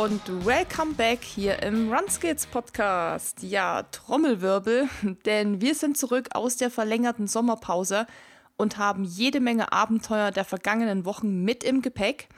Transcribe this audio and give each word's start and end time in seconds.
und 0.00 0.46
welcome 0.46 0.94
back 0.94 1.22
hier 1.22 1.62
im 1.62 1.92
Runskills 1.92 2.46
Podcast. 2.46 3.42
Ja, 3.42 3.82
Trommelwirbel, 3.82 4.88
denn 5.26 5.60
wir 5.60 5.74
sind 5.74 5.98
zurück 5.98 6.28
aus 6.32 6.56
der 6.56 6.70
verlängerten 6.70 7.26
Sommerpause 7.26 8.06
und 8.56 8.78
haben 8.78 9.04
jede 9.04 9.40
Menge 9.40 9.72
Abenteuer 9.72 10.30
der 10.30 10.46
vergangenen 10.46 11.04
Wochen 11.04 11.42
mit 11.44 11.62
im 11.64 11.82
Gepäck. 11.82 12.28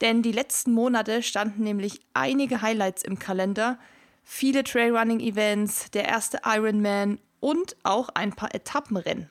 Denn 0.00 0.22
die 0.22 0.32
letzten 0.32 0.72
Monate 0.72 1.22
standen 1.22 1.62
nämlich 1.62 2.00
einige 2.14 2.62
Highlights 2.62 3.04
im 3.04 3.20
Kalender. 3.20 3.78
Viele 4.24 4.64
Trailrunning-Events, 4.64 5.92
der 5.92 6.06
erste 6.08 6.40
Ironman 6.44 7.20
und 7.38 7.76
auch 7.84 8.08
ein 8.08 8.32
paar 8.32 8.52
Etappenrennen. 8.52 9.30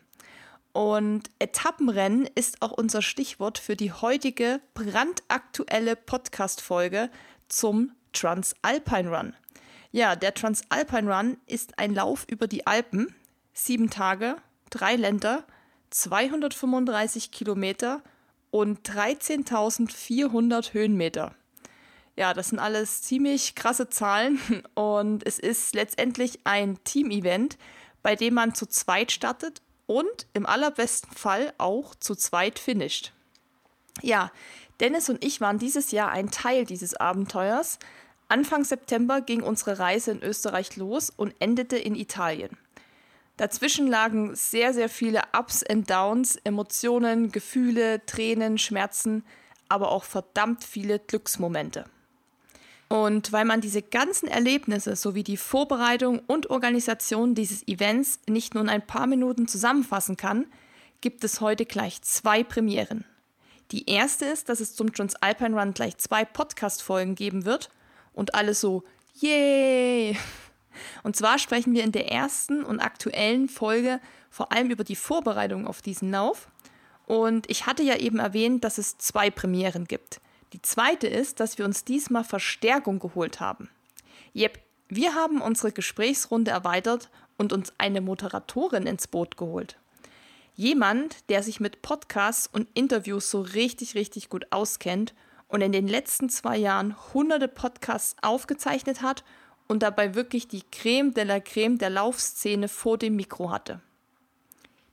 Und 0.71 1.31
Etappenrennen 1.39 2.29
ist 2.33 2.61
auch 2.61 2.71
unser 2.71 3.01
Stichwort 3.01 3.57
für 3.57 3.75
die 3.75 3.91
heutige 3.91 4.61
brandaktuelle 4.73 5.97
Podcast-Folge 5.97 7.09
zum 7.47 7.91
Transalpine 8.13 9.09
Run. 9.09 9.35
Ja, 9.91 10.15
der 10.15 10.33
Transalpine 10.33 11.13
Run 11.13 11.37
ist 11.45 11.79
ein 11.79 11.93
Lauf 11.93 12.25
über 12.27 12.47
die 12.47 12.67
Alpen, 12.67 13.15
sieben 13.53 13.89
Tage, 13.89 14.37
drei 14.69 14.95
Länder, 14.95 15.45
235 15.89 17.31
Kilometer 17.31 18.01
und 18.51 18.87
13.400 18.87 20.73
Höhenmeter. 20.73 21.33
Ja, 22.15 22.33
das 22.33 22.49
sind 22.49 22.59
alles 22.59 23.03
ziemlich 23.03 23.55
krasse 23.55 23.89
Zahlen 23.89 24.39
und 24.73 25.25
es 25.25 25.39
ist 25.39 25.75
letztendlich 25.75 26.39
ein 26.43 26.83
Team-Event, 26.83 27.57
bei 28.01 28.15
dem 28.15 28.33
man 28.33 28.55
zu 28.55 28.65
zweit 28.65 29.11
startet 29.11 29.61
und 29.85 30.27
im 30.33 30.45
allerbesten 30.45 31.11
Fall 31.11 31.53
auch 31.57 31.95
zu 31.95 32.15
zweit 32.15 32.59
finisht. 32.59 33.13
Ja, 34.01 34.31
Dennis 34.79 35.09
und 35.09 35.23
ich 35.23 35.41
waren 35.41 35.57
dieses 35.57 35.91
Jahr 35.91 36.11
ein 36.11 36.29
Teil 36.29 36.65
dieses 36.65 36.93
Abenteuers. 36.95 37.79
Anfang 38.27 38.63
September 38.63 39.21
ging 39.21 39.41
unsere 39.41 39.79
Reise 39.79 40.11
in 40.11 40.21
Österreich 40.21 40.75
los 40.75 41.09
und 41.09 41.33
endete 41.39 41.77
in 41.77 41.95
Italien. 41.95 42.57
Dazwischen 43.37 43.87
lagen 43.87 44.35
sehr, 44.35 44.73
sehr 44.73 44.89
viele 44.89 45.21
Ups 45.37 45.63
und 45.63 45.89
Downs, 45.89 46.35
Emotionen, 46.43 47.31
Gefühle, 47.31 48.05
Tränen, 48.05 48.57
Schmerzen, 48.57 49.23
aber 49.69 49.91
auch 49.91 50.03
verdammt 50.03 50.63
viele 50.63 50.99
Glücksmomente. 50.99 51.85
Und 52.89 53.31
weil 53.31 53.45
man 53.45 53.61
diese 53.61 53.81
ganzen 53.81 54.27
Erlebnisse 54.27 54.95
sowie 54.95 55.23
die 55.23 55.37
Vorbereitung 55.37 56.21
und 56.25 56.49
Organisation 56.49 57.35
dieses 57.35 57.67
Events 57.67 58.19
nicht 58.27 58.53
nur 58.53 58.63
in 58.63 58.69
ein 58.69 58.85
paar 58.85 59.07
Minuten 59.07 59.47
zusammenfassen 59.47 60.17
kann, 60.17 60.45
gibt 61.01 61.23
es 61.23 61.41
heute 61.41 61.65
gleich 61.65 62.01
zwei 62.01 62.43
Premieren. 62.43 63.05
Die 63.71 63.89
erste 63.89 64.25
ist, 64.25 64.49
dass 64.49 64.61
es 64.61 64.75
zum 64.75 64.93
Transalpine 64.93 65.59
Run 65.59 65.73
gleich 65.73 65.97
zwei 65.97 66.23
Podcast-Folgen 66.23 67.15
geben 67.15 67.45
wird 67.45 67.69
und 68.13 68.33
alle 68.33 68.53
so, 68.53 68.83
yay! 69.15 70.17
Und 71.03 71.15
zwar 71.15 71.39
sprechen 71.39 71.73
wir 71.73 71.83
in 71.83 71.91
der 71.91 72.11
ersten 72.11 72.63
und 72.63 72.79
aktuellen 72.79 73.49
Folge 73.49 73.99
vor 74.29 74.51
allem 74.51 74.69
über 74.69 74.83
die 74.83 74.95
Vorbereitung 74.95 75.67
auf 75.67 75.81
diesen 75.81 76.11
Lauf. 76.11 76.49
Und 77.05 77.49
ich 77.49 77.65
hatte 77.65 77.83
ja 77.83 77.97
eben 77.97 78.19
erwähnt, 78.19 78.63
dass 78.63 78.77
es 78.77 78.97
zwei 78.97 79.29
Premieren 79.29 79.85
gibt. 79.85 80.21
Die 80.53 80.61
zweite 80.61 81.07
ist, 81.07 81.39
dass 81.39 81.57
wir 81.57 81.65
uns 81.65 81.83
diesmal 81.83 82.23
Verstärkung 82.23 82.99
geholt 82.99 83.39
haben. 83.39 83.69
Jep, 84.33 84.59
wir 84.87 85.15
haben 85.15 85.41
unsere 85.41 85.71
Gesprächsrunde 85.71 86.51
erweitert 86.51 87.09
und 87.37 87.51
uns 87.51 87.73
eine 87.77 88.01
Moderatorin 88.01 88.85
ins 88.85 89.07
Boot 89.07 89.35
geholt. 89.35 89.77
Jemand, 90.59 91.29
der 91.29 91.43
sich 91.43 91.59
mit 91.59 91.83
Podcasts 91.83 92.49
und 92.51 92.67
Interviews 92.73 93.29
so 93.29 93.41
richtig, 93.41 93.93
richtig 93.93 94.27
gut 94.27 94.47
auskennt 94.49 95.13
und 95.47 95.61
in 95.61 95.71
den 95.71 95.87
letzten 95.87 96.29
zwei 96.29 96.57
Jahren 96.57 96.95
hunderte 97.13 97.47
Podcasts 97.47 98.15
aufgezeichnet 98.23 99.03
hat 99.03 99.23
und 99.67 99.83
dabei 99.83 100.15
wirklich 100.15 100.47
die 100.47 100.63
Creme 100.71 101.13
de 101.13 101.25
la 101.25 101.39
Creme 101.39 101.77
der 101.77 101.91
Laufszene 101.91 102.69
vor 102.69 102.97
dem 102.97 103.15
Mikro 103.15 103.51
hatte. 103.51 103.81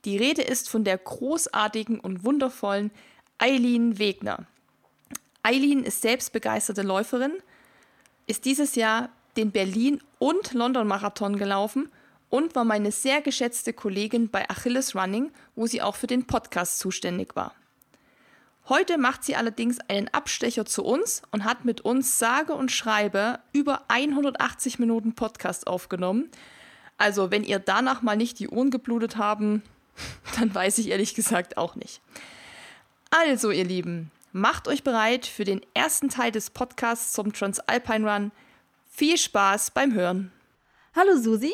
Die 0.05 0.17
Rede 0.17 0.43
ist 0.43 0.69
von 0.69 0.83
der 0.83 0.99
großartigen 0.99 1.99
und 1.99 2.23
wundervollen 2.23 2.91
Eileen 3.39 3.97
Wegner. 3.97 4.45
Eileen 5.41 5.83
ist 5.83 6.03
selbst 6.03 6.31
begeisterte 6.31 6.83
Läuferin, 6.83 7.33
ist 8.27 8.45
dieses 8.45 8.75
Jahr 8.75 9.09
den 9.35 9.49
Berlin- 9.49 10.03
und 10.19 10.53
London-Marathon 10.53 11.37
gelaufen 11.37 11.89
und 12.29 12.55
war 12.55 12.65
meine 12.65 12.91
sehr 12.91 13.21
geschätzte 13.21 13.73
Kollegin 13.73 14.29
bei 14.29 14.49
Achilles 14.49 14.95
Running, 14.95 15.31
wo 15.55 15.67
sie 15.67 15.81
auch 15.81 15.95
für 15.95 16.07
den 16.07 16.25
Podcast 16.25 16.79
zuständig 16.79 17.35
war. 17.35 17.53
Heute 18.67 18.97
macht 18.97 19.23
sie 19.23 19.35
allerdings 19.35 19.79
einen 19.89 20.07
Abstecher 20.07 20.65
zu 20.65 20.83
uns 20.83 21.21
und 21.31 21.43
hat 21.43 21.65
mit 21.65 21.81
uns 21.81 22.17
sage 22.17 22.53
und 22.53 22.71
schreibe 22.71 23.39
über 23.53 23.83
180 23.89 24.79
Minuten 24.79 25.13
Podcast 25.13 25.67
aufgenommen. 25.67 26.31
Also, 26.97 27.29
wenn 27.29 27.43
ihr 27.43 27.59
danach 27.59 28.01
mal 28.01 28.17
nicht 28.17 28.39
die 28.39 28.49
Ohren 28.49 28.71
geblutet 28.71 29.17
haben, 29.17 29.61
dann 30.39 30.53
weiß 30.53 30.79
ich 30.79 30.89
ehrlich 30.89 31.13
gesagt 31.13 31.57
auch 31.57 31.75
nicht. 31.75 32.01
Also, 33.11 33.51
ihr 33.51 33.65
Lieben, 33.65 34.09
macht 34.31 34.67
euch 34.67 34.83
bereit 34.83 35.27
für 35.27 35.43
den 35.43 35.61
ersten 35.75 36.09
Teil 36.09 36.31
des 36.31 36.49
Podcasts 36.49 37.13
zum 37.13 37.33
Transalpine 37.33 38.11
Run. 38.11 38.31
Viel 38.89 39.17
Spaß 39.17 39.71
beim 39.71 39.93
Hören. 39.93 40.31
Hallo 40.95 41.17
Susi, 41.17 41.53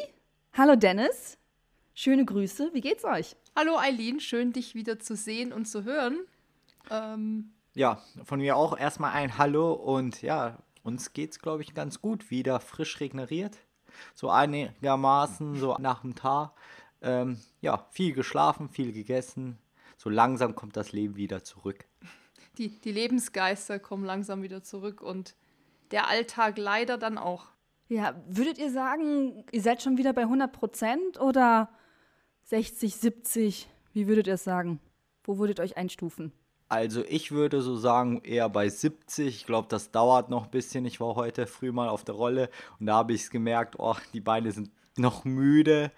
hallo 0.54 0.76
Dennis, 0.76 1.38
schöne 1.94 2.26
Grüße, 2.26 2.72
wie 2.74 2.82
geht's 2.82 3.06
euch? 3.06 3.36
Hallo 3.56 3.78
Eileen, 3.78 4.20
schön 4.20 4.54
dich 4.54 4.76
wieder 4.76 5.00
zu 5.00 5.16
sehen 5.16 5.54
und 5.54 5.66
zu 5.66 5.84
hören. 5.84 6.20
Ähm, 6.90 7.52
ja, 7.74 8.02
von 8.24 8.40
mir 8.40 8.58
auch 8.58 8.78
erstmal 8.78 9.14
ein 9.14 9.38
Hallo 9.38 9.74
und 9.74 10.22
ja, 10.22 10.58
uns 10.84 11.14
geht's, 11.14 11.40
glaube 11.40 11.64
ich, 11.64 11.74
ganz 11.74 12.02
gut. 12.02 12.32
Wieder 12.32 12.60
frisch 12.60 13.00
regeneriert. 13.00 13.58
So 14.14 14.30
einigermaßen, 14.30 15.56
so 15.56 15.76
nach 15.80 16.02
dem 16.02 16.16
Tag. 16.16 16.52
Ähm, 17.02 17.40
ja, 17.62 17.86
viel 17.92 18.14
geschlafen, 18.14 18.70
viel 18.70 18.92
gegessen. 18.92 19.58
So 19.98 20.10
langsam 20.10 20.56
kommt 20.56 20.76
das 20.76 20.92
Leben 20.92 21.16
wieder 21.16 21.44
zurück. 21.44 21.86
Die, 22.58 22.80
die 22.82 22.92
Lebensgeister 22.92 23.80
kommen 23.80 24.04
langsam 24.04 24.42
wieder 24.42 24.64
zurück 24.64 25.02
und 25.02 25.36
der 25.92 26.08
Alltag 26.08 26.58
leider 26.58 26.98
dann 26.98 27.18
auch. 27.18 27.51
Ja, 27.92 28.16
würdet 28.26 28.58
ihr 28.58 28.72
sagen, 28.72 29.44
ihr 29.52 29.62
seid 29.62 29.82
schon 29.82 29.98
wieder 29.98 30.14
bei 30.14 30.22
100 30.22 30.54
Prozent 30.54 31.20
oder 31.20 31.68
60, 32.44 32.96
70? 32.96 33.70
Wie 33.92 34.08
würdet 34.08 34.28
ihr 34.28 34.36
es 34.36 34.46
sagen? 34.46 34.80
Wo 35.26 35.38
würdet 35.40 35.60
ihr 35.60 35.64
euch 35.64 35.76
einstufen? 35.76 36.32
Also 36.70 37.04
ich 37.10 37.34
würde 37.34 37.62
so 37.62 37.76
sagen, 37.76 38.22
eher 38.24 38.48
bei 38.48 38.70
70. 38.70 39.28
Ich 39.28 39.46
glaube, 39.46 39.68
das 39.70 39.92
dauert 39.92 40.30
noch 40.30 40.46
ein 40.46 40.52
bisschen. 40.52 40.86
Ich 40.86 41.02
war 41.02 41.16
heute 41.16 41.48
früh 41.48 41.74
mal 41.74 41.90
auf 41.90 42.06
der 42.06 42.16
Rolle 42.16 42.50
und 42.80 42.86
da 42.86 42.94
habe 42.94 43.12
ich 43.12 43.24
es 43.24 43.30
gemerkt, 43.30 43.76
oh, 43.78 43.98
die 44.14 44.22
Beine 44.22 44.54
sind 44.54 44.72
noch 44.96 45.26
müde. 45.26 45.92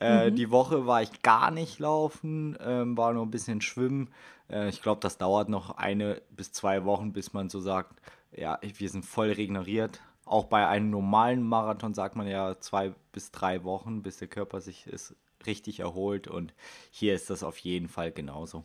Äh, 0.00 0.30
mhm. 0.30 0.36
Die 0.36 0.50
Woche 0.50 0.86
war 0.86 1.02
ich 1.02 1.20
gar 1.20 1.50
nicht 1.50 1.78
laufen, 1.78 2.56
ähm, 2.58 2.96
war 2.96 3.12
nur 3.12 3.26
ein 3.26 3.30
bisschen 3.30 3.60
schwimmen. 3.60 4.08
Äh, 4.48 4.70
ich 4.70 4.80
glaube, 4.80 5.02
das 5.02 5.18
dauert 5.18 5.50
noch 5.50 5.76
eine 5.76 6.22
bis 6.30 6.52
zwei 6.52 6.86
Wochen, 6.86 7.12
bis 7.12 7.34
man 7.34 7.50
so 7.50 7.60
sagt, 7.60 8.00
ja, 8.32 8.58
wir 8.62 8.88
sind 8.88 9.04
voll 9.04 9.30
regeneriert. 9.30 10.00
Auch 10.24 10.44
bei 10.44 10.66
einem 10.66 10.90
normalen 10.90 11.42
Marathon 11.42 11.94
sagt 11.94 12.16
man 12.16 12.26
ja 12.26 12.58
zwei 12.58 12.94
bis 13.12 13.30
drei 13.30 13.64
Wochen, 13.64 14.02
bis 14.02 14.18
der 14.18 14.28
Körper 14.28 14.60
sich 14.60 14.86
ist 14.86 15.14
richtig 15.46 15.80
erholt. 15.80 16.28
Und 16.28 16.54
hier 16.90 17.14
ist 17.14 17.30
das 17.30 17.42
auf 17.42 17.58
jeden 17.58 17.88
Fall 17.88 18.10
genauso. 18.10 18.64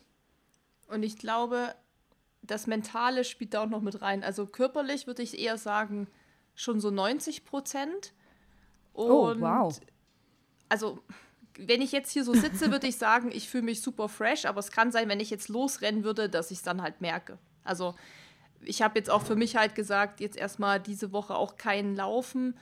Und 0.88 1.04
ich 1.04 1.18
glaube, 1.18 1.76
das 2.42 2.68
Mentale 2.68 3.24
spielt 3.24 3.54
da 3.54 3.64
auch 3.64 3.70
noch 3.70 3.82
mit 3.82 4.02
rein. 4.02 4.24
Also 4.24 4.46
körperlich 4.46 5.08
würde 5.08 5.22
ich 5.22 5.38
eher 5.38 5.58
sagen, 5.58 6.08
schon 6.56 6.80
so 6.80 6.90
90 6.92 7.46
Prozent. 7.46 8.14
oh, 8.94 9.34
wow. 9.38 9.80
Also, 10.68 11.00
wenn 11.58 11.82
ich 11.82 11.92
jetzt 11.92 12.12
hier 12.12 12.24
so 12.24 12.34
sitze, 12.34 12.72
würde 12.72 12.88
ich 12.88 12.98
sagen, 12.98 13.32
ich 13.32 13.50
fühle 13.50 13.64
mich 13.64 13.82
super 13.82 14.08
fresh, 14.08 14.46
aber 14.46 14.60
es 14.60 14.72
kann 14.72 14.92
sein, 14.92 15.10
wenn 15.10 15.20
ich 15.20 15.30
jetzt 15.30 15.50
losrennen 15.50 16.04
würde, 16.04 16.30
dass 16.30 16.52
ich 16.52 16.60
es 16.60 16.64
dann 16.64 16.82
halt 16.82 17.02
merke. 17.02 17.38
Also, 17.64 17.96
ich 18.64 18.82
habe 18.82 18.98
jetzt 18.98 19.10
auch 19.10 19.22
für 19.22 19.36
mich 19.36 19.56
halt 19.56 19.76
gesagt, 19.76 20.20
jetzt 20.20 20.38
erstmal 20.38 20.80
diese 20.80 21.12
Woche 21.12 21.36
auch 21.36 21.58
kein 21.58 21.96
Laufen, 21.96 22.58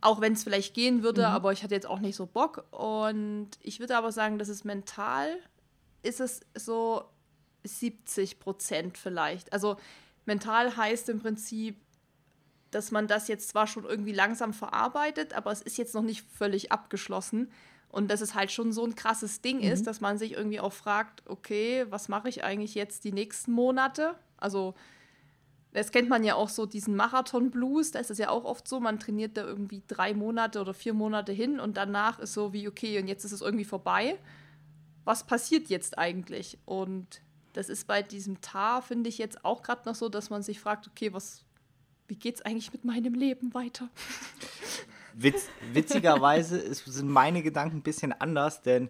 auch 0.00 0.20
wenn 0.20 0.32
es 0.32 0.44
vielleicht 0.44 0.74
gehen 0.74 1.02
würde, 1.02 1.22
mhm. 1.22 1.28
aber 1.28 1.52
ich 1.52 1.62
hatte 1.62 1.74
jetzt 1.74 1.86
auch 1.86 2.00
nicht 2.00 2.16
so 2.16 2.26
Bock. 2.26 2.64
Und 2.70 3.50
ich 3.60 3.80
würde 3.80 3.96
aber 3.96 4.12
sagen, 4.12 4.38
dass 4.38 4.48
es 4.48 4.64
mental 4.64 5.36
ist 6.02 6.20
es 6.20 6.40
so 6.54 7.04
70 7.64 8.40
Prozent 8.40 8.96
vielleicht. 8.96 9.52
Also 9.52 9.76
mental 10.24 10.76
heißt 10.76 11.08
im 11.10 11.20
Prinzip, 11.20 11.76
dass 12.70 12.90
man 12.90 13.06
das 13.06 13.28
jetzt 13.28 13.48
zwar 13.48 13.66
schon 13.66 13.84
irgendwie 13.84 14.12
langsam 14.12 14.54
verarbeitet, 14.54 15.34
aber 15.34 15.50
es 15.50 15.60
ist 15.60 15.76
jetzt 15.76 15.94
noch 15.94 16.02
nicht 16.02 16.24
völlig 16.30 16.72
abgeschlossen. 16.72 17.50
Und 17.88 18.08
dass 18.08 18.20
es 18.20 18.34
halt 18.34 18.52
schon 18.52 18.72
so 18.72 18.84
ein 18.84 18.94
krasses 18.94 19.40
Ding 19.40 19.58
mhm. 19.58 19.72
ist, 19.72 19.86
dass 19.86 20.00
man 20.00 20.16
sich 20.16 20.32
irgendwie 20.32 20.60
auch 20.60 20.72
fragt, 20.72 21.22
okay, 21.28 21.86
was 21.90 22.08
mache 22.08 22.28
ich 22.28 22.44
eigentlich 22.44 22.74
jetzt 22.74 23.04
die 23.04 23.12
nächsten 23.12 23.50
Monate? 23.50 24.14
Also, 24.36 24.74
das 25.72 25.92
kennt 25.92 26.08
man 26.08 26.24
ja 26.24 26.34
auch 26.34 26.48
so, 26.48 26.66
diesen 26.66 26.96
Marathon-Blues, 26.96 27.92
da 27.92 28.00
ist 28.00 28.10
es 28.10 28.18
ja 28.18 28.28
auch 28.28 28.44
oft 28.44 28.66
so, 28.66 28.80
man 28.80 28.98
trainiert 28.98 29.36
da 29.36 29.44
irgendwie 29.44 29.82
drei 29.86 30.14
Monate 30.14 30.60
oder 30.60 30.74
vier 30.74 30.94
Monate 30.94 31.32
hin 31.32 31.60
und 31.60 31.76
danach 31.76 32.18
ist 32.18 32.32
so 32.32 32.52
wie, 32.52 32.66
okay, 32.66 32.98
und 33.00 33.06
jetzt 33.06 33.24
ist 33.24 33.32
es 33.32 33.40
irgendwie 33.40 33.64
vorbei. 33.64 34.18
Was 35.04 35.24
passiert 35.24 35.68
jetzt 35.68 35.96
eigentlich? 35.98 36.58
Und 36.66 37.22
das 37.52 37.68
ist 37.68 37.86
bei 37.86 38.02
diesem 38.02 38.40
Tar, 38.40 38.82
finde 38.82 39.08
ich 39.08 39.18
jetzt 39.18 39.44
auch 39.44 39.62
gerade 39.62 39.82
noch 39.88 39.94
so, 39.94 40.08
dass 40.08 40.30
man 40.30 40.42
sich 40.42 40.60
fragt, 40.60 40.88
okay, 40.88 41.12
was, 41.12 41.44
wie 42.08 42.16
geht's 42.16 42.42
eigentlich 42.42 42.72
mit 42.72 42.84
meinem 42.84 43.14
Leben 43.14 43.54
weiter? 43.54 43.88
Witz, 45.14 45.48
witzigerweise 45.72 46.72
sind 46.74 47.08
meine 47.08 47.42
Gedanken 47.42 47.78
ein 47.78 47.82
bisschen 47.82 48.12
anders, 48.12 48.62
denn 48.62 48.88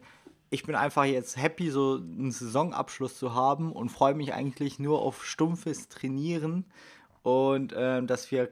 ich 0.51 0.65
bin 0.65 0.75
einfach 0.75 1.05
jetzt 1.05 1.37
happy, 1.37 1.71
so 1.71 1.95
einen 1.95 2.33
Saisonabschluss 2.33 3.17
zu 3.17 3.35
haben 3.35 3.73
und 3.73 3.89
freue 3.89 4.15
mich 4.15 4.35
eigentlich 4.35 4.79
nur 4.79 5.01
auf 5.01 5.25
stumpfes 5.25 5.89
Trainieren 5.89 6.65
und 7.23 7.73
äh, 7.73 8.03
dass 8.03 8.31
wir, 8.33 8.51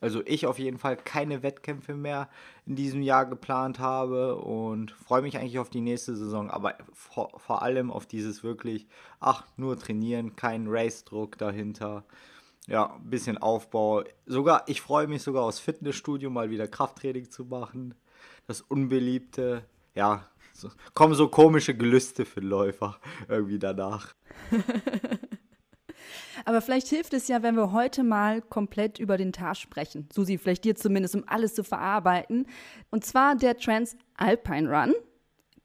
also 0.00 0.22
ich 0.26 0.46
auf 0.46 0.58
jeden 0.60 0.78
Fall 0.78 0.96
keine 0.96 1.42
Wettkämpfe 1.42 1.94
mehr 1.94 2.28
in 2.66 2.76
diesem 2.76 3.02
Jahr 3.02 3.26
geplant 3.26 3.80
habe 3.80 4.36
und 4.36 4.92
freue 4.92 5.22
mich 5.22 5.36
eigentlich 5.38 5.58
auf 5.58 5.70
die 5.70 5.80
nächste 5.80 6.16
Saison, 6.16 6.50
aber 6.50 6.74
vor, 6.92 7.38
vor 7.38 7.62
allem 7.62 7.90
auf 7.90 8.06
dieses 8.06 8.44
wirklich, 8.44 8.86
ach, 9.18 9.44
nur 9.56 9.76
trainieren, 9.76 10.36
kein 10.36 10.66
Race-Druck 10.68 11.36
dahinter 11.36 12.04
ja, 12.68 12.94
ein 12.94 13.10
bisschen 13.10 13.38
Aufbau. 13.38 14.04
Sogar, 14.26 14.62
ich 14.68 14.80
freue 14.80 15.08
mich 15.08 15.22
sogar 15.22 15.42
aus 15.42 15.58
Fitnessstudio 15.58 16.30
mal 16.30 16.50
wieder 16.50 16.68
Krafttraining 16.68 17.28
zu 17.28 17.44
machen. 17.44 17.94
Das 18.46 18.60
Unbeliebte, 18.60 19.64
ja, 19.94 20.29
so, 20.60 20.70
kommen 20.94 21.14
so 21.14 21.28
komische 21.28 21.74
Gelüste 21.74 22.24
für 22.24 22.40
Läufer 22.40 22.98
irgendwie 23.28 23.58
danach. 23.58 24.14
Aber 26.44 26.60
vielleicht 26.60 26.88
hilft 26.88 27.12
es 27.12 27.28
ja, 27.28 27.42
wenn 27.42 27.54
wir 27.56 27.72
heute 27.72 28.02
mal 28.02 28.40
komplett 28.42 28.98
über 28.98 29.16
den 29.16 29.32
Tag 29.32 29.56
sprechen. 29.56 30.08
Susi, 30.12 30.38
vielleicht 30.38 30.64
dir 30.64 30.74
zumindest, 30.74 31.14
um 31.14 31.24
alles 31.26 31.54
zu 31.54 31.64
verarbeiten. 31.64 32.46
Und 32.90 33.04
zwar 33.04 33.36
der 33.36 33.56
Transalpine 33.56 34.70
Run 34.70 34.94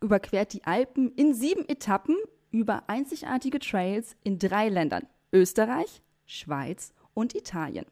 überquert 0.01 0.53
die 0.53 0.63
Alpen 0.65 1.12
in 1.15 1.33
sieben 1.33 1.68
Etappen 1.68 2.15
über 2.51 2.83
einzigartige 2.88 3.59
Trails 3.59 4.15
in 4.24 4.39
drei 4.39 4.69
Ländern. 4.69 5.07
Österreich, 5.31 6.01
Schweiz 6.25 6.94
und 7.13 7.36
Italien. 7.36 7.86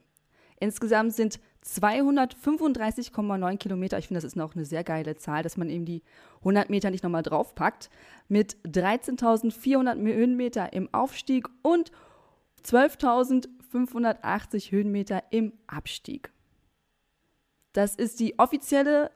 Insgesamt 0.60 1.14
sind 1.14 1.40
235,9 1.66 3.58
Kilometer. 3.58 3.98
Ich 3.98 4.08
finde, 4.08 4.20
das 4.20 4.26
ist 4.26 4.36
noch 4.36 4.56
eine 4.56 4.66
sehr 4.66 4.84
geile 4.84 5.16
Zahl, 5.16 5.44
dass 5.44 5.58
man 5.58 5.70
eben 5.70 5.86
die 5.86 6.04
100 6.40 6.70
Meter 6.70 6.90
nicht 6.90 7.04
nochmal 7.04 7.24
draufpackt. 7.24 7.90
Mit 8.28 8.58
13.400 8.66 10.02
Höhenmeter 10.02 10.74
im 10.74 10.94
Aufstieg 10.94 11.48
und 11.62 11.92
12.580 12.66 14.72
Höhenmeter 14.72 15.24
im 15.32 15.54
Abstieg. 15.68 16.32
Das 17.74 17.96
ist 17.96 18.20
die 18.20 18.38
offizielle 18.38 19.12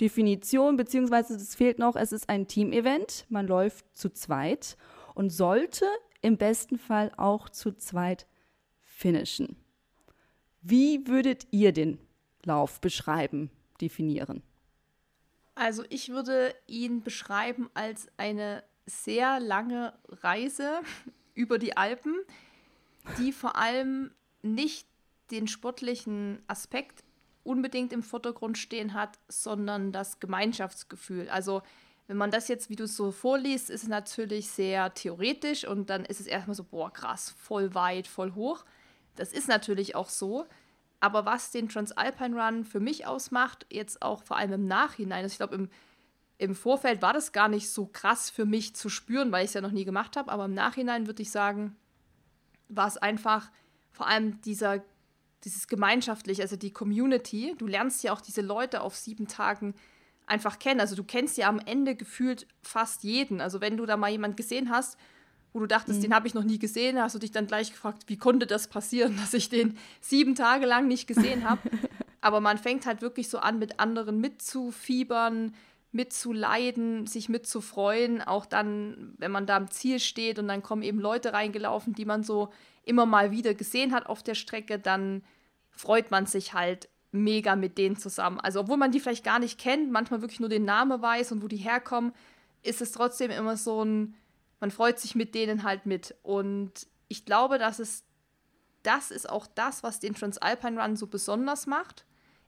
Definition, 0.00 0.76
beziehungsweise 0.76 1.34
es 1.34 1.54
fehlt 1.54 1.78
noch, 1.78 1.96
es 1.96 2.12
ist 2.12 2.28
ein 2.28 2.46
Team-Event. 2.46 3.26
Man 3.28 3.46
läuft 3.46 3.84
zu 3.96 4.10
zweit 4.10 4.76
und 5.14 5.30
sollte 5.30 5.86
im 6.20 6.36
besten 6.36 6.78
Fall 6.78 7.12
auch 7.16 7.48
zu 7.48 7.72
zweit 7.72 8.26
finishen. 8.82 9.56
Wie 10.62 11.06
würdet 11.06 11.46
ihr 11.50 11.72
den 11.72 11.98
Lauf 12.44 12.80
beschreiben, 12.80 13.50
definieren? 13.80 14.42
Also 15.54 15.84
ich 15.88 16.10
würde 16.10 16.54
ihn 16.66 17.02
beschreiben 17.02 17.70
als 17.74 18.08
eine 18.16 18.62
sehr 18.84 19.40
lange 19.40 19.94
Reise 20.08 20.80
über 21.34 21.58
die 21.58 21.76
Alpen, 21.76 22.14
die 23.18 23.32
vor 23.32 23.56
allem 23.56 24.12
nicht 24.42 24.86
den 25.30 25.48
sportlichen 25.48 26.42
Aspekt 26.46 27.02
unbedingt 27.42 27.92
im 27.92 28.02
Vordergrund 28.02 28.58
stehen 28.58 28.94
hat, 28.94 29.18
sondern 29.28 29.92
das 29.92 30.20
Gemeinschaftsgefühl. 30.20 31.28
Also 31.28 31.62
wenn 32.06 32.16
man 32.16 32.30
das 32.30 32.48
jetzt, 32.48 32.70
wie 32.70 32.76
du 32.76 32.84
es 32.84 32.96
so 32.96 33.10
vorliest, 33.10 33.70
ist 33.70 33.84
es 33.84 33.88
natürlich 33.88 34.48
sehr 34.48 34.92
theoretisch 34.94 35.66
und 35.66 35.90
dann 35.90 36.04
ist 36.04 36.20
es 36.20 36.26
erstmal 36.26 36.54
so, 36.54 36.64
boah, 36.64 36.92
krass, 36.92 37.34
voll 37.38 37.74
weit, 37.74 38.06
voll 38.06 38.34
hoch. 38.34 38.64
Das 39.16 39.32
ist 39.32 39.48
natürlich 39.48 39.94
auch 39.94 40.08
so. 40.08 40.46
Aber 41.00 41.26
was 41.26 41.50
den 41.50 41.68
Transalpine 41.68 42.40
Run 42.40 42.64
für 42.64 42.80
mich 42.80 43.06
ausmacht, 43.06 43.66
jetzt 43.70 44.02
auch 44.02 44.22
vor 44.22 44.36
allem 44.36 44.52
im 44.52 44.64
Nachhinein, 44.66 45.24
also 45.24 45.32
ich 45.32 45.38
glaube, 45.38 45.54
im, 45.54 45.68
im 46.38 46.54
Vorfeld 46.54 47.02
war 47.02 47.12
das 47.12 47.32
gar 47.32 47.48
nicht 47.48 47.70
so 47.70 47.86
krass 47.86 48.30
für 48.30 48.46
mich 48.46 48.74
zu 48.74 48.88
spüren, 48.88 49.32
weil 49.32 49.44
ich 49.44 49.50
es 49.50 49.54
ja 49.54 49.60
noch 49.60 49.72
nie 49.72 49.84
gemacht 49.84 50.16
habe. 50.16 50.30
Aber 50.30 50.46
im 50.46 50.54
Nachhinein 50.54 51.06
würde 51.06 51.22
ich 51.22 51.30
sagen, 51.30 51.76
war 52.68 52.88
es 52.88 52.96
einfach 52.96 53.50
vor 53.92 54.06
allem 54.06 54.40
dieser, 54.42 54.82
dieses 55.44 55.68
gemeinschaftlich, 55.68 56.40
also 56.40 56.56
die 56.56 56.72
Community. 56.72 57.54
Du 57.58 57.66
lernst 57.66 58.02
ja 58.02 58.12
auch 58.12 58.20
diese 58.20 58.42
Leute 58.42 58.80
auf 58.80 58.96
sieben 58.96 59.28
Tagen 59.28 59.74
einfach 60.26 60.58
kennen. 60.58 60.80
Also 60.80 60.96
du 60.96 61.04
kennst 61.04 61.38
ja 61.38 61.48
am 61.48 61.60
Ende 61.60 61.94
gefühlt 61.94 62.46
fast 62.62 63.04
jeden. 63.04 63.40
Also 63.40 63.60
wenn 63.60 63.76
du 63.76 63.86
da 63.86 63.96
mal 63.96 64.10
jemanden 64.10 64.36
gesehen 64.36 64.70
hast, 64.70 64.98
wo 65.56 65.60
du 65.60 65.66
dachtest, 65.66 66.00
mhm. 66.00 66.02
den 66.02 66.14
habe 66.14 66.28
ich 66.28 66.34
noch 66.34 66.44
nie 66.44 66.58
gesehen, 66.58 67.00
hast 67.00 67.14
du 67.14 67.18
dich 67.18 67.32
dann 67.32 67.46
gleich 67.46 67.70
gefragt, 67.70 68.02
wie 68.08 68.18
konnte 68.18 68.46
das 68.46 68.68
passieren, 68.68 69.16
dass 69.20 69.32
ich 69.32 69.48
den 69.48 69.78
sieben 70.02 70.34
Tage 70.34 70.66
lang 70.66 70.86
nicht 70.86 71.06
gesehen 71.06 71.48
habe. 71.48 71.62
Aber 72.20 72.42
man 72.42 72.58
fängt 72.58 72.84
halt 72.84 73.00
wirklich 73.00 73.30
so 73.30 73.38
an, 73.38 73.58
mit 73.58 73.80
anderen 73.80 74.20
mitzufiebern, 74.20 75.54
mitzuleiden, 75.92 77.06
sich 77.06 77.30
mitzufreuen, 77.30 78.20
auch 78.20 78.44
dann, 78.44 79.14
wenn 79.16 79.30
man 79.30 79.46
da 79.46 79.56
am 79.56 79.70
Ziel 79.70 79.98
steht 79.98 80.38
und 80.38 80.46
dann 80.46 80.62
kommen 80.62 80.82
eben 80.82 81.00
Leute 81.00 81.32
reingelaufen, 81.32 81.94
die 81.94 82.04
man 82.04 82.22
so 82.22 82.50
immer 82.84 83.06
mal 83.06 83.30
wieder 83.30 83.54
gesehen 83.54 83.94
hat 83.94 84.06
auf 84.06 84.22
der 84.22 84.34
Strecke, 84.34 84.78
dann 84.78 85.22
freut 85.70 86.10
man 86.10 86.26
sich 86.26 86.52
halt 86.52 86.90
mega 87.12 87.56
mit 87.56 87.78
denen 87.78 87.96
zusammen. 87.96 88.40
Also 88.40 88.60
obwohl 88.60 88.76
man 88.76 88.92
die 88.92 89.00
vielleicht 89.00 89.24
gar 89.24 89.38
nicht 89.38 89.58
kennt, 89.58 89.90
manchmal 89.90 90.20
wirklich 90.20 90.40
nur 90.40 90.50
den 90.50 90.66
Namen 90.66 91.00
weiß 91.00 91.32
und 91.32 91.42
wo 91.42 91.48
die 91.48 91.56
herkommen, 91.56 92.12
ist 92.62 92.82
es 92.82 92.92
trotzdem 92.92 93.30
immer 93.30 93.56
so 93.56 93.82
ein 93.82 94.14
man 94.60 94.70
freut 94.70 94.98
sich 94.98 95.14
mit 95.14 95.34
denen 95.34 95.62
halt 95.62 95.86
mit. 95.86 96.14
Und 96.22 96.72
ich 97.08 97.24
glaube, 97.24 97.58
dass 97.58 97.78
es 97.78 98.04
das 98.86 99.10
ist 99.10 99.28
auch 99.28 99.46
das, 99.48 99.82
was 99.82 99.98
den 99.98 100.14
Transalpine 100.14 100.80
Run 100.80 100.96
so 100.96 101.08
besonders 101.08 101.66
macht. 101.66 102.04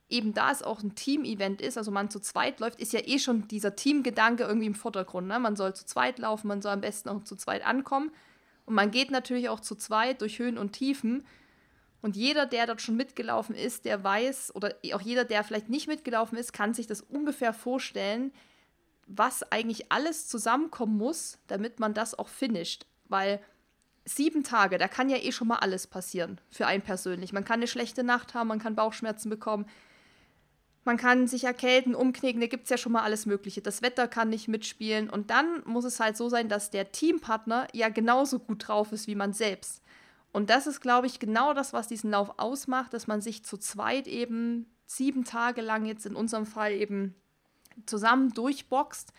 Eben 0.07 0.33
da 0.33 0.51
es 0.51 0.63
auch 0.63 0.81
ein 0.81 0.95
Team-Event 0.95 1.61
ist, 1.61 1.77
also 1.77 1.91
man 1.91 2.09
zu 2.09 2.19
zweit 2.19 2.59
läuft, 2.59 2.79
ist 2.79 2.93
ja 2.93 3.01
eh 3.03 3.19
schon 3.19 3.47
dieser 3.47 3.75
Teamgedanke 3.75 4.43
irgendwie 4.43 4.67
im 4.67 4.73
Vordergrund. 4.73 5.27
Ne? 5.27 5.37
Man 5.37 5.55
soll 5.55 5.75
zu 5.75 5.85
zweit 5.85 6.17
laufen, 6.17 6.47
man 6.47 6.61
soll 6.61 6.71
am 6.71 6.81
besten 6.81 7.09
auch 7.09 7.23
zu 7.23 7.35
zweit 7.35 7.65
ankommen. 7.65 8.11
Und 8.65 8.73
man 8.73 8.89
geht 8.89 9.11
natürlich 9.11 9.49
auch 9.49 9.59
zu 9.59 9.75
zweit 9.75 10.21
durch 10.21 10.39
Höhen 10.39 10.57
und 10.57 10.71
Tiefen. 10.71 11.25
Und 12.01 12.15
jeder, 12.15 12.45
der 12.45 12.65
dort 12.65 12.81
schon 12.81 12.95
mitgelaufen 12.95 13.53
ist, 13.53 13.85
der 13.85 14.03
weiß, 14.03 14.55
oder 14.55 14.75
auch 14.93 15.01
jeder, 15.01 15.25
der 15.25 15.43
vielleicht 15.43 15.69
nicht 15.69 15.87
mitgelaufen 15.87 16.37
ist, 16.37 16.53
kann 16.53 16.73
sich 16.73 16.87
das 16.87 17.01
ungefähr 17.01 17.53
vorstellen, 17.53 18.31
was 19.09 19.43
eigentlich 19.51 19.91
alles 19.91 20.27
zusammenkommen 20.27 20.97
muss, 20.97 21.39
damit 21.47 21.79
man 21.79 21.93
das 21.93 22.17
auch 22.17 22.29
finisht. 22.29 22.85
Weil 23.07 23.41
sieben 24.05 24.43
Tage, 24.43 24.77
da 24.77 24.87
kann 24.87 25.09
ja 25.09 25.17
eh 25.17 25.31
schon 25.31 25.47
mal 25.47 25.57
alles 25.57 25.87
passieren 25.87 26.39
für 26.51 26.67
einen 26.67 26.83
persönlich. 26.83 27.33
Man 27.33 27.43
kann 27.43 27.59
eine 27.59 27.67
schlechte 27.67 28.03
Nacht 28.03 28.33
haben, 28.33 28.47
man 28.47 28.59
kann 28.59 28.75
Bauchschmerzen 28.75 29.29
bekommen, 29.29 29.65
man 30.85 30.97
kann 30.97 31.27
sich 31.27 31.43
erkälten, 31.43 31.93
umknicken, 31.93 32.39
da 32.39 32.47
gibt 32.47 32.63
es 32.63 32.69
ja 32.69 32.77
schon 32.77 32.91
mal 32.91 33.03
alles 33.03 33.25
Mögliche. 33.25 33.61
Das 33.61 33.81
Wetter 33.81 34.07
kann 34.07 34.29
nicht 34.29 34.47
mitspielen 34.47 35.09
und 35.09 35.29
dann 35.29 35.61
muss 35.65 35.85
es 35.85 35.99
halt 35.99 36.15
so 36.15 36.29
sein, 36.29 36.47
dass 36.47 36.69
der 36.69 36.91
Teampartner 36.91 37.67
ja 37.73 37.89
genauso 37.89 38.39
gut 38.39 38.67
drauf 38.67 38.91
ist 38.91 39.07
wie 39.07 39.15
man 39.15 39.33
selbst. 39.33 39.83
Und 40.31 40.49
das 40.51 40.67
ist, 40.67 40.81
glaube 40.81 41.07
ich, 41.07 41.19
genau 41.19 41.53
das, 41.53 41.73
was 41.73 41.87
diesen 41.87 42.11
Lauf 42.11 42.33
ausmacht, 42.37 42.93
dass 42.93 43.07
man 43.07 43.21
sich 43.21 43.43
zu 43.43 43.57
zweit 43.57 44.07
eben 44.07 44.67
sieben 44.85 45.25
Tage 45.25 45.61
lang 45.61 45.85
jetzt 45.85 46.05
in 46.05 46.15
unserem 46.15 46.45
Fall 46.45 46.73
eben 46.73 47.15
zusammen 47.85 48.33
durchboxt 48.33 49.13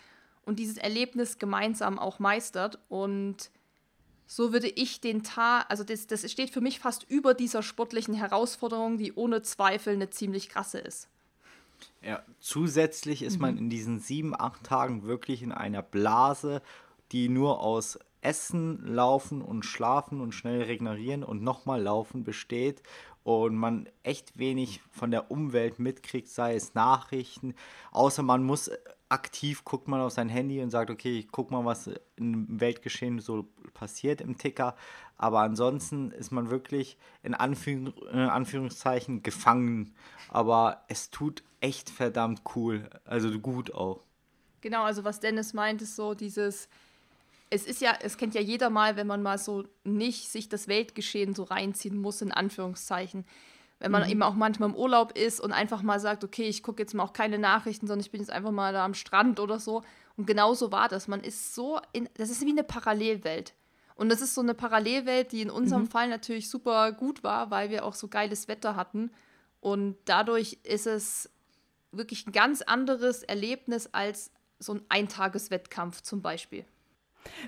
und 0.45 0.59
dieses 0.59 0.77
Erlebnis 0.77 1.37
gemeinsam 1.37 1.99
auch 1.99 2.19
meistert. 2.19 2.79
Und 2.89 3.51
so 4.25 4.53
würde 4.53 4.67
ich 4.67 5.01
den 5.01 5.23
Tag, 5.23 5.65
also 5.69 5.83
das, 5.83 6.07
das 6.07 6.29
steht 6.31 6.49
für 6.51 6.61
mich 6.61 6.79
fast 6.79 7.03
über 7.09 7.33
dieser 7.33 7.63
sportlichen 7.63 8.13
Herausforderung, 8.13 8.97
die 8.97 9.13
ohne 9.13 9.41
Zweifel 9.41 9.93
eine 9.93 10.09
ziemlich 10.09 10.49
krasse 10.49 10.79
ist. 10.79 11.09
Ja, 12.01 12.23
zusätzlich 12.39 13.23
ist 13.23 13.35
mhm. 13.35 13.41
man 13.41 13.57
in 13.57 13.69
diesen 13.69 13.99
sieben, 13.99 14.39
acht 14.39 14.63
Tagen 14.63 15.03
wirklich 15.03 15.43
in 15.43 15.51
einer 15.51 15.81
Blase, 15.81 16.61
die 17.11 17.29
nur 17.29 17.59
aus 17.59 17.99
Essen, 18.21 18.85
Laufen 18.85 19.41
und 19.41 19.65
Schlafen 19.65 20.21
und 20.21 20.33
schnell 20.33 20.61
regenerieren 20.61 21.23
und 21.23 21.41
nochmal 21.41 21.81
Laufen 21.81 22.23
besteht 22.23 22.83
und 23.23 23.55
man 23.55 23.87
echt 24.03 24.37
wenig 24.37 24.81
von 24.91 25.11
der 25.11 25.31
Umwelt 25.31 25.79
mitkriegt, 25.79 26.29
sei 26.29 26.55
es 26.55 26.73
Nachrichten, 26.73 27.53
außer 27.91 28.23
man 28.23 28.43
muss 28.43 28.71
aktiv, 29.09 29.65
guckt 29.65 29.87
man 29.87 29.99
auf 30.01 30.13
sein 30.13 30.29
Handy 30.29 30.61
und 30.61 30.69
sagt, 30.69 30.89
okay, 30.89 31.19
ich 31.19 31.27
guck 31.31 31.51
mal, 31.51 31.65
was 31.65 31.89
im 32.15 32.59
Weltgeschehen 32.59 33.19
so 33.19 33.47
passiert 33.73 34.21
im 34.21 34.37
Ticker, 34.37 34.75
aber 35.17 35.41
ansonsten 35.41 36.11
ist 36.11 36.31
man 36.31 36.49
wirklich 36.49 36.97
in, 37.21 37.33
Anführ 37.33 37.93
in 38.11 38.19
Anführungszeichen 38.19 39.21
gefangen, 39.21 39.93
aber 40.29 40.83
es 40.87 41.09
tut 41.09 41.43
echt 41.59 41.89
verdammt 41.89 42.41
cool, 42.55 42.89
also 43.05 43.37
gut 43.39 43.73
auch. 43.73 44.03
Genau, 44.61 44.83
also 44.83 45.03
was 45.03 45.19
Dennis 45.19 45.53
meint, 45.53 45.81
ist 45.81 45.95
so 45.95 46.13
dieses, 46.13 46.69
es 47.51 47.65
ist 47.65 47.81
ja, 47.81 47.93
es 48.01 48.17
kennt 48.17 48.33
ja 48.33 48.41
jeder 48.41 48.69
mal, 48.69 48.95
wenn 48.95 49.05
man 49.05 49.21
mal 49.21 49.37
so 49.37 49.65
nicht 49.83 50.29
sich 50.29 50.47
das 50.49 50.67
Weltgeschehen 50.67 51.35
so 51.35 51.43
reinziehen 51.43 51.97
muss, 51.97 52.21
in 52.21 52.31
Anführungszeichen. 52.31 53.25
Wenn 53.77 53.91
man 53.91 54.03
mhm. 54.03 54.09
eben 54.09 54.23
auch 54.23 54.35
manchmal 54.35 54.69
im 54.69 54.75
Urlaub 54.75 55.17
ist 55.17 55.41
und 55.41 55.51
einfach 55.51 55.81
mal 55.81 55.99
sagt, 55.99 56.23
okay, 56.23 56.47
ich 56.47 56.63
gucke 56.63 56.81
jetzt 56.81 56.93
mal 56.93 57.03
auch 57.03 57.13
keine 57.13 57.37
Nachrichten, 57.37 57.87
sondern 57.87 58.05
ich 58.05 58.11
bin 58.11 58.21
jetzt 58.21 58.31
einfach 58.31 58.51
mal 58.51 58.71
da 58.71 58.85
am 58.85 58.93
Strand 58.93 59.39
oder 59.39 59.59
so. 59.59 59.83
Und 60.15 60.27
genau 60.27 60.53
so 60.53 60.71
war 60.71 60.87
das. 60.87 61.09
Man 61.09 61.21
ist 61.21 61.53
so 61.53 61.79
in, 61.91 62.07
das 62.13 62.29
ist 62.29 62.45
wie 62.45 62.51
eine 62.51 62.63
Parallelwelt. 62.63 63.53
Und 63.95 64.09
das 64.09 64.21
ist 64.21 64.33
so 64.33 64.41
eine 64.41 64.53
Parallelwelt, 64.53 65.33
die 65.33 65.41
in 65.41 65.49
unserem 65.49 65.83
mhm. 65.83 65.87
Fall 65.87 66.07
natürlich 66.07 66.49
super 66.49 66.93
gut 66.93 67.23
war, 67.23 67.51
weil 67.51 67.69
wir 67.69 67.83
auch 67.83 67.95
so 67.95 68.07
geiles 68.07 68.47
Wetter 68.47 68.77
hatten. 68.77 69.11
Und 69.59 69.97
dadurch 70.05 70.59
ist 70.63 70.87
es 70.87 71.29
wirklich 71.91 72.25
ein 72.27 72.31
ganz 72.31 72.61
anderes 72.61 73.23
Erlebnis 73.23 73.89
als 73.91 74.31
so 74.57 74.73
ein 74.73 74.81
Eintageswettkampf 74.87 76.01
zum 76.01 76.21
Beispiel. 76.21 76.65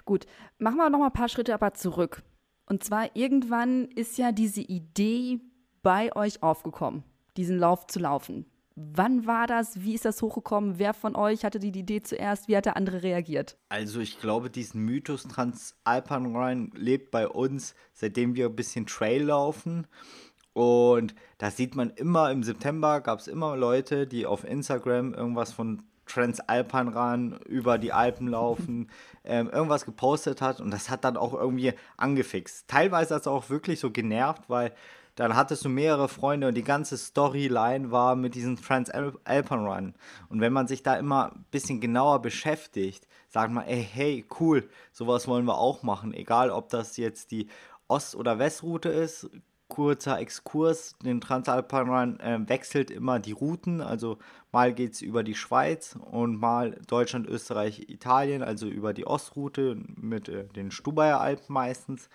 Gut, 0.05 0.25
machen 0.57 0.77
wir 0.77 0.89
noch 0.89 0.99
mal 0.99 1.07
ein 1.07 1.13
paar 1.13 1.29
Schritte 1.29 1.53
aber 1.53 1.73
zurück. 1.73 2.23
Und 2.65 2.83
zwar 2.83 3.15
irgendwann 3.15 3.85
ist 3.85 4.17
ja 4.17 4.31
diese 4.31 4.61
Idee 4.61 5.39
bei 5.81 6.15
euch 6.15 6.41
aufgekommen, 6.41 7.03
diesen 7.37 7.57
Lauf 7.57 7.87
zu 7.87 7.99
laufen. 7.99 8.45
Wann 8.75 9.27
war 9.27 9.45
das? 9.45 9.83
Wie 9.83 9.93
ist 9.93 10.05
das 10.05 10.21
hochgekommen? 10.21 10.79
Wer 10.79 10.95
von 10.95 11.15
euch 11.15 11.45
hatte 11.45 11.59
die 11.59 11.67
Idee 11.67 12.01
zuerst? 12.01 12.47
Wie 12.47 12.57
hat 12.57 12.65
der 12.65 12.75
andere 12.75 13.03
reagiert? 13.03 13.57
Also 13.69 13.99
ich 13.99 14.19
glaube, 14.19 14.49
diesen 14.49 14.81
Mythos 14.81 15.23
Transalpan 15.27 16.35
Run 16.35 16.71
lebt 16.73 17.11
bei 17.11 17.27
uns, 17.27 17.75
seitdem 17.93 18.35
wir 18.35 18.47
ein 18.47 18.55
bisschen 18.55 18.87
Trail 18.87 19.25
laufen. 19.25 19.85
Und 20.53 21.13
da 21.37 21.51
sieht 21.51 21.75
man 21.75 21.91
immer, 21.91 22.31
im 22.31 22.41
September 22.41 23.01
gab 23.01 23.19
es 23.19 23.27
immer 23.27 23.55
Leute, 23.55 24.07
die 24.07 24.25
auf 24.25 24.43
Instagram 24.43 25.13
irgendwas 25.13 25.51
von 25.51 25.83
Transalpan 26.05 26.89
ran, 26.89 27.39
über 27.47 27.77
die 27.77 27.93
Alpen 27.93 28.27
laufen, 28.27 28.89
ähm, 29.23 29.49
irgendwas 29.49 29.85
gepostet 29.85 30.41
hat 30.41 30.61
und 30.61 30.71
das 30.71 30.89
hat 30.89 31.03
dann 31.03 31.17
auch 31.17 31.33
irgendwie 31.33 31.73
angefixt. 31.97 32.67
Teilweise 32.67 33.15
hat 33.15 33.21
es 33.21 33.27
auch 33.27 33.49
wirklich 33.49 33.79
so 33.79 33.91
genervt, 33.91 34.43
weil 34.49 34.73
dann 35.15 35.35
hattest 35.35 35.63
du 35.63 35.69
mehrere 35.69 36.07
Freunde 36.07 36.47
und 36.47 36.55
die 36.55 36.63
ganze 36.63 36.97
Storyline 36.97 37.91
war 37.91 38.15
mit 38.15 38.33
diesem 38.33 38.59
Transalpan 38.59 39.65
Run. 39.65 39.93
Und 40.29 40.41
wenn 40.41 40.53
man 40.53 40.67
sich 40.67 40.81
da 40.81 40.95
immer 40.95 41.33
ein 41.33 41.45
bisschen 41.51 41.79
genauer 41.79 42.21
beschäftigt, 42.21 43.07
sagt 43.29 43.51
man, 43.51 43.65
ey, 43.65 43.87
hey, 43.91 44.25
cool, 44.39 44.67
sowas 44.91 45.27
wollen 45.27 45.45
wir 45.45 45.57
auch 45.57 45.83
machen. 45.83 46.13
Egal, 46.13 46.49
ob 46.49 46.69
das 46.69 46.97
jetzt 46.97 47.31
die 47.31 47.47
Ost- 47.87 48.15
oder 48.15 48.39
Westroute 48.39 48.89
ist, 48.89 49.29
kurzer 49.67 50.19
Exkurs. 50.19 50.95
Den 51.03 51.21
Transalpan 51.21 51.89
Run 51.89 52.19
äh, 52.19 52.39
wechselt 52.47 52.91
immer 52.91 53.19
die 53.19 53.31
Routen. 53.31 53.81
Also 53.81 54.17
mal 54.51 54.73
geht 54.73 54.93
es 54.93 55.01
über 55.01 55.23
die 55.23 55.35
Schweiz 55.35 55.97
und 56.11 56.37
mal 56.37 56.79
Deutschland, 56.87 57.27
Österreich, 57.27 57.89
Italien, 57.89 58.43
also 58.43 58.67
über 58.67 58.93
die 58.93 59.07
Ostroute 59.07 59.77
mit 59.95 60.29
äh, 60.29 60.45
den 60.45 60.71
Stubaier 60.71 61.19
Alpen 61.19 61.53
meistens. 61.53 62.09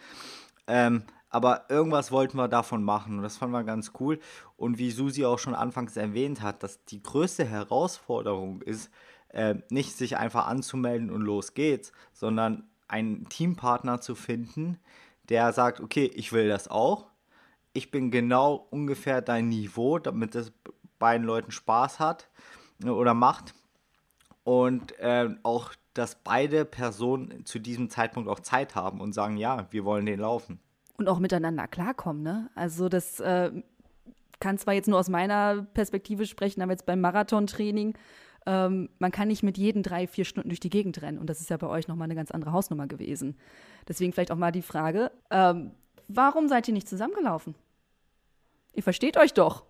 Ähm, 0.67 1.03
aber 1.31 1.67
irgendwas 1.69 2.11
wollten 2.11 2.39
wir 2.39 2.49
davon 2.49 2.83
machen 2.83 3.17
und 3.17 3.23
das 3.23 3.37
fanden 3.37 3.55
wir 3.55 3.65
ganz 3.65 3.93
cool. 4.01 4.19
Und 4.57 4.79
wie 4.79 4.91
Susi 4.91 5.25
auch 5.25 5.39
schon 5.39 5.55
anfangs 5.55 5.97
erwähnt 5.97 6.43
hat, 6.43 6.63
dass 6.63 6.85
die 6.85 7.03
größte 7.03 7.45
Herausforderung 7.45 8.63
ist, 8.63 8.91
äh, 9.29 9.57
nicht 9.69 9.97
sich 9.97 10.17
einfach 10.17 10.47
anzumelden 10.47 11.11
und 11.11 11.21
los 11.23 11.55
geht's, 11.55 11.93
sondern 12.13 12.69
einen 12.89 13.29
Teampartner 13.29 14.01
zu 14.01 14.15
finden, 14.15 14.79
der 15.29 15.53
sagt, 15.53 15.81
okay, 15.81 16.11
ich 16.15 16.33
will 16.33 16.49
das 16.49 16.69
auch. 16.69 17.07
Ich 17.73 17.91
bin 17.91 18.11
genau 18.11 18.67
ungefähr 18.71 19.23
dein 19.23 19.49
Niveau, 19.49 19.99
damit 19.99 20.35
es 20.35 20.53
beiden 20.99 21.27
Leuten 21.27 21.51
Spaß 21.51 22.01
hat 22.01 22.29
äh, 22.83 22.89
oder 22.89 23.15
macht. 23.15 23.55
Und 24.45 24.99
äh, 24.99 25.29
auch, 25.43 25.75
dass 25.93 26.15
beide 26.17 26.65
Personen 26.65 27.45
zu 27.45 27.59
diesem 27.59 27.91
Zeitpunkt 27.91 28.29
auch 28.29 28.41
Zeit 28.41 28.75
haben 28.75 29.01
und 29.01 29.13
sagen, 29.13 29.37
ja, 29.37 29.67
wir 29.71 29.85
wollen 29.85 30.07
den 30.07 30.21
laufen 30.21 30.61
und 30.99 31.09
auch 31.09 31.21
miteinander 31.21 31.67
klarkommen. 31.67 32.23
Ne? 32.23 32.51
Also 32.55 32.89
das 32.89 33.21
äh, 33.21 33.51
kann 34.41 34.59
zwar 34.59 34.75
jetzt 34.75 34.89
nur 34.89 34.99
aus 34.99 35.09
meiner 35.09 35.67
Perspektive 35.75 36.27
sprechen, 36.27 36.61
aber 36.61 36.73
jetzt 36.73 36.87
beim 36.87 37.01
Marathontraining, 37.01 37.95
ähm, 38.47 38.89
man 38.99 39.13
kann 39.13 39.29
nicht 39.29 39.43
mit 39.43 39.57
jedem 39.57 39.83
drei, 39.83 40.07
vier 40.07 40.25
Stunden 40.25 40.49
durch 40.51 40.61
die 40.61 40.71
Gegend 40.71 41.01
rennen. 41.01 41.19
Und 41.19 41.31
das 41.31 41.41
ist 41.41 41.51
ja 41.51 41.57
bei 41.57 41.69
euch 41.69 41.89
nochmal 41.89 42.07
eine 42.07 42.15
ganz 42.15 42.31
andere 42.31 42.53
Hausnummer 42.53 42.87
gewesen. 42.87 43.37
Deswegen 43.87 44.13
vielleicht 44.13 44.33
auch 44.33 44.37
mal 44.37 44.53
die 44.53 44.63
Frage, 44.63 45.13
ähm, 45.31 45.71
warum 46.09 46.49
seid 46.49 46.69
ihr 46.69 46.75
nicht 46.75 46.89
zusammengelaufen? 46.89 47.55
Ihr 48.75 48.83
versteht 48.83 49.17
euch 49.17 49.33
doch 49.35 49.65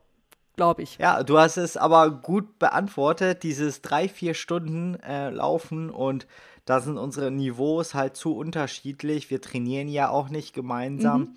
glaube 0.59 0.83
ich. 0.83 0.99
Ja, 0.99 1.23
du 1.23 1.39
hast 1.39 1.57
es 1.57 1.79
aber 1.79 2.11
gut 2.11 2.59
beantwortet, 2.59 3.45
dieses 3.45 3.81
drei, 3.81 4.09
vier 4.09 4.35
Stunden 4.35 4.97
äh, 4.97 5.31
Laufen 5.31 5.89
und 5.89 6.27
da 6.67 6.81
sind 6.81 6.99
unsere 6.99 7.31
Niveaus 7.31 7.95
halt 7.95 8.17
zu 8.17 8.37
unterschiedlich. 8.37 9.31
Wir 9.31 9.41
trainieren 9.41 9.89
ja 9.89 10.11
auch 10.11 10.29
nicht 10.29 10.53
gemeinsam. 10.53 11.21
Mhm. 11.21 11.37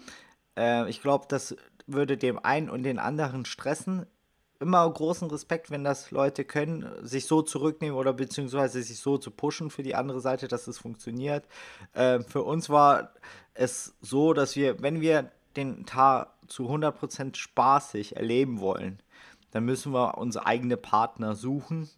Äh, 0.57 0.89
ich 0.89 1.01
glaube, 1.01 1.25
das 1.29 1.55
würde 1.87 2.17
dem 2.17 2.37
einen 2.43 2.69
und 2.69 2.83
den 2.83 2.99
anderen 2.99 3.45
stressen. 3.45 4.07
Immer 4.59 4.87
großen 4.91 5.29
Respekt, 5.29 5.71
wenn 5.71 5.83
das 5.83 6.11
Leute 6.11 6.43
können, 6.43 6.85
sich 7.01 7.25
so 7.25 7.41
zurücknehmen 7.41 7.97
oder 7.97 8.13
beziehungsweise 8.13 8.83
sich 8.83 8.99
so 8.99 9.17
zu 9.17 9.31
pushen 9.31 9.69
für 9.69 9.83
die 9.83 9.95
andere 9.95 10.19
Seite, 10.19 10.47
dass 10.47 10.67
es 10.67 10.77
funktioniert. 10.77 11.45
Äh, 11.93 12.19
für 12.19 12.43
uns 12.43 12.69
war 12.69 13.13
es 13.53 13.95
so, 14.01 14.33
dass 14.33 14.55
wir, 14.55 14.81
wenn 14.81 15.01
wir 15.01 15.31
den 15.55 15.85
Tag 15.85 16.29
zu 16.47 16.69
100% 16.69 17.35
spaßig 17.35 18.15
erleben 18.15 18.59
wollen, 18.59 18.99
dann 19.51 19.65
müssen 19.65 19.93
wir 19.93 20.17
unsere 20.17 20.45
eigene 20.45 20.77
Partner 20.77 21.35
suchen 21.35 21.89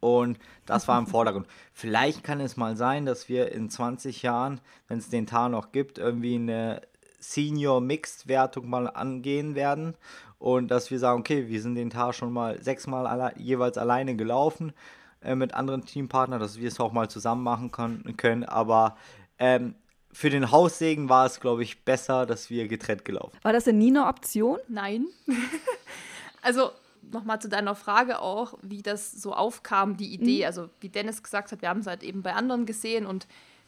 und 0.00 0.38
das 0.66 0.88
war 0.88 0.98
im 0.98 1.06
Vordergrund. 1.08 1.46
Vielleicht 1.72 2.24
kann 2.24 2.40
es 2.40 2.56
mal 2.56 2.76
sein, 2.76 3.06
dass 3.06 3.28
wir 3.28 3.52
in 3.52 3.70
20 3.70 4.22
Jahren, 4.22 4.60
wenn 4.88 4.98
es 4.98 5.08
den 5.08 5.26
Tag 5.26 5.50
noch 5.50 5.72
gibt, 5.72 5.98
irgendwie 5.98 6.34
eine 6.34 6.82
Senior 7.20 7.80
Mixed 7.80 8.26
Wertung 8.26 8.68
mal 8.68 8.88
angehen 8.88 9.54
werden 9.54 9.94
und 10.38 10.72
dass 10.72 10.90
wir 10.90 10.98
sagen, 10.98 11.20
okay, 11.20 11.48
wir 11.48 11.62
sind 11.62 11.76
den 11.76 11.90
Tag 11.90 12.14
schon 12.14 12.32
mal 12.32 12.60
sechsmal 12.60 13.06
alle, 13.06 13.32
jeweils 13.36 13.78
alleine 13.78 14.16
gelaufen 14.16 14.72
äh, 15.20 15.36
mit 15.36 15.54
anderen 15.54 15.84
Teampartnern, 15.84 16.40
dass 16.40 16.58
wir 16.58 16.66
es 16.66 16.80
auch 16.80 16.92
mal 16.92 17.08
zusammen 17.08 17.44
machen 17.44 17.70
können. 17.70 18.16
können. 18.16 18.42
Aber 18.42 18.96
ähm, 19.38 19.76
für 20.12 20.30
den 20.30 20.50
Haussegen 20.50 21.08
war 21.08 21.26
es, 21.26 21.40
glaube 21.40 21.62
ich, 21.62 21.84
besser, 21.84 22.26
dass 22.26 22.50
wir 22.50 22.68
getrennt 22.68 23.04
gelaufen. 23.04 23.36
War 23.42 23.52
das 23.52 23.64
denn 23.64 23.78
nie 23.78 23.88
eine 23.88 24.06
Option? 24.06 24.58
Nein. 24.68 25.06
also 26.42 26.70
nochmal 27.10 27.40
zu 27.40 27.48
deiner 27.48 27.74
Frage 27.74 28.20
auch, 28.20 28.54
wie 28.62 28.82
das 28.82 29.12
so 29.12 29.32
aufkam, 29.32 29.96
die 29.96 30.12
Idee. 30.12 30.40
Mhm. 30.40 30.46
Also 30.46 30.70
wie 30.80 30.88
Dennis 30.88 31.22
gesagt 31.22 31.52
hat, 31.52 31.62
wir 31.62 31.68
haben 31.68 31.80
es 31.80 31.86
halt 31.86 32.02
eben 32.02 32.22
bei 32.22 32.34
anderen 32.34 32.66
gesehen 32.66 33.06
und 33.06 33.26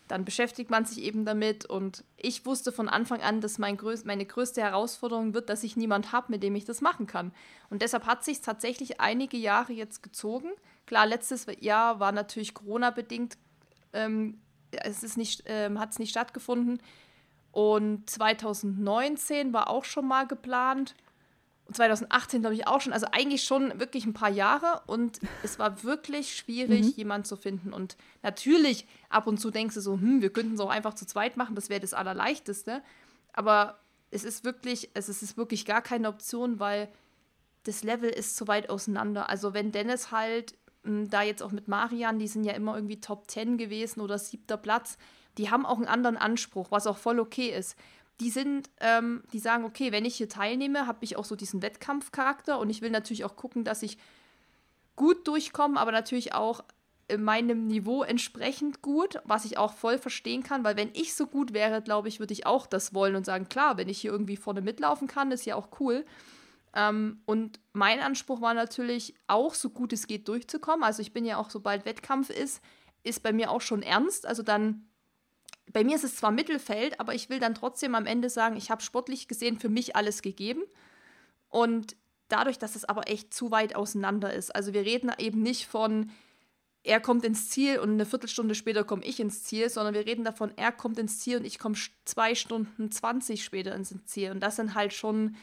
dann 0.09 0.25
beschäftigt 0.25 0.71
man 0.71 0.85
sich 0.85 1.03
eben 1.03 1.25
damit. 1.25 1.65
Und 1.65 2.05
ich 2.17 2.45
wusste 2.45 2.73
von 2.73 2.89
Anfang 2.89 3.23
an, 3.23 3.41
dass 3.41 3.59
mein 3.59 3.77
größ 3.77 4.05
meine 4.05 4.27
größte 4.27 4.61
Herausforderung 4.61 5.33
wird, 5.33 5.49
dass 5.49 5.65
ich 5.65 5.77
niemand 5.77 6.13
habe, 6.13 6.31
mit 6.31 6.43
dem 6.43 6.55
ich 6.55 6.65
das 6.65 6.81
machen 6.81 7.07
kann. 7.07 7.33
Und 7.71 7.81
deshalb 7.81 8.07
hat 8.07 8.25
sich 8.25 8.43
tatsächlich 8.43 9.01
einige 9.01 9.39
Jahre 9.39 9.73
jetzt 9.73 10.03
gezogen. 10.03 10.51
Klar, 10.87 11.07
letztes 11.07 11.47
Jahr 11.61 12.01
war 12.01 12.13
natürlich 12.13 12.53
Corona-bedingt, 12.53 13.39
ähm, 13.95 14.39
es 14.83 15.03
ist 15.03 15.17
nicht, 15.17 15.45
ähm, 15.47 15.79
hat 15.79 15.93
es 15.93 15.99
nicht 15.99 16.11
stattgefunden. 16.11 16.81
Und 17.53 18.11
2019 18.11 19.53
war 19.53 19.71
auch 19.71 19.85
schon 19.85 20.09
mal 20.09 20.27
geplant. 20.27 20.95
2018 21.73 22.41
glaube 22.41 22.55
ich 22.55 22.67
auch 22.67 22.81
schon, 22.81 22.93
also 22.93 23.07
eigentlich 23.13 23.45
schon 23.45 23.79
wirklich 23.81 24.05
ein 24.05 24.13
paar 24.13 24.31
Jahre 24.31 24.83
und 24.87 25.21
es 25.43 25.59
war 25.59 25.83
wirklich 25.83 26.37
schwierig, 26.37 26.83
mhm. 26.83 26.93
jemanden 26.97 27.25
zu 27.25 27.37
finden. 27.37 27.73
Und 27.73 27.97
natürlich, 28.23 28.87
ab 29.09 29.27
und 29.27 29.39
zu 29.39 29.51
denkst 29.51 29.75
du 29.75 29.81
so, 29.81 29.95
hm, 29.95 30.21
wir 30.21 30.31
könnten 30.31 30.55
es 30.55 30.61
auch 30.61 30.71
einfach 30.71 30.95
zu 30.95 31.07
zweit 31.07 31.37
machen, 31.37 31.55
das 31.55 31.71
wäre 31.71 31.81
das 31.81 31.95
Allerleichteste. 31.95 32.83
Aber 33.33 33.79
es 34.11 34.25
ist 34.25 34.45
wirklich, 34.45 34.91
es 34.95 35.09
ist 35.09 35.37
wirklich 35.37 35.65
gar 35.65 35.81
keine 35.81 36.09
Option, 36.09 36.61
weil 36.61 36.89
das 37.65 37.83
Level 37.83 38.11
ist 38.11 38.37
zu 38.37 38.47
weit 38.47 38.69
auseinander. 38.69 39.31
Also 39.31 39.55
wenn 39.55 39.73
Dennis 39.73 40.11
halt 40.11 40.55
da 40.85 41.23
jetzt 41.23 41.43
auch 41.43 41.53
mit 41.53 41.69
Marian, 41.69 42.19
die 42.19 42.29
sind 42.29 42.45
ja 42.45 42.53
immer 42.53 42.75
irgendwie 42.75 43.01
Top 43.01 43.31
10 43.31 43.59
gewesen 43.59 44.01
oder 44.01 44.19
siebter 44.19 44.57
Platz, 44.57 44.99
die 45.39 45.51
haben 45.51 45.67
auch 45.67 45.79
einen 45.79 45.87
anderen 45.87 46.17
Anspruch, 46.17 46.71
was 46.71 46.87
auch 46.87 46.99
voll 46.99 47.19
okay 47.19 47.49
ist 47.49 47.77
die 48.21 48.31
sind, 48.31 48.71
ähm, 48.81 49.23
die 49.33 49.39
sagen, 49.39 49.65
okay, 49.65 49.91
wenn 49.91 50.05
ich 50.05 50.17
hier 50.17 50.29
teilnehme, 50.29 50.87
habe 50.87 51.05
ich 51.05 51.17
auch 51.17 51.25
so 51.25 51.37
diesen 51.37 51.63
Wettkampfcharakter 51.63 52.59
und 52.59 52.71
ich 52.71 52.81
will 52.81 52.91
natürlich 52.91 53.25
auch 53.25 53.37
gucken, 53.37 53.65
dass 53.65 53.83
ich 53.83 53.99
gut 54.97 55.27
durchkomme, 55.27 55.81
aber 55.81 55.91
natürlich 55.91 56.33
auch 56.33 56.63
in 57.09 57.23
meinem 57.23 57.67
Niveau 57.67 58.03
entsprechend 58.03 58.81
gut, 58.81 59.21
was 59.25 59.45
ich 59.45 59.59
auch 59.59 59.75
voll 59.75 59.99
verstehen 59.99 60.43
kann, 60.43 60.65
weil 60.65 60.77
wenn 60.77 60.91
ich 60.95 61.15
so 61.15 61.27
gut 61.27 61.53
wäre, 61.53 61.83
glaube 61.83 62.09
ich, 62.09 62.21
würde 62.21 62.33
ich 62.33 62.47
auch 62.47 62.67
das 62.67 62.95
wollen 62.95 63.17
und 63.17 63.27
sagen, 63.27 63.49
klar, 63.49 63.77
wenn 63.77 63.89
ich 63.89 64.01
hier 64.01 64.13
irgendwie 64.13 64.37
vorne 64.37 64.63
mitlaufen 64.63 65.09
kann, 65.09 65.33
ist 65.33 65.45
ja 65.45 65.57
auch 65.57 65.69
cool. 65.81 66.07
Ähm, 66.75 67.23
und 67.25 67.61
mein 67.73 68.01
Anspruch 68.01 68.41
war 68.41 68.55
natürlich 68.55 69.15
auch, 69.27 69.55
so 69.55 69.71
gut 69.71 69.93
es 69.93 70.07
geht, 70.07 70.29
durchzukommen. 70.29 70.83
Also 70.83 71.03
ich 71.03 71.13
bin 71.13 71.25
ja 71.25 71.39
auch, 71.39 71.51
sobald 71.51 71.85
Wettkampf 71.85 72.31
ist, 72.31 72.61
ist 73.05 73.23
bei 73.23 73.33
mir 73.33 73.51
auch 73.51 73.61
schon 73.61 73.83
ernst. 73.83 74.27
Also 74.27 74.43
dann 74.43 74.89
bei 75.73 75.85
mir 75.85 75.97
ist 75.97 76.05
es 76.05 76.17
zwar 76.17 76.31
Mittelfeld, 76.31 77.01
aber 77.01 77.15
ich 77.15 77.31
will 77.31 77.41
dann 77.41 77.55
trotzdem 77.55 77.95
am 77.95 78.07
Ende 78.07 78.29
sagen, 78.29 78.57
ich 78.57 78.71
habe 78.71 78.83
sportlich 78.83 79.29
gesehen 79.29 79.59
für 79.59 79.69
mich 79.69 79.97
alles 79.97 80.21
gegeben. 80.21 80.63
Und 81.49 81.97
dadurch, 82.29 82.59
dass 82.59 82.75
es 82.75 82.85
aber 82.85 83.09
echt 83.09 83.33
zu 83.33 83.51
weit 83.51 83.77
auseinander 83.77 84.33
ist. 84.33 84.55
Also 84.55 84.73
wir 84.73 84.83
reden 84.83 85.13
eben 85.19 85.43
nicht 85.43 85.67
von, 85.67 86.11
er 86.83 87.01
kommt 87.01 87.25
ins 87.25 87.51
Ziel 87.51 87.79
und 87.79 87.93
eine 87.93 88.07
Viertelstunde 88.07 88.55
später 88.55 88.85
komme 88.85 89.05
ich 89.05 89.21
ins 89.21 89.45
Ziel, 89.45 89.71
sondern 89.71 89.95
wir 89.95 90.05
reden 90.05 90.25
davon, 90.25 90.53
er 90.57 90.73
kommt 90.73 90.99
ins 90.99 91.21
Ziel 91.21 91.39
und 91.39 91.45
ich 91.45 91.59
komme 91.59 91.77
zwei 92.05 92.35
Stunden 92.35 92.91
20 92.91 93.45
später 93.45 93.75
ins 93.75 93.95
Ziel. 94.05 94.33
Und 94.33 94.41
das 94.41 94.57
sind 94.57 94.75
halt 94.75 94.93
schon 94.93 95.37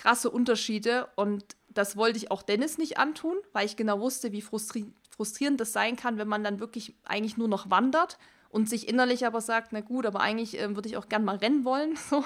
krasse 0.00 0.30
Unterschiede. 0.30 1.08
Und 1.14 1.56
das 1.68 1.96
wollte 1.96 2.16
ich 2.16 2.30
auch 2.30 2.42
Dennis 2.42 2.78
nicht 2.78 2.98
antun, 2.98 3.36
weil 3.52 3.66
ich 3.66 3.76
genau 3.76 4.00
wusste, 4.00 4.32
wie 4.32 4.42
frustri 4.42 4.86
frustrierend 5.10 5.60
das 5.60 5.74
sein 5.74 5.96
kann, 5.96 6.16
wenn 6.16 6.28
man 6.28 6.42
dann 6.42 6.60
wirklich 6.60 6.94
eigentlich 7.04 7.36
nur 7.36 7.48
noch 7.48 7.68
wandert 7.68 8.16
und 8.48 8.70
sich 8.70 8.88
innerlich 8.88 9.26
aber 9.26 9.42
sagt, 9.42 9.70
na 9.70 9.82
gut, 9.82 10.06
aber 10.06 10.20
eigentlich 10.20 10.58
ähm, 10.58 10.76
würde 10.76 10.88
ich 10.88 10.96
auch 10.96 11.10
gern 11.10 11.24
mal 11.24 11.36
rennen 11.36 11.64
wollen. 11.64 11.98
So. 12.08 12.24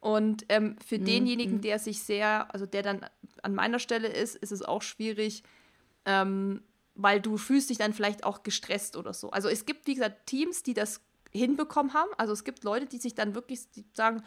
Und 0.00 0.44
ähm, 0.48 0.76
für 0.84 0.98
mhm. 0.98 1.04
denjenigen, 1.04 1.56
mhm. 1.56 1.60
der 1.60 1.78
sich 1.78 2.02
sehr, 2.02 2.52
also 2.52 2.66
der 2.66 2.82
dann 2.82 3.06
an 3.42 3.54
meiner 3.54 3.78
Stelle 3.78 4.08
ist, 4.08 4.36
ist 4.36 4.52
es 4.52 4.62
auch 4.62 4.82
schwierig, 4.82 5.42
ähm, 6.04 6.62
weil 6.94 7.20
du 7.20 7.36
fühlst 7.36 7.70
dich 7.70 7.78
dann 7.78 7.92
vielleicht 7.92 8.24
auch 8.24 8.42
gestresst 8.42 8.96
oder 8.96 9.14
so. 9.14 9.30
Also 9.30 9.48
es 9.48 9.66
gibt, 9.66 9.86
wie 9.86 9.94
gesagt, 9.94 10.26
Teams, 10.26 10.62
die 10.62 10.74
das 10.74 11.00
hinbekommen 11.30 11.94
haben. 11.94 12.10
Also 12.16 12.32
es 12.32 12.44
gibt 12.44 12.64
Leute, 12.64 12.86
die 12.86 12.98
sich 12.98 13.14
dann 13.14 13.34
wirklich 13.34 13.60
sagen, 13.94 14.22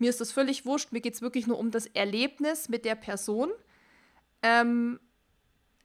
mir 0.00 0.10
ist 0.10 0.20
das 0.20 0.32
völlig 0.32 0.66
wurscht, 0.66 0.92
mir 0.92 1.00
geht 1.00 1.14
es 1.14 1.22
wirklich 1.22 1.46
nur 1.46 1.58
um 1.58 1.70
das 1.70 1.86
Erlebnis 1.86 2.68
mit 2.68 2.84
der 2.84 2.94
Person. 2.94 3.50
Ähm, 4.42 4.98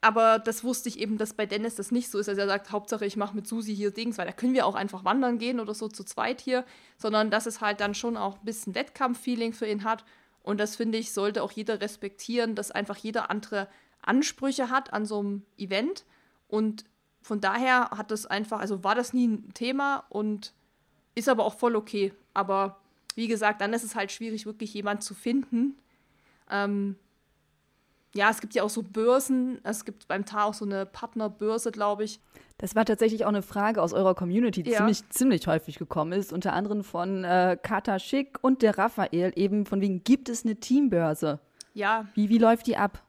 aber 0.06 0.38
das 0.38 0.64
wusste 0.64 0.88
ich 0.88 1.00
eben, 1.00 1.18
dass 1.18 1.34
bei 1.34 1.48
Dennis 1.48 1.76
das 1.76 1.92
nicht 1.92 2.12
so 2.12 2.20
ist. 2.20 2.30
Also 2.30 2.42
er 2.42 2.48
sagt, 2.48 2.72
Hauptsache 2.72 3.06
ich 3.06 3.18
mache 3.18 3.36
mit 3.36 3.48
Susi 3.48 3.76
hier 3.76 3.90
Dings, 3.90 4.20
weil 4.20 4.28
da 4.28 4.34
können 4.34 4.54
wir 4.54 4.68
auch 4.68 4.76
einfach 4.76 5.04
wandern 5.04 5.40
gehen 5.40 5.60
oder 5.60 5.74
so 5.74 5.88
zu 5.88 6.04
zweit 6.04 6.42
hier, 6.42 6.64
sondern 6.98 7.32
dass 7.32 7.48
es 7.48 7.60
halt 7.60 7.80
dann 7.80 7.96
schon 7.96 8.16
auch 8.16 8.36
ein 8.36 8.46
bisschen 8.46 8.76
Wettkampffeeling 8.76 9.54
für 9.54 9.66
ihn 9.66 9.84
hat. 9.84 10.06
Und 10.44 10.60
das 10.60 10.76
finde 10.76 11.00
ich, 11.00 11.12
sollte 11.12 11.42
auch 11.42 11.52
jeder 11.52 11.82
respektieren, 11.82 12.54
dass 12.54 12.70
einfach 12.70 12.98
jeder 12.98 13.32
andere 13.32 13.68
Ansprüche 14.04 14.70
hat 14.70 14.94
an 14.94 15.08
so 15.08 15.20
einem 15.20 15.42
Event. 15.58 16.06
Und 16.48 16.86
von 17.24 17.42
daher 17.42 17.90
hat 17.90 18.12
das 18.12 18.28
einfach, 18.28 18.60
also 18.60 18.84
war 18.84 18.94
das 18.94 19.12
nie 19.12 19.28
ein 19.28 19.54
Thema 19.56 20.06
und 20.10 20.54
ist 21.16 21.30
aber 21.30 21.46
auch 21.46 21.58
voll 21.58 21.76
okay. 21.76 22.14
Aber 22.36 22.80
wie 23.16 23.28
gesagt, 23.28 23.62
dann 23.62 23.74
ist 23.74 23.84
es 23.84 23.96
halt 23.96 24.12
schwierig, 24.12 24.46
wirklich 24.46 24.74
jemanden 24.74 25.02
zu 25.02 25.14
finden, 25.14 25.78
ähm, 26.50 26.96
ja, 28.16 28.30
es 28.30 28.40
gibt 28.40 28.56
ja 28.56 28.64
auch 28.64 28.70
so 28.70 28.82
Börsen. 28.82 29.60
Es 29.64 29.84
gibt 29.84 30.08
beim 30.08 30.26
TAR 30.26 30.46
auch 30.46 30.54
so 30.54 30.66
eine 30.66 30.86
Partnerbörse, 30.86 31.72
glaube 31.72 32.06
ich. 32.06 32.22
Das 32.58 32.74
war 32.74 32.86
tatsächlich 32.86 33.26
auch 33.26 33.30
eine 33.30 33.42
Frage 33.42 33.82
aus 33.82 33.92
eurer 33.92 34.16
Community, 34.16 34.64
die 34.64 34.72
ja. 34.72 34.78
ziemlich, 34.78 35.10
ziemlich 35.10 35.48
häufig 35.48 35.78
gekommen 35.78 36.14
ist. 36.14 36.32
Unter 36.32 36.54
anderem 36.54 36.86
von 36.86 37.26
äh, 37.26 37.58
Kata 37.62 38.00
Schick 38.00 38.38
und 38.42 38.62
der 38.62 38.78
Raphael. 38.78 39.34
Eben 39.36 39.66
von 39.66 39.82
wegen, 39.82 40.06
gibt 40.06 40.30
es 40.30 40.46
eine 40.46 40.56
Teambörse? 40.56 41.40
Ja. 41.74 42.08
Wie, 42.14 42.30
wie 42.30 42.38
läuft 42.38 42.68
die 42.68 42.78
ab? 42.78 43.04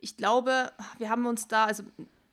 Ich 0.00 0.16
glaube, 0.16 0.72
wir 0.98 1.08
haben 1.08 1.26
uns 1.26 1.46
da, 1.46 1.66
also 1.66 1.84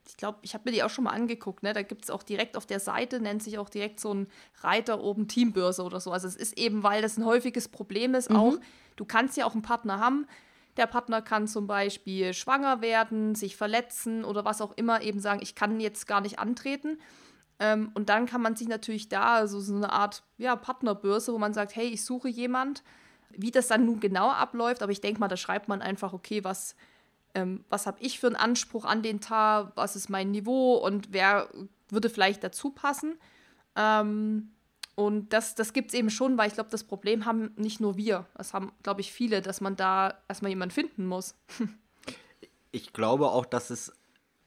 ich 0.07 0.17
glaube, 0.17 0.39
ich 0.41 0.53
habe 0.53 0.63
mir 0.65 0.71
die 0.71 0.83
auch 0.83 0.89
schon 0.89 1.05
mal 1.05 1.12
angeguckt, 1.12 1.63
ne? 1.63 1.74
Da 1.74 1.81
gibt 1.81 2.03
es 2.03 2.09
auch 2.12 2.24
direkt 2.24 2.57
auf 2.57 2.65
der 2.65 2.79
Seite, 2.79 3.19
nennt 3.19 3.43
sich 3.43 3.57
auch 3.57 3.69
direkt 3.69 4.00
so 4.00 4.13
ein 4.13 4.27
Reiter 4.62 5.01
oben 5.01 5.27
Teambörse 5.27 5.83
oder 5.83 6.00
so. 6.00 6.12
Also 6.12 6.27
es 6.27 6.35
ist 6.35 6.57
eben, 6.57 6.83
weil 6.83 7.01
das 7.01 7.17
ein 7.17 7.25
häufiges 7.25 7.67
Problem 7.67 8.13
ist, 8.13 8.29
mhm. 8.29 8.35
auch, 8.35 8.53
du 8.95 9.05
kannst 9.05 9.38
ja 9.38 9.45
auch 9.45 9.53
einen 9.53 9.62
Partner 9.62 10.00
haben, 10.00 10.27
der 10.77 10.88
Partner 10.88 11.21
kann 11.21 11.47
zum 11.47 11.67
Beispiel 11.67 12.33
schwanger 12.33 12.81
werden, 12.81 13.35
sich 13.35 13.55
verletzen 13.55 14.25
oder 14.25 14.43
was 14.45 14.62
auch 14.62 14.74
immer, 14.75 15.01
eben 15.01 15.19
sagen, 15.19 15.39
ich 15.41 15.55
kann 15.55 15.79
jetzt 15.79 16.05
gar 16.07 16.21
nicht 16.21 16.38
antreten. 16.39 17.00
Ähm, 17.59 17.91
und 17.93 18.09
dann 18.09 18.25
kann 18.25 18.41
man 18.41 18.55
sich 18.55 18.67
natürlich 18.67 19.07
da, 19.07 19.35
also 19.35 19.59
so 19.62 19.75
eine 19.75 19.91
Art 19.91 20.24
ja, 20.38 20.55
Partnerbörse, 20.55 21.31
wo 21.31 21.38
man 21.38 21.53
sagt, 21.53 21.75
hey, 21.75 21.88
ich 21.88 22.03
suche 22.03 22.27
jemand. 22.27 22.83
Wie 23.38 23.51
das 23.51 23.67
dann 23.67 23.85
nun 23.85 24.00
genau 24.00 24.29
abläuft, 24.29 24.81
aber 24.81 24.91
ich 24.91 25.01
denke 25.01 25.19
mal, 25.19 25.27
da 25.27 25.35
schreibt 25.35 25.67
man 25.67 25.81
einfach, 25.81 26.13
okay, 26.13 26.43
was, 26.43 26.75
ähm, 27.36 27.63
was 27.70 27.86
habe 27.86 28.01
ich 28.01 28.20
für 28.20 28.27
einen 28.27 28.36
Anspruch 28.36 28.86
an 28.86 29.04
den 29.04 29.22
Tag, 29.22 29.74
was 29.75 29.96
ist 29.96 30.10
mein 30.10 30.32
Niveau 30.32 30.75
und 30.75 31.10
wer 31.12 31.50
würde 31.89 32.10
vielleicht 32.10 32.44
dazu 32.44 32.72
passen. 32.72 33.20
Ähm, 33.75 34.51
und 34.96 35.34
das, 35.34 35.56
das 35.56 35.74
gibt 35.74 35.89
es 35.89 35.94
eben 35.94 36.10
schon, 36.10 36.38
weil 36.38 36.48
ich 36.48 36.54
glaube, 36.54 36.70
das 36.70 36.86
Problem 36.86 37.25
haben 37.25 37.51
nicht 37.58 37.82
nur 37.82 37.98
wir. 37.98 38.25
Das 38.36 38.54
haben, 38.54 38.72
glaube 38.82 39.01
ich, 39.01 39.12
viele, 39.12 39.42
dass 39.42 39.60
man 39.60 39.75
da 39.75 40.15
erstmal 40.30 40.50
jemanden 40.50 40.74
finden 40.74 41.06
muss. 41.06 41.36
ich 42.72 42.94
glaube 42.94 43.27
auch, 43.27 43.46
dass 43.46 43.70
es 43.70 43.92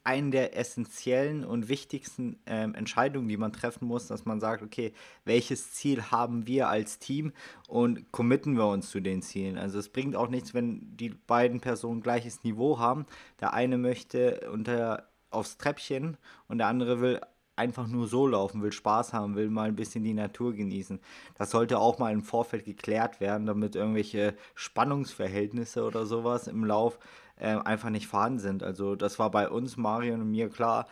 eine 0.09 0.31
der 0.31 0.57
essentiellen 0.57 1.45
und 1.45 1.69
wichtigsten 1.69 2.39
ähm, 2.47 2.75
Entscheidungen, 2.75 3.29
die 3.29 3.37
man 3.37 3.53
treffen 3.53 3.87
muss, 3.87 4.07
dass 4.07 4.25
man 4.25 4.41
sagt, 4.41 4.63
okay, 4.63 4.95
welches 5.27 5.73
Ziel 5.73 6.11
haben 6.11 6.47
wir 6.47 6.71
als 6.71 6.99
Team 6.99 7.35
und 7.67 8.11
committen 8.11 8.57
wir 8.57 8.69
uns 8.69 8.89
zu 8.89 9.01
den 9.01 9.21
Zielen. 9.21 9.59
Also 9.59 9.79
es 9.79 9.91
bringt 9.91 10.17
auch 10.17 10.29
nichts, 10.29 10.55
wenn 10.55 10.97
die 10.97 11.11
beiden 11.11 11.61
Personen 11.61 12.01
gleiches 12.01 12.43
Niveau 12.43 12.79
haben. 12.79 13.05
Der 13.39 13.53
eine 13.53 13.77
möchte 13.77 14.49
unter 14.51 15.11
aufs 15.31 15.59
Treppchen 15.59 16.17
und 16.49 16.57
der 16.57 16.69
andere 16.69 17.03
will 17.03 17.21
einfach 17.57 17.87
nur 17.87 18.07
so 18.07 18.27
laufen 18.27 18.63
will, 18.63 18.73
Spaß 18.73 19.13
haben 19.13 19.35
will, 19.35 19.51
mal 19.51 19.69
ein 19.69 19.77
bisschen 19.77 20.05
die 20.05 20.15
Natur 20.15 20.55
genießen. 20.55 21.01
Das 21.37 21.51
sollte 21.51 21.79
auch 21.79 21.99
mal 21.99 22.15
im 22.15 22.23
Vorfeld 22.23 22.65
geklärt 22.65 23.21
werden, 23.21 23.47
damit 23.47 23.77
irgendwelche 23.77 24.37
Spannungsverhältnisse 24.55 25.85
oder 25.85 26.07
sowas 26.07 26.47
im 26.47 26.65
Lauf 26.65 26.99
äh, 27.39 27.57
einfach 27.57 27.91
nicht 27.91 28.07
vorhanden 28.07 28.39
sind. 28.39 28.63
Also 28.63 28.97
das 28.97 29.19
war 29.19 29.31
bei 29.31 29.49
uns, 29.49 29.77
Marion 29.77 30.21
und 30.21 30.31
mir 30.31 30.49
klar. 30.49 30.87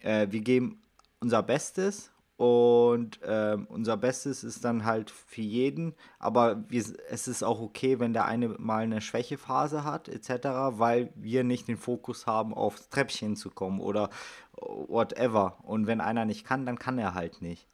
Äh, 0.00 0.28
wir 0.30 0.40
geben 0.40 0.82
unser 1.20 1.42
Bestes 1.42 2.10
und 2.36 3.22
äh, 3.22 3.56
unser 3.68 3.96
Bestes 3.96 4.44
ist 4.44 4.64
dann 4.64 4.84
halt 4.84 5.10
für 5.10 5.40
jeden, 5.40 5.94
aber 6.18 6.68
wir, 6.68 6.84
es 7.08 7.28
ist 7.28 7.42
auch 7.42 7.60
okay, 7.60 7.98
wenn 7.98 8.12
der 8.12 8.26
eine 8.26 8.48
mal 8.48 8.82
eine 8.82 9.00
Schwächephase 9.00 9.84
hat, 9.84 10.08
etc., 10.08 10.78
weil 10.78 11.10
wir 11.14 11.44
nicht 11.44 11.66
den 11.66 11.78
Fokus 11.78 12.26
haben, 12.26 12.52
aufs 12.52 12.90
Treppchen 12.90 13.36
zu 13.36 13.48
kommen 13.48 13.80
oder 13.80 14.10
whatever. 14.52 15.56
Und 15.62 15.86
wenn 15.86 16.02
einer 16.02 16.26
nicht 16.26 16.44
kann, 16.44 16.66
dann 16.66 16.78
kann 16.78 16.98
er 16.98 17.14
halt 17.14 17.40
nicht. 17.40 17.66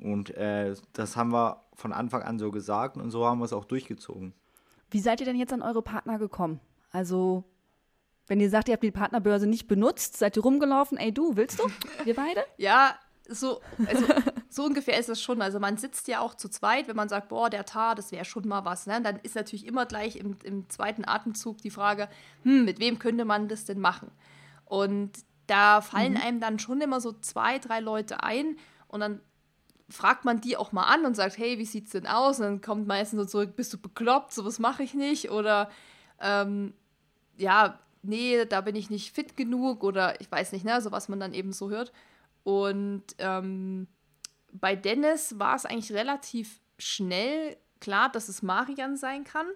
Und 0.00 0.30
äh, 0.30 0.74
das 0.92 1.16
haben 1.16 1.32
wir 1.32 1.62
von 1.74 1.92
Anfang 1.92 2.22
an 2.22 2.38
so 2.38 2.50
gesagt 2.50 2.96
und 2.96 3.10
so 3.10 3.26
haben 3.26 3.38
wir 3.38 3.44
es 3.44 3.52
auch 3.52 3.64
durchgezogen. 3.64 4.34
Wie 4.90 5.00
seid 5.00 5.20
ihr 5.20 5.26
denn 5.26 5.36
jetzt 5.36 5.52
an 5.52 5.62
eure 5.62 5.82
Partner 5.82 6.18
gekommen? 6.18 6.58
Also, 6.90 7.44
wenn 8.30 8.38
ihr 8.38 8.48
sagt, 8.48 8.68
ihr 8.68 8.74
habt 8.74 8.84
die 8.84 8.92
Partnerbörse 8.92 9.48
nicht 9.48 9.66
benutzt, 9.66 10.16
seid 10.16 10.36
ihr 10.36 10.44
rumgelaufen, 10.44 10.96
ey 10.98 11.10
du, 11.10 11.34
willst 11.34 11.58
du? 11.58 11.64
Wir 12.04 12.14
beide? 12.14 12.44
ja, 12.58 12.94
so, 13.28 13.60
also, 13.88 14.06
so 14.48 14.64
ungefähr 14.64 14.96
ist 15.00 15.08
es 15.08 15.20
schon. 15.20 15.42
Also 15.42 15.58
man 15.58 15.78
sitzt 15.78 16.06
ja 16.06 16.20
auch 16.20 16.36
zu 16.36 16.48
zweit, 16.48 16.86
wenn 16.86 16.94
man 16.94 17.08
sagt, 17.08 17.30
boah, 17.30 17.50
der 17.50 17.64
Tar, 17.64 17.96
das 17.96 18.12
wäre 18.12 18.24
schon 18.24 18.46
mal 18.46 18.64
was. 18.64 18.86
Ne? 18.86 19.02
Dann 19.02 19.16
ist 19.24 19.34
natürlich 19.34 19.66
immer 19.66 19.84
gleich 19.84 20.14
im, 20.14 20.36
im 20.44 20.70
zweiten 20.70 21.04
Atemzug 21.04 21.58
die 21.58 21.70
Frage, 21.70 22.08
hm, 22.44 22.64
mit 22.64 22.78
wem 22.78 23.00
könnte 23.00 23.24
man 23.24 23.48
das 23.48 23.64
denn 23.64 23.80
machen? 23.80 24.12
Und 24.64 25.10
da 25.48 25.80
fallen 25.80 26.12
mhm. 26.12 26.20
einem 26.20 26.40
dann 26.40 26.60
schon 26.60 26.80
immer 26.80 27.00
so 27.00 27.10
zwei, 27.10 27.58
drei 27.58 27.80
Leute 27.80 28.22
ein 28.22 28.58
und 28.86 29.00
dann 29.00 29.20
fragt 29.88 30.24
man 30.24 30.40
die 30.40 30.56
auch 30.56 30.70
mal 30.70 30.84
an 30.84 31.04
und 31.04 31.16
sagt, 31.16 31.36
hey, 31.36 31.58
wie 31.58 31.64
sieht's 31.64 31.90
denn 31.90 32.06
aus? 32.06 32.38
Und 32.38 32.44
dann 32.44 32.60
kommt 32.60 32.86
meistens 32.86 33.22
so 33.22 33.26
zurück, 33.26 33.56
bist 33.56 33.72
du 33.74 33.78
bekloppt, 33.78 34.32
sowas 34.32 34.60
mache 34.60 34.84
ich 34.84 34.94
nicht. 34.94 35.32
Oder 35.32 35.68
ähm, 36.20 36.74
ja, 37.36 37.80
nee, 38.02 38.44
da 38.46 38.60
bin 38.60 38.76
ich 38.76 38.90
nicht 38.90 39.14
fit 39.14 39.36
genug 39.36 39.84
oder 39.84 40.20
ich 40.20 40.30
weiß 40.30 40.52
nicht, 40.52 40.64
ne, 40.64 40.80
so 40.80 40.92
was 40.92 41.08
man 41.08 41.20
dann 41.20 41.34
eben 41.34 41.52
so 41.52 41.70
hört. 41.70 41.92
Und 42.42 43.04
ähm, 43.18 43.86
bei 44.52 44.76
Dennis 44.76 45.38
war 45.38 45.56
es 45.56 45.66
eigentlich 45.66 45.92
relativ 45.92 46.60
schnell 46.78 47.56
klar, 47.80 48.10
dass 48.10 48.28
es 48.28 48.42
Marian 48.42 48.96
sein 48.96 49.24
kann, 49.24 49.46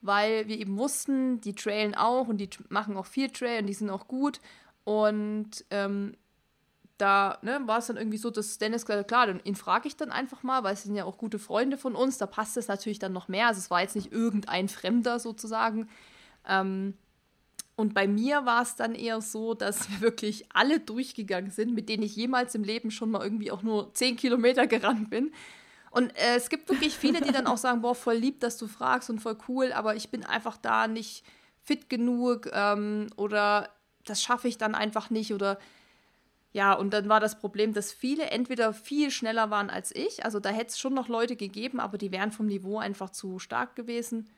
weil 0.00 0.48
wir 0.48 0.58
eben 0.58 0.78
wussten, 0.78 1.40
die 1.40 1.54
trailen 1.54 1.94
auch 1.94 2.28
und 2.28 2.38
die 2.38 2.50
machen 2.68 2.96
auch 2.96 3.06
viel 3.06 3.30
Trail 3.30 3.60
und 3.60 3.66
die 3.66 3.74
sind 3.74 3.90
auch 3.90 4.08
gut. 4.08 4.40
Und 4.84 5.64
ähm, 5.70 6.16
da 6.98 7.38
ne, 7.42 7.60
war 7.66 7.78
es 7.78 7.86
dann 7.86 7.96
irgendwie 7.96 8.18
so, 8.18 8.30
dass 8.30 8.58
Dennis 8.58 8.84
gesagt 8.84 9.00
hat, 9.00 9.08
klar, 9.08 9.46
ihn 9.46 9.54
frage 9.54 9.88
ich 9.88 9.96
dann 9.96 10.10
einfach 10.10 10.42
mal, 10.42 10.64
weil 10.64 10.74
es 10.74 10.82
sind 10.82 10.96
ja 10.96 11.04
auch 11.04 11.18
gute 11.18 11.38
Freunde 11.38 11.78
von 11.78 11.94
uns, 11.94 12.18
da 12.18 12.26
passt 12.26 12.56
es 12.56 12.68
natürlich 12.68 12.98
dann 12.98 13.12
noch 13.12 13.28
mehr. 13.28 13.46
Also 13.46 13.58
es 13.58 13.70
war 13.70 13.80
jetzt 13.80 13.96
nicht 13.96 14.12
irgendein 14.12 14.68
Fremder 14.68 15.18
sozusagen. 15.20 15.88
Ähm, 16.46 16.94
und 17.78 17.94
bei 17.94 18.08
mir 18.08 18.44
war 18.44 18.62
es 18.62 18.74
dann 18.74 18.96
eher 18.96 19.20
so, 19.20 19.54
dass 19.54 19.88
wir 19.88 20.00
wirklich 20.00 20.46
alle 20.52 20.80
durchgegangen 20.80 21.52
sind, 21.52 21.74
mit 21.74 21.88
denen 21.88 22.02
ich 22.02 22.16
jemals 22.16 22.56
im 22.56 22.64
Leben 22.64 22.90
schon 22.90 23.08
mal 23.08 23.22
irgendwie 23.22 23.52
auch 23.52 23.62
nur 23.62 23.94
zehn 23.94 24.16
Kilometer 24.16 24.66
gerannt 24.66 25.10
bin. 25.10 25.30
Und 25.92 26.10
äh, 26.16 26.34
es 26.34 26.48
gibt 26.48 26.68
wirklich 26.68 26.98
viele, 26.98 27.20
die 27.20 27.30
dann 27.30 27.46
auch 27.46 27.56
sagen, 27.56 27.80
boah, 27.80 27.94
voll 27.94 28.16
lieb, 28.16 28.40
dass 28.40 28.56
du 28.56 28.66
fragst 28.66 29.10
und 29.10 29.20
voll 29.20 29.38
cool, 29.46 29.72
aber 29.72 29.94
ich 29.94 30.10
bin 30.10 30.24
einfach 30.24 30.56
da 30.56 30.88
nicht 30.88 31.24
fit 31.62 31.88
genug 31.88 32.50
ähm, 32.52 33.06
oder 33.14 33.68
das 34.04 34.24
schaffe 34.24 34.48
ich 34.48 34.58
dann 34.58 34.74
einfach 34.74 35.08
nicht 35.10 35.32
oder 35.32 35.56
ja, 36.52 36.72
und 36.72 36.92
dann 36.92 37.08
war 37.08 37.20
das 37.20 37.38
Problem, 37.38 37.74
dass 37.74 37.92
viele 37.92 38.24
entweder 38.24 38.72
viel 38.72 39.12
schneller 39.12 39.50
waren 39.50 39.70
als 39.70 39.94
ich, 39.94 40.24
also 40.24 40.40
da 40.40 40.48
hätte 40.48 40.70
es 40.70 40.80
schon 40.80 40.94
noch 40.94 41.06
Leute 41.06 41.36
gegeben, 41.36 41.78
aber 41.78 41.96
die 41.96 42.10
wären 42.10 42.32
vom 42.32 42.46
Niveau 42.46 42.78
einfach 42.78 43.10
zu 43.10 43.38
stark 43.38 43.76
gewesen 43.76 44.28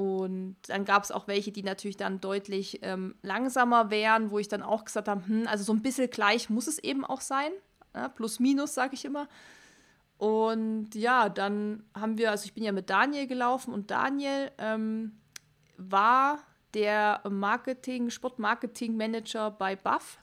und 0.00 0.56
dann 0.68 0.86
gab 0.86 1.02
es 1.02 1.12
auch 1.12 1.28
welche, 1.28 1.52
die 1.52 1.62
natürlich 1.62 1.98
dann 1.98 2.22
deutlich 2.22 2.78
ähm, 2.80 3.16
langsamer 3.20 3.90
wären, 3.90 4.30
wo 4.30 4.38
ich 4.38 4.48
dann 4.48 4.62
auch 4.62 4.86
gesagt 4.86 5.08
habe, 5.08 5.26
hm, 5.26 5.46
also 5.46 5.62
so 5.62 5.74
ein 5.74 5.82
bisschen 5.82 6.08
gleich 6.08 6.48
muss 6.48 6.68
es 6.68 6.78
eben 6.78 7.04
auch 7.04 7.20
sein. 7.20 7.52
Ja, 7.94 8.08
plus, 8.08 8.40
minus, 8.40 8.72
sage 8.72 8.94
ich 8.94 9.04
immer. 9.04 9.28
Und 10.16 10.94
ja, 10.94 11.28
dann 11.28 11.82
haben 11.94 12.16
wir, 12.16 12.30
also 12.30 12.46
ich 12.46 12.54
bin 12.54 12.64
ja 12.64 12.72
mit 12.72 12.88
Daniel 12.88 13.26
gelaufen 13.26 13.74
und 13.74 13.90
Daniel 13.90 14.50
ähm, 14.56 15.20
war 15.76 16.38
der 16.72 17.20
Marketing, 17.28 18.08
Sportmarketing-Manager 18.08 19.50
bei 19.50 19.76
Buff, 19.76 20.18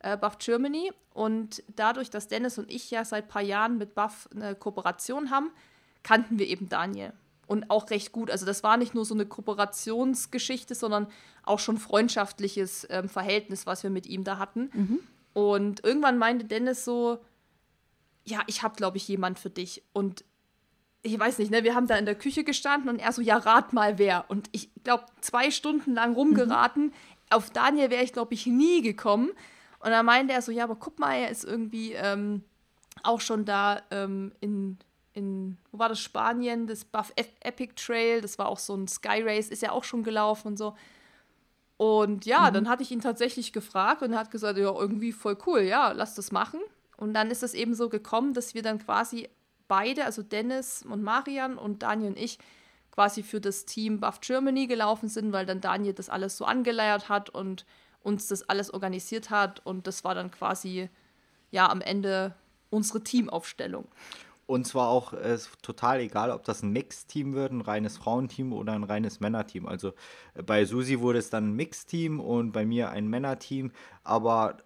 äh, 0.00 0.16
Buff 0.16 0.38
Germany. 0.38 0.90
Und 1.14 1.62
dadurch, 1.76 2.10
dass 2.10 2.26
Dennis 2.26 2.58
und 2.58 2.72
ich 2.72 2.90
ja 2.90 3.04
seit 3.04 3.26
ein 3.26 3.28
paar 3.28 3.42
Jahren 3.42 3.78
mit 3.78 3.94
Buff 3.94 4.28
eine 4.34 4.56
Kooperation 4.56 5.30
haben, 5.30 5.52
kannten 6.02 6.40
wir 6.40 6.48
eben 6.48 6.68
Daniel 6.68 7.12
und 7.46 7.70
auch 7.70 7.90
recht 7.90 8.12
gut. 8.12 8.30
Also 8.30 8.46
das 8.46 8.62
war 8.62 8.76
nicht 8.76 8.94
nur 8.94 9.04
so 9.04 9.14
eine 9.14 9.26
Kooperationsgeschichte, 9.26 10.74
sondern 10.74 11.06
auch 11.44 11.58
schon 11.58 11.78
freundschaftliches 11.78 12.86
ähm, 12.90 13.08
Verhältnis, 13.08 13.66
was 13.66 13.82
wir 13.82 13.90
mit 13.90 14.06
ihm 14.06 14.24
da 14.24 14.38
hatten. 14.38 14.70
Mhm. 14.72 15.00
Und 15.32 15.84
irgendwann 15.84 16.18
meinte 16.18 16.46
Dennis 16.46 16.84
so, 16.84 17.18
ja, 18.24 18.40
ich 18.46 18.62
habe, 18.62 18.74
glaube 18.74 18.96
ich, 18.96 19.06
jemand 19.06 19.38
für 19.38 19.50
dich. 19.50 19.84
Und 19.92 20.24
ich 21.02 21.18
weiß 21.18 21.38
nicht, 21.38 21.50
ne, 21.50 21.62
wir 21.62 21.74
haben 21.74 21.86
da 21.86 21.96
in 21.96 22.06
der 22.06 22.16
Küche 22.16 22.42
gestanden 22.42 22.90
und 22.90 22.98
er 22.98 23.12
so, 23.12 23.22
ja, 23.22 23.36
rat 23.36 23.72
mal 23.72 23.98
wer. 23.98 24.24
Und 24.28 24.48
ich 24.52 24.70
glaube, 24.82 25.04
zwei 25.20 25.50
Stunden 25.50 25.94
lang 25.94 26.14
rumgeraten. 26.14 26.86
Mhm. 26.86 26.92
Auf 27.30 27.50
Daniel 27.50 27.90
wäre 27.90 28.02
ich, 28.02 28.12
glaube 28.12 28.34
ich, 28.34 28.46
nie 28.46 28.82
gekommen. 28.82 29.30
Und 29.78 29.90
dann 29.90 30.06
meinte 30.06 30.32
er 30.32 30.42
so, 30.42 30.50
ja, 30.50 30.64
aber 30.64 30.76
guck 30.76 30.98
mal, 30.98 31.14
er 31.14 31.30
ist 31.30 31.44
irgendwie 31.44 31.92
ähm, 31.92 32.42
auch 33.04 33.20
schon 33.20 33.44
da 33.44 33.82
ähm, 33.90 34.32
in, 34.40 34.78
in, 35.16 35.56
wo 35.72 35.78
war 35.78 35.88
das, 35.88 35.98
Spanien, 35.98 36.66
das 36.66 36.84
Buff 36.84 37.12
Epic 37.16 37.72
Trail, 37.74 38.20
das 38.20 38.38
war 38.38 38.48
auch 38.48 38.58
so 38.58 38.74
ein 38.76 38.86
Sky 38.86 39.22
Race, 39.22 39.48
ist 39.48 39.62
ja 39.62 39.72
auch 39.72 39.82
schon 39.82 40.04
gelaufen 40.04 40.48
und 40.48 40.58
so. 40.58 40.76
Und 41.78 42.26
ja, 42.26 42.50
mhm. 42.50 42.54
dann 42.54 42.68
hatte 42.68 42.82
ich 42.82 42.90
ihn 42.90 43.00
tatsächlich 43.00 43.52
gefragt 43.52 44.02
und 44.02 44.12
er 44.12 44.18
hat 44.18 44.30
gesagt, 44.30 44.58
ja, 44.58 44.70
irgendwie 44.70 45.12
voll 45.12 45.38
cool, 45.46 45.62
ja, 45.62 45.92
lass 45.92 46.14
das 46.14 46.32
machen. 46.32 46.60
Und 46.98 47.14
dann 47.14 47.30
ist 47.30 47.42
es 47.42 47.54
eben 47.54 47.74
so 47.74 47.88
gekommen, 47.88 48.34
dass 48.34 48.54
wir 48.54 48.62
dann 48.62 48.78
quasi 48.78 49.28
beide, 49.68 50.04
also 50.04 50.22
Dennis 50.22 50.84
und 50.88 51.02
Marian 51.02 51.58
und 51.58 51.82
Daniel 51.82 52.10
und 52.10 52.18
ich, 52.18 52.38
quasi 52.90 53.22
für 53.22 53.40
das 53.40 53.64
Team 53.64 54.00
Buff 54.00 54.20
Germany 54.20 54.66
gelaufen 54.66 55.08
sind, 55.08 55.32
weil 55.32 55.46
dann 55.46 55.60
Daniel 55.60 55.92
das 55.92 56.08
alles 56.08 56.36
so 56.36 56.44
angeleiert 56.44 57.08
hat 57.08 57.30
und 57.30 57.66
uns 58.02 58.28
das 58.28 58.48
alles 58.48 58.72
organisiert 58.72 59.30
hat. 59.30 59.64
Und 59.64 59.86
das 59.86 60.04
war 60.04 60.14
dann 60.14 60.30
quasi, 60.30 60.88
ja, 61.50 61.68
am 61.68 61.80
Ende 61.80 62.34
unsere 62.70 63.02
Teamaufstellung. 63.02 63.86
Und 64.46 64.64
zwar 64.64 64.88
auch 64.88 65.12
äh, 65.12 65.36
total 65.60 66.00
egal, 66.00 66.30
ob 66.30 66.44
das 66.44 66.62
ein 66.62 66.70
Mix-Team 66.70 67.34
wird, 67.34 67.50
ein 67.50 67.62
reines 67.62 67.96
Frauenteam 67.96 68.52
oder 68.52 68.74
ein 68.74 68.84
reines 68.84 69.18
Männerteam. 69.18 69.66
Also 69.66 69.92
äh, 70.34 70.42
bei 70.42 70.64
Susi 70.64 71.00
wurde 71.00 71.18
es 71.18 71.30
dann 71.30 71.50
ein 71.50 71.56
Mix-Team 71.56 72.20
und 72.20 72.52
bei 72.52 72.64
mir 72.64 72.90
ein 72.90 73.08
Männerteam. 73.08 73.72
Aber 74.04 74.58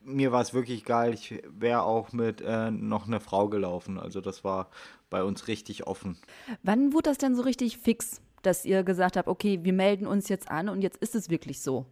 mir 0.00 0.30
war 0.30 0.40
es 0.40 0.54
wirklich 0.54 0.84
geil. 0.84 1.14
Ich 1.14 1.42
wäre 1.48 1.82
auch 1.82 2.12
mit 2.12 2.42
äh, 2.42 2.70
noch 2.70 3.08
einer 3.08 3.20
Frau 3.20 3.48
gelaufen. 3.48 3.98
Also 3.98 4.20
das 4.20 4.44
war 4.44 4.70
bei 5.10 5.24
uns 5.24 5.48
richtig 5.48 5.86
offen. 5.86 6.16
Wann 6.62 6.92
wurde 6.92 7.10
das 7.10 7.18
denn 7.18 7.34
so 7.34 7.42
richtig 7.42 7.78
fix, 7.78 8.20
dass 8.42 8.64
ihr 8.64 8.84
gesagt 8.84 9.16
habt, 9.16 9.28
okay, 9.28 9.60
wir 9.64 9.72
melden 9.72 10.06
uns 10.06 10.28
jetzt 10.28 10.48
an 10.48 10.68
und 10.68 10.80
jetzt 10.80 10.98
ist 10.98 11.16
es 11.16 11.28
wirklich 11.28 11.60
so? 11.60 11.86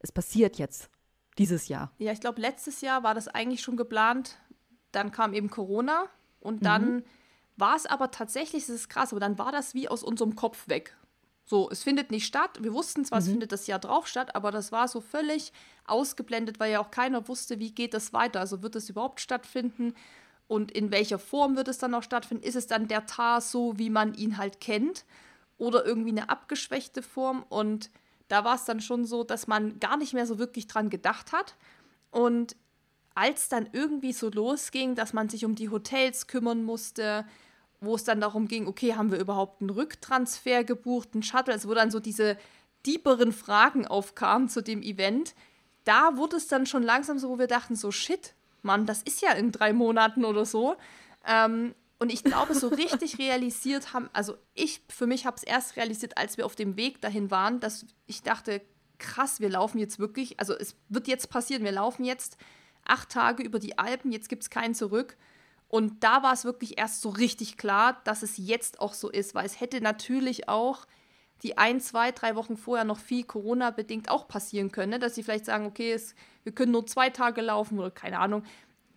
Es 0.00 0.10
passiert 0.10 0.58
jetzt 0.58 0.90
dieses 1.38 1.68
Jahr. 1.68 1.92
Ja, 1.98 2.10
ich 2.10 2.20
glaube, 2.20 2.40
letztes 2.40 2.80
Jahr 2.80 3.04
war 3.04 3.14
das 3.14 3.28
eigentlich 3.28 3.60
schon 3.60 3.76
geplant. 3.76 4.38
Dann 4.90 5.12
kam 5.12 5.34
eben 5.34 5.50
Corona 5.50 6.06
und 6.40 6.64
dann 6.64 6.96
mhm. 6.96 7.04
war 7.56 7.76
es 7.76 7.86
aber 7.86 8.10
tatsächlich, 8.10 8.66
das 8.66 8.74
ist 8.74 8.88
krass, 8.88 9.12
aber 9.12 9.20
dann 9.20 9.38
war 9.38 9.52
das 9.52 9.74
wie 9.74 9.88
aus 9.88 10.02
unserem 10.02 10.36
Kopf 10.36 10.68
weg. 10.68 10.96
So, 11.44 11.68
es 11.68 11.82
findet 11.82 12.10
nicht 12.12 12.26
statt. 12.26 12.58
Wir 12.60 12.72
wussten 12.72 13.04
zwar, 13.04 13.18
mhm. 13.18 13.24
es 13.24 13.30
findet 13.30 13.52
das 13.52 13.66
Jahr 13.66 13.78
drauf 13.78 14.06
statt, 14.06 14.34
aber 14.36 14.50
das 14.50 14.72
war 14.72 14.88
so 14.88 15.00
völlig 15.00 15.52
ausgeblendet, 15.84 16.60
weil 16.60 16.72
ja 16.72 16.80
auch 16.80 16.90
keiner 16.90 17.26
wusste, 17.28 17.58
wie 17.58 17.72
geht 17.72 17.92
das 17.94 18.12
weiter. 18.12 18.40
Also 18.40 18.62
wird 18.62 18.76
es 18.76 18.88
überhaupt 18.88 19.20
stattfinden 19.20 19.94
und 20.50 20.72
in 20.72 20.90
welcher 20.90 21.20
Form 21.20 21.56
wird 21.56 21.68
es 21.68 21.78
dann 21.78 21.94
auch 21.94 22.02
stattfinden? 22.02 22.42
Ist 22.42 22.56
es 22.56 22.66
dann 22.66 22.88
der 22.88 23.06
Tar 23.06 23.40
so, 23.40 23.78
wie 23.78 23.88
man 23.88 24.14
ihn 24.14 24.36
halt 24.36 24.60
kennt 24.60 25.04
oder 25.58 25.86
irgendwie 25.86 26.10
eine 26.10 26.28
abgeschwächte 26.28 27.02
Form? 27.02 27.44
Und 27.48 27.88
da 28.26 28.42
war 28.42 28.56
es 28.56 28.64
dann 28.64 28.80
schon 28.80 29.04
so, 29.04 29.22
dass 29.22 29.46
man 29.46 29.78
gar 29.78 29.96
nicht 29.96 30.12
mehr 30.12 30.26
so 30.26 30.40
wirklich 30.40 30.66
dran 30.66 30.90
gedacht 30.90 31.30
hat. 31.30 31.54
Und 32.10 32.56
als 33.14 33.48
dann 33.48 33.68
irgendwie 33.72 34.12
so 34.12 34.28
losging, 34.30 34.94
dass 34.94 35.12
man 35.12 35.28
sich 35.28 35.44
um 35.44 35.54
die 35.54 35.68
Hotels 35.68 36.26
kümmern 36.26 36.62
musste, 36.62 37.26
wo 37.80 37.94
es 37.94 38.04
dann 38.04 38.20
darum 38.20 38.46
ging, 38.46 38.66
okay, 38.66 38.94
haben 38.94 39.10
wir 39.10 39.18
überhaupt 39.18 39.60
einen 39.60 39.70
Rücktransfer 39.70 40.64
gebucht, 40.64 41.10
einen 41.14 41.22
Shuttle, 41.22 41.54
also 41.54 41.68
wo 41.68 41.74
dann 41.74 41.90
so 41.90 42.00
diese 42.00 42.36
tieferen 42.82 43.32
Fragen 43.32 43.86
aufkamen 43.86 44.48
zu 44.48 44.62
dem 44.62 44.82
Event, 44.82 45.34
da 45.84 46.16
wurde 46.16 46.36
es 46.36 46.46
dann 46.46 46.66
schon 46.66 46.82
langsam 46.82 47.18
so, 47.18 47.30
wo 47.30 47.38
wir 47.38 47.46
dachten, 47.46 47.74
so 47.74 47.90
shit, 47.90 48.34
Mann, 48.62 48.86
das 48.86 49.02
ist 49.02 49.22
ja 49.22 49.32
in 49.32 49.52
drei 49.52 49.72
Monaten 49.72 50.24
oder 50.24 50.44
so. 50.44 50.76
Ähm, 51.26 51.74
und 51.98 52.12
ich 52.12 52.24
glaube, 52.24 52.54
so 52.54 52.68
richtig 52.68 53.18
realisiert 53.18 53.92
haben, 53.92 54.08
also 54.12 54.36
ich 54.54 54.82
für 54.88 55.06
mich 55.06 55.26
habe 55.26 55.36
es 55.36 55.42
erst 55.42 55.76
realisiert, 55.76 56.16
als 56.16 56.36
wir 56.36 56.46
auf 56.46 56.54
dem 56.54 56.76
Weg 56.76 57.00
dahin 57.00 57.30
waren, 57.30 57.60
dass 57.60 57.86
ich 58.06 58.22
dachte, 58.22 58.62
krass, 58.98 59.40
wir 59.40 59.50
laufen 59.50 59.78
jetzt 59.78 59.98
wirklich, 59.98 60.38
also 60.40 60.54
es 60.54 60.76
wird 60.88 61.08
jetzt 61.08 61.30
passieren, 61.30 61.64
wir 61.64 61.72
laufen 61.72 62.04
jetzt 62.04 62.36
acht 62.90 63.10
Tage 63.10 63.42
über 63.42 63.58
die 63.58 63.78
Alpen, 63.78 64.12
jetzt 64.12 64.28
gibt 64.28 64.42
es 64.42 64.50
keinen 64.50 64.74
zurück. 64.74 65.16
Und 65.68 66.02
da 66.02 66.24
war 66.24 66.32
es 66.32 66.44
wirklich 66.44 66.78
erst 66.78 67.00
so 67.00 67.10
richtig 67.10 67.56
klar, 67.56 68.00
dass 68.04 68.24
es 68.24 68.36
jetzt 68.36 68.80
auch 68.80 68.92
so 68.92 69.08
ist, 69.08 69.36
weil 69.36 69.46
es 69.46 69.60
hätte 69.60 69.80
natürlich 69.80 70.48
auch 70.48 70.84
die 71.42 71.56
ein, 71.58 71.80
zwei, 71.80 72.10
drei 72.10 72.34
Wochen 72.34 72.56
vorher 72.56 72.84
noch 72.84 72.98
viel 72.98 73.24
Corona-bedingt 73.24 74.10
auch 74.10 74.26
passieren 74.28 74.72
können, 74.72 74.90
ne? 74.90 74.98
dass 74.98 75.14
sie 75.14 75.22
vielleicht 75.22 75.46
sagen, 75.46 75.66
okay, 75.66 75.92
es, 75.92 76.14
wir 76.42 76.52
können 76.52 76.72
nur 76.72 76.86
zwei 76.86 77.08
Tage 77.10 77.40
laufen 77.40 77.78
oder 77.78 77.90
keine 77.90 78.18
Ahnung. 78.18 78.42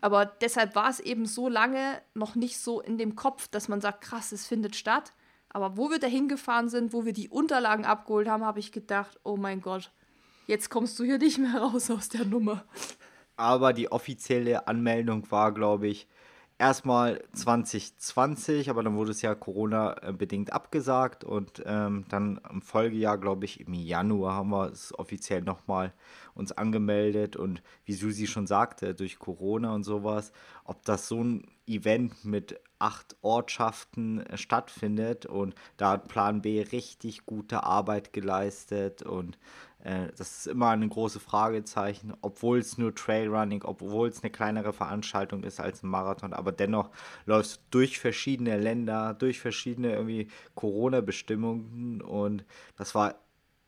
Aber 0.01 0.25
deshalb 0.25 0.75
war 0.75 0.89
es 0.89 0.99
eben 0.99 1.25
so 1.25 1.47
lange 1.47 2.01
noch 2.15 2.35
nicht 2.35 2.57
so 2.57 2.81
in 2.81 2.97
dem 2.97 3.15
Kopf, 3.15 3.47
dass 3.47 3.69
man 3.69 3.79
sagt, 3.79 4.01
krass, 4.01 4.31
es 4.31 4.47
findet 4.47 4.75
statt. 4.75 5.13
Aber 5.49 5.77
wo 5.77 5.91
wir 5.91 5.99
da 5.99 6.07
hingefahren 6.07 6.67
sind, 6.67 6.91
wo 6.91 7.05
wir 7.05 7.13
die 7.13 7.29
Unterlagen 7.29 7.85
abgeholt 7.85 8.27
haben, 8.27 8.43
habe 8.43 8.59
ich 8.59 8.71
gedacht, 8.71 9.19
oh 9.23 9.37
mein 9.37 9.61
Gott, 9.61 9.91
jetzt 10.47 10.69
kommst 10.69 10.99
du 10.99 11.03
hier 11.03 11.19
nicht 11.19 11.37
mehr 11.37 11.61
raus 11.61 11.91
aus 11.91 12.09
der 12.09 12.25
Nummer 12.25 12.65
aber 13.35 13.73
die 13.73 13.91
offizielle 13.91 14.67
Anmeldung 14.67 15.29
war, 15.31 15.53
glaube 15.53 15.87
ich, 15.87 16.07
erstmal 16.57 17.21
2020, 17.33 18.69
aber 18.69 18.83
dann 18.83 18.95
wurde 18.95 19.11
es 19.11 19.21
ja 19.21 19.35
Corona-bedingt 19.35 20.53
abgesagt 20.53 21.23
und 21.23 21.63
ähm, 21.65 22.05
dann 22.09 22.39
im 22.49 22.61
Folgejahr, 22.61 23.17
glaube 23.17 23.45
ich, 23.45 23.59
im 23.59 23.73
Januar 23.73 24.35
haben 24.35 24.49
wir 24.51 24.71
es 24.71 24.97
offiziell 24.97 25.41
nochmal 25.41 25.93
uns 26.35 26.51
angemeldet 26.51 27.35
und 27.35 27.61
wie 27.85 27.93
Susi 27.93 28.27
schon 28.27 28.47
sagte, 28.47 28.95
durch 28.95 29.19
Corona 29.19 29.73
und 29.73 29.83
sowas, 29.83 30.31
ob 30.63 30.83
das 30.85 31.07
so 31.07 31.23
ein 31.23 31.47
Event 31.67 32.23
mit 32.23 32.59
acht 32.79 33.15
Ortschaften 33.21 34.25
äh, 34.25 34.37
stattfindet 34.37 35.25
und 35.25 35.55
da 35.77 35.91
hat 35.91 36.07
Plan 36.07 36.41
B 36.41 36.61
richtig 36.61 37.25
gute 37.25 37.63
Arbeit 37.63 38.13
geleistet 38.13 39.01
und 39.03 39.37
äh, 39.83 40.07
das 40.17 40.37
ist 40.37 40.47
immer 40.47 40.69
ein 40.69 40.87
großes 40.87 41.21
Fragezeichen, 41.21 42.13
obwohl 42.21 42.59
es 42.59 42.77
nur 42.77 42.95
Trailrunning, 42.95 43.63
obwohl 43.63 44.07
es 44.07 44.23
eine 44.23 44.31
kleinere 44.31 44.71
Veranstaltung 44.71 45.43
ist 45.43 45.59
als 45.59 45.83
ein 45.83 45.89
Marathon, 45.89 46.33
aber 46.33 46.51
dennoch 46.51 46.89
läuft 47.25 47.49
es 47.49 47.59
durch 47.69 47.99
verschiedene 47.99 48.57
Länder, 48.57 49.13
durch 49.13 49.39
verschiedene 49.41 49.93
irgendwie 49.93 50.29
Corona-Bestimmungen 50.55 52.01
und 52.01 52.45
das 52.77 52.95
war 52.95 53.15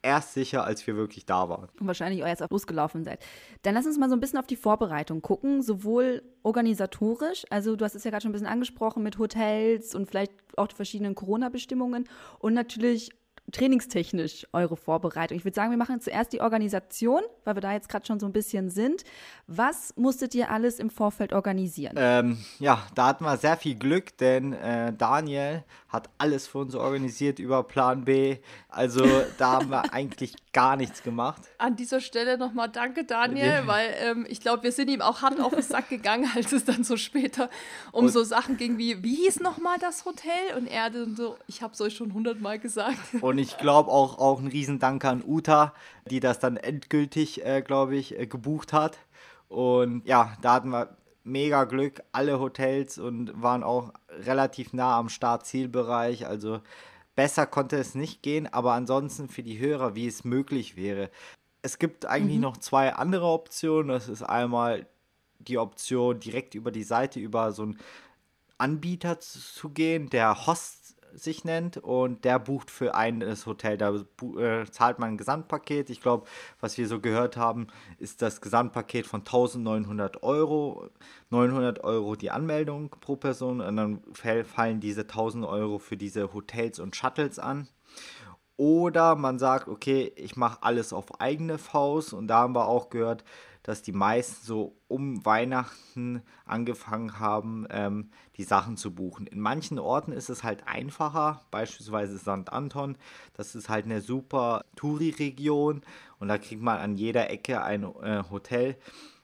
erst 0.01 0.33
sicher, 0.33 0.63
als 0.63 0.85
wir 0.85 0.95
wirklich 0.95 1.25
da 1.25 1.49
waren. 1.49 1.67
Und 1.79 1.87
wahrscheinlich 1.87 2.23
auch 2.23 2.27
jetzt 2.27 2.43
auch 2.43 2.49
losgelaufen 2.51 3.03
seid. 3.03 3.19
Dann 3.63 3.73
lass 3.73 3.87
uns 3.87 3.97
mal 3.97 4.07
so 4.07 4.15
ein 4.15 4.19
bisschen 4.19 4.39
auf 4.39 4.47
die 4.47 4.55
Vorbereitung 4.55 5.21
gucken, 5.21 5.63
sowohl 5.63 6.21
organisatorisch, 6.43 7.43
also 7.49 7.75
du 7.75 7.83
hast 7.83 7.95
es 7.95 8.03
ja 8.03 8.11
gerade 8.11 8.21
schon 8.21 8.29
ein 8.29 8.33
bisschen 8.33 8.47
angesprochen 8.47 9.03
mit 9.03 9.17
Hotels 9.17 9.95
und 9.95 10.07
vielleicht 10.07 10.31
auch 10.55 10.67
die 10.67 10.75
verschiedenen 10.75 11.15
Corona-Bestimmungen 11.15 12.07
und 12.39 12.53
natürlich 12.53 13.09
trainingstechnisch 13.51 14.47
eure 14.53 14.75
Vorbereitung? 14.75 15.37
Ich 15.37 15.45
würde 15.45 15.55
sagen, 15.55 15.71
wir 15.71 15.77
machen 15.77 16.01
zuerst 16.01 16.33
die 16.33 16.41
Organisation, 16.41 17.21
weil 17.43 17.55
wir 17.55 17.61
da 17.61 17.73
jetzt 17.73 17.89
gerade 17.89 18.05
schon 18.05 18.19
so 18.19 18.25
ein 18.25 18.33
bisschen 18.33 18.69
sind. 18.69 19.03
Was 19.47 19.95
musstet 19.95 20.35
ihr 20.35 20.49
alles 20.49 20.79
im 20.79 20.89
Vorfeld 20.89 21.33
organisieren? 21.33 21.95
Ähm, 21.97 22.37
ja, 22.59 22.83
da 22.95 23.07
hatten 23.07 23.23
wir 23.23 23.37
sehr 23.37 23.57
viel 23.57 23.75
Glück, 23.75 24.17
denn 24.17 24.53
äh, 24.53 24.93
Daniel 24.93 25.63
hat 25.95 26.09
alles 26.17 26.47
für 26.47 26.59
uns 26.59 26.75
organisiert 26.75 27.39
über 27.39 27.63
Plan 27.63 28.05
B. 28.05 28.37
Also 28.69 29.05
da 29.37 29.53
haben 29.53 29.69
wir 29.69 29.93
eigentlich 29.93 30.35
gar 30.53 30.75
nichts 30.75 31.01
gemacht. 31.01 31.41
An 31.57 31.75
dieser 31.75 32.01
Stelle 32.01 32.37
nochmal 32.37 32.69
danke, 32.69 33.05
Daniel, 33.05 33.63
weil 33.65 33.95
ähm, 33.99 34.25
ich 34.29 34.41
glaube, 34.41 34.63
wir 34.63 34.71
sind 34.71 34.89
ihm 34.89 35.01
auch 35.01 35.21
hart 35.21 35.39
auf 35.39 35.53
den 35.53 35.63
Sack 35.63 35.89
gegangen, 35.89 36.29
als 36.35 36.51
es 36.51 36.65
dann 36.65 36.83
so 36.83 36.97
später 36.97 37.49
um 37.91 38.05
und 38.05 38.11
so 38.11 38.23
Sachen 38.23 38.57
ging 38.57 38.77
wie, 38.77 39.03
wie 39.03 39.15
hieß 39.15 39.39
nochmal 39.39 39.77
das 39.79 40.05
Hotel? 40.05 40.31
Und 40.57 40.67
er 40.67 40.89
dann 40.89 41.15
so, 41.15 41.37
ich 41.47 41.61
habe 41.61 41.73
es 41.73 41.81
euch 41.81 41.95
schon 41.95 42.13
hundertmal 42.13 42.59
gesagt. 42.59 42.97
Und 43.21 43.37
ich 43.37 43.57
glaube 43.57 43.89
auch, 43.89 44.19
auch 44.19 44.39
ein 44.39 44.47
Riesendank 44.47 45.03
an 45.05 45.23
Uta, 45.25 45.73
die 46.09 46.19
das 46.19 46.39
dann 46.39 46.57
endgültig, 46.57 47.45
äh, 47.45 47.61
glaube 47.61 47.95
ich, 47.95 48.19
äh, 48.19 48.27
gebucht 48.27 48.73
hat. 48.73 48.97
Und 49.47 50.05
ja, 50.05 50.33
da 50.41 50.53
hatten 50.53 50.69
wir 50.69 50.95
mega 51.25 51.65
Glück, 51.65 52.03
alle 52.11 52.39
Hotels 52.39 52.97
und 52.97 53.41
waren 53.41 53.63
auch 53.63 53.91
relativ 54.09 54.71
nah 54.73 54.97
am 54.97 55.09
Start-Zielbereich. 55.09 56.27
Also 56.27 56.61
besser 57.15 57.45
konnte 57.47 57.77
es 57.77 57.95
nicht 57.95 58.21
gehen, 58.21 58.47
aber 58.47 58.73
ansonsten 58.73 59.27
für 59.27 59.43
die 59.43 59.59
Hörer, 59.59 59.95
wie 59.95 60.07
es 60.07 60.23
möglich 60.23 60.77
wäre. 60.77 61.09
Es 61.61 61.79
gibt 61.79 62.05
eigentlich 62.05 62.37
mhm. 62.37 62.43
noch 62.43 62.57
zwei 62.57 62.93
andere 62.93 63.25
Optionen. 63.25 63.89
Das 63.89 64.07
ist 64.07 64.21
einmal 64.21 64.87
die 65.39 65.57
Option, 65.57 66.19
direkt 66.19 66.55
über 66.55 66.71
die 66.71 66.83
Seite 66.83 67.19
über 67.19 67.51
so 67.51 67.63
einen 67.63 67.79
Anbieter 68.57 69.19
zu 69.19 69.69
gehen, 69.69 70.09
der 70.09 70.45
Host 70.47 70.84
sich 71.15 71.43
nennt 71.43 71.77
und 71.77 72.25
der 72.25 72.39
bucht 72.39 72.69
für 72.69 72.95
ein 72.95 73.23
Hotel. 73.45 73.77
Da 73.77 73.93
äh, 74.37 74.65
zahlt 74.69 74.99
man 74.99 75.11
ein 75.11 75.17
Gesamtpaket. 75.17 75.89
Ich 75.89 76.01
glaube, 76.01 76.25
was 76.59 76.77
wir 76.77 76.87
so 76.87 76.99
gehört 76.99 77.37
haben, 77.37 77.67
ist 77.97 78.21
das 78.21 78.41
Gesamtpaket 78.41 79.07
von 79.07 79.21
1900 79.21 80.23
Euro. 80.23 80.89
900 81.29 81.83
Euro 81.83 82.15
die 82.15 82.31
Anmeldung 82.31 82.89
pro 82.89 83.15
Person 83.15 83.61
und 83.61 83.75
dann 83.75 84.01
fallen 84.13 84.79
diese 84.79 85.01
1000 85.01 85.45
Euro 85.45 85.79
für 85.79 85.97
diese 85.97 86.33
Hotels 86.33 86.79
und 86.79 86.95
Shuttles 86.95 87.39
an. 87.39 87.67
Oder 88.57 89.15
man 89.15 89.37
sagt, 89.37 89.67
okay, 89.67 90.13
ich 90.15 90.37
mache 90.37 90.63
alles 90.63 90.93
auf 90.93 91.19
eigene 91.19 91.57
Faust. 91.57 92.13
Und 92.13 92.27
da 92.27 92.39
haben 92.39 92.55
wir 92.55 92.67
auch 92.67 92.89
gehört, 92.89 93.23
dass 93.65 93.81
die 93.81 93.93
meisten 93.93 94.45
so 94.45 94.77
um 94.87 95.25
Weihnachten 95.25 96.21
angefangen 96.45 97.19
haben, 97.19 97.65
ähm, 97.71 98.11
die 98.37 98.43
Sachen 98.43 98.77
zu 98.77 98.93
buchen. 98.93 99.25
In 99.25 99.39
manchen 99.39 99.79
Orten 99.79 100.11
ist 100.11 100.29
es 100.29 100.43
halt 100.43 100.67
einfacher, 100.67 101.41
beispielsweise 101.49 102.19
St. 102.19 102.53
Anton. 102.53 102.95
Das 103.33 103.55
ist 103.55 103.67
halt 103.67 103.85
eine 103.85 104.01
super 104.01 104.63
Touri-Region 104.75 105.81
und 106.19 106.27
da 106.27 106.37
kriegt 106.37 106.61
man 106.61 106.77
an 106.77 106.95
jeder 106.95 107.31
Ecke 107.31 107.63
ein 107.63 107.83
äh, 108.03 108.23
Hotel. 108.29 108.77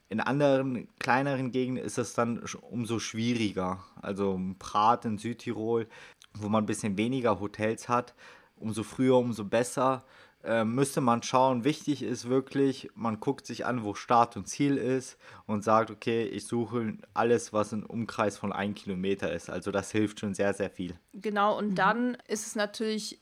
In 0.09 0.19
anderen 0.19 0.87
kleineren 0.97 1.51
Gegenden 1.51 1.85
ist 1.85 1.99
es 1.99 2.15
dann 2.15 2.41
umso 2.61 2.97
schwieriger. 2.97 3.83
Also 4.01 4.41
Prat 4.57 5.05
in 5.05 5.19
Südtirol, 5.19 5.87
wo 6.33 6.49
man 6.49 6.63
ein 6.63 6.67
bisschen 6.67 6.97
weniger 6.97 7.39
Hotels 7.39 7.87
hat, 7.87 8.15
umso 8.55 8.81
früher, 8.81 9.17
umso 9.17 9.45
besser. 9.45 10.03
Äh, 10.43 10.63
müsste 10.63 11.01
man 11.01 11.21
schauen. 11.21 11.63
Wichtig 11.63 12.01
ist 12.01 12.27
wirklich, 12.27 12.89
man 12.95 13.19
guckt 13.19 13.45
sich 13.45 13.65
an, 13.65 13.83
wo 13.83 13.93
Start 13.93 14.37
und 14.37 14.47
Ziel 14.47 14.77
ist 14.77 15.17
und 15.45 15.63
sagt, 15.63 15.91
okay, 15.91 16.23
ich 16.23 16.47
suche 16.47 16.97
alles, 17.13 17.53
was 17.53 17.73
ein 17.73 17.85
Umkreis 17.85 18.37
von 18.37 18.51
einem 18.51 18.73
Kilometer 18.73 19.31
ist. 19.31 19.51
Also 19.51 19.71
das 19.71 19.91
hilft 19.91 20.19
schon 20.19 20.33
sehr, 20.33 20.53
sehr 20.53 20.71
viel. 20.71 20.97
Genau, 21.13 21.57
und 21.57 21.69
mhm. 21.69 21.75
dann 21.75 22.17
ist 22.27 22.47
es 22.47 22.55
natürlich, 22.55 23.21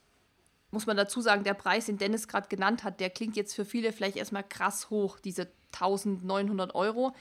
muss 0.72 0.86
man 0.86 0.96
dazu 0.96 1.20
sagen, 1.20 1.44
der 1.44 1.56
Preis, 1.56 1.88
den 1.88 1.98
Dennis 1.98 2.30
gerade 2.30 2.48
genannt 2.48 2.86
hat, 2.86 3.02
der 3.02 3.10
klingt 3.10 3.36
jetzt 3.36 3.54
für 3.54 3.66
viele 3.66 3.92
vielleicht 3.92 4.16
erstmal 4.16 4.44
krass 4.44 4.90
hoch, 4.90 5.20
diese 5.20 5.50
1900 5.74 6.74
Euro. 6.74 7.14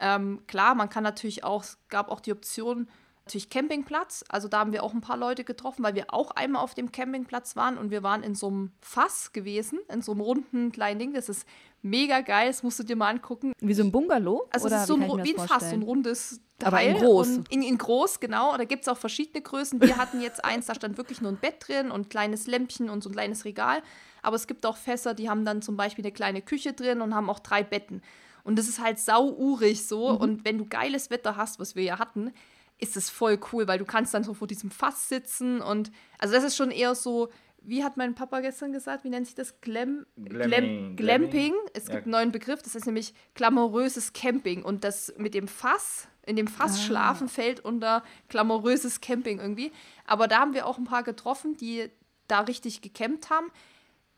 Ähm, 0.00 0.42
klar, 0.48 0.74
man 0.74 0.90
kann 0.90 1.04
natürlich 1.04 1.44
auch, 1.44 1.62
es 1.62 1.78
gab 1.88 2.10
auch 2.10 2.20
die 2.20 2.32
Option, 2.32 2.88
natürlich 3.26 3.50
Campingplatz. 3.50 4.24
Also 4.28 4.48
da 4.48 4.60
haben 4.60 4.72
wir 4.72 4.82
auch 4.82 4.94
ein 4.94 5.00
paar 5.00 5.16
Leute 5.16 5.44
getroffen, 5.44 5.82
weil 5.82 5.94
wir 5.94 6.14
auch 6.14 6.30
einmal 6.30 6.62
auf 6.62 6.74
dem 6.74 6.92
Campingplatz 6.92 7.56
waren 7.56 7.76
und 7.76 7.90
wir 7.90 8.02
waren 8.02 8.22
in 8.22 8.34
so 8.34 8.46
einem 8.46 8.72
Fass 8.80 9.32
gewesen, 9.32 9.80
in 9.92 10.00
so 10.00 10.12
einem 10.12 10.20
runden 10.20 10.72
kleinen 10.72 10.98
Ding. 10.98 11.12
Das 11.12 11.28
ist 11.28 11.46
mega 11.82 12.20
geil, 12.20 12.46
das 12.48 12.62
musst 12.62 12.78
du 12.78 12.84
dir 12.84 12.96
mal 12.96 13.10
angucken. 13.10 13.52
Wie 13.60 13.74
so 13.74 13.82
ein 13.82 13.92
Bungalow? 13.92 14.46
Also 14.50 14.66
oder 14.66 14.76
es 14.76 14.82
ist 14.82 14.88
so 14.88 14.94
ein, 14.94 15.24
wie, 15.24 15.36
ein 15.36 15.48
Fass, 15.48 15.70
so 15.70 15.76
ein 15.76 15.82
rundes 15.82 16.40
Teil. 16.58 16.68
Aber 16.68 16.82
in 16.82 16.96
groß. 16.96 17.28
In, 17.50 17.62
in, 17.62 17.78
groß, 17.78 18.20
genau. 18.20 18.56
Da 18.56 18.64
gibt 18.64 18.82
es 18.82 18.88
auch 18.88 18.96
verschiedene 18.96 19.42
Größen. 19.42 19.80
Wir 19.80 19.96
hatten 19.96 20.20
jetzt 20.20 20.44
eins, 20.44 20.66
da 20.66 20.74
stand 20.74 20.96
wirklich 20.96 21.20
nur 21.20 21.32
ein 21.32 21.38
Bett 21.38 21.56
drin 21.66 21.90
und 21.90 22.06
ein 22.06 22.08
kleines 22.08 22.46
Lämpchen 22.46 22.88
und 22.88 23.02
so 23.02 23.10
ein 23.10 23.12
kleines 23.12 23.44
Regal. 23.44 23.82
Aber 24.22 24.36
es 24.36 24.46
gibt 24.46 24.64
auch 24.66 24.76
Fässer, 24.76 25.14
die 25.14 25.28
haben 25.28 25.44
dann 25.44 25.62
zum 25.62 25.76
Beispiel 25.76 26.04
eine 26.04 26.12
kleine 26.12 26.42
Küche 26.42 26.72
drin 26.72 27.00
und 27.00 27.14
haben 27.14 27.28
auch 27.28 27.40
drei 27.40 27.62
Betten. 27.62 28.02
Und 28.44 28.58
das 28.58 28.68
ist 28.68 28.80
halt 28.80 29.00
sauurig 29.00 29.86
so. 29.86 30.12
Mhm. 30.12 30.16
Und 30.16 30.44
wenn 30.44 30.58
du 30.58 30.66
geiles 30.66 31.10
Wetter 31.10 31.36
hast, 31.36 31.58
was 31.58 31.74
wir 31.74 31.82
ja 31.82 31.98
hatten, 31.98 32.32
ist 32.78 32.96
es 32.96 33.10
voll 33.10 33.38
cool, 33.52 33.66
weil 33.68 33.78
du 33.78 33.84
kannst 33.84 34.14
dann 34.14 34.24
so 34.24 34.34
vor 34.34 34.46
diesem 34.46 34.70
Fass 34.70 35.08
sitzen 35.08 35.60
und 35.60 35.90
also 36.18 36.34
das 36.34 36.44
ist 36.44 36.56
schon 36.56 36.70
eher 36.70 36.94
so, 36.94 37.30
wie 37.66 37.82
hat 37.82 37.96
mein 37.96 38.14
Papa 38.14 38.40
gestern 38.40 38.72
gesagt, 38.72 39.02
wie 39.04 39.10
nennt 39.10 39.26
sich 39.26 39.34
das? 39.34 39.60
Glam 39.60 40.06
Glamping. 40.16 40.96
Glamping. 40.96 41.54
Es 41.74 41.84
gibt 41.84 41.94
ja. 41.94 42.02
einen 42.02 42.10
neuen 42.10 42.32
Begriff, 42.32 42.62
das 42.62 42.74
ist 42.74 42.86
nämlich 42.86 43.12
glamouröses 43.34 44.12
Camping 44.12 44.62
und 44.62 44.84
das 44.84 45.12
mit 45.16 45.34
dem 45.34 45.48
Fass, 45.48 46.06
in 46.24 46.36
dem 46.36 46.46
Fass 46.46 46.76
ah. 46.76 46.82
schlafen 46.82 47.28
fällt 47.28 47.60
unter 47.60 48.04
glamouröses 48.28 49.00
Camping 49.00 49.40
irgendwie. 49.40 49.72
Aber 50.06 50.28
da 50.28 50.38
haben 50.40 50.54
wir 50.54 50.66
auch 50.66 50.78
ein 50.78 50.84
paar 50.84 51.02
getroffen, 51.02 51.56
die 51.56 51.90
da 52.28 52.40
richtig 52.40 52.82
gecampt 52.82 53.30
haben. 53.30 53.50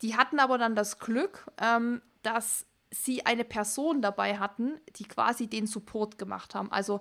Die 0.02 0.16
hatten 0.16 0.40
aber 0.40 0.58
dann 0.58 0.74
das 0.74 0.98
Glück, 0.98 1.46
ähm, 1.60 2.02
dass 2.22 2.66
sie 2.90 3.26
eine 3.26 3.44
Person 3.44 4.00
dabei 4.00 4.38
hatten, 4.38 4.80
die 4.96 5.04
quasi 5.04 5.46
den 5.46 5.66
Support 5.66 6.18
gemacht 6.18 6.54
haben. 6.54 6.72
Also 6.72 7.00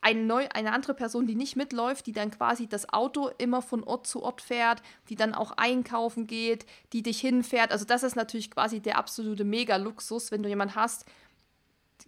eine, 0.00 0.22
neu, 0.22 0.46
eine 0.54 0.72
andere 0.72 0.94
Person, 0.94 1.26
die 1.26 1.34
nicht 1.34 1.56
mitläuft, 1.56 2.06
die 2.06 2.12
dann 2.12 2.30
quasi 2.30 2.68
das 2.68 2.92
Auto 2.92 3.30
immer 3.38 3.60
von 3.60 3.82
Ort 3.84 4.06
zu 4.06 4.22
Ort 4.22 4.40
fährt, 4.40 4.82
die 5.08 5.16
dann 5.16 5.34
auch 5.34 5.52
einkaufen 5.52 6.26
geht, 6.26 6.64
die 6.92 7.02
dich 7.02 7.20
hinfährt. 7.20 7.72
Also 7.72 7.84
das 7.84 8.02
ist 8.02 8.16
natürlich 8.16 8.50
quasi 8.50 8.80
der 8.80 8.98
absolute 8.98 9.44
Mega-Luxus, 9.44 10.30
wenn 10.30 10.42
du 10.42 10.48
jemanden 10.48 10.76
hast, 10.76 11.04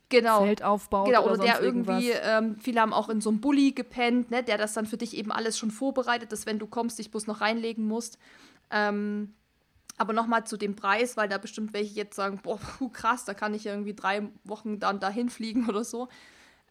genau, 0.08 0.44
Zelt 0.44 0.62
aufbaut 0.62 1.06
genau, 1.06 1.24
oder, 1.24 1.34
oder 1.34 1.42
der 1.42 1.60
irgendwie, 1.60 2.10
ähm, 2.10 2.56
viele 2.60 2.80
haben 2.80 2.92
auch 2.92 3.08
in 3.08 3.20
so 3.20 3.30
einem 3.30 3.40
Bulli 3.40 3.72
gepennt, 3.72 4.30
ne, 4.30 4.42
der 4.42 4.58
das 4.58 4.74
dann 4.74 4.86
für 4.86 4.96
dich 4.96 5.16
eben 5.16 5.32
alles 5.32 5.58
schon 5.58 5.70
vorbereitet, 5.70 6.32
dass 6.32 6.46
wenn 6.46 6.58
du 6.58 6.66
kommst, 6.66 6.98
dich 6.98 7.10
bloß 7.10 7.26
noch 7.26 7.40
reinlegen 7.40 7.86
musst. 7.86 8.18
Ähm, 8.70 9.34
aber 9.98 10.12
nochmal 10.12 10.46
zu 10.46 10.56
dem 10.56 10.76
Preis, 10.76 11.16
weil 11.16 11.28
da 11.28 11.38
bestimmt 11.38 11.72
welche 11.72 11.94
jetzt 11.94 12.16
sagen, 12.16 12.40
boah, 12.42 12.58
krass, 12.92 13.24
da 13.24 13.34
kann 13.34 13.54
ich 13.54 13.66
irgendwie 13.66 13.94
drei 13.94 14.28
Wochen 14.44 14.78
dann 14.78 15.00
dahin 15.00 15.28
fliegen 15.28 15.68
oder 15.68 15.84
so. 15.84 16.08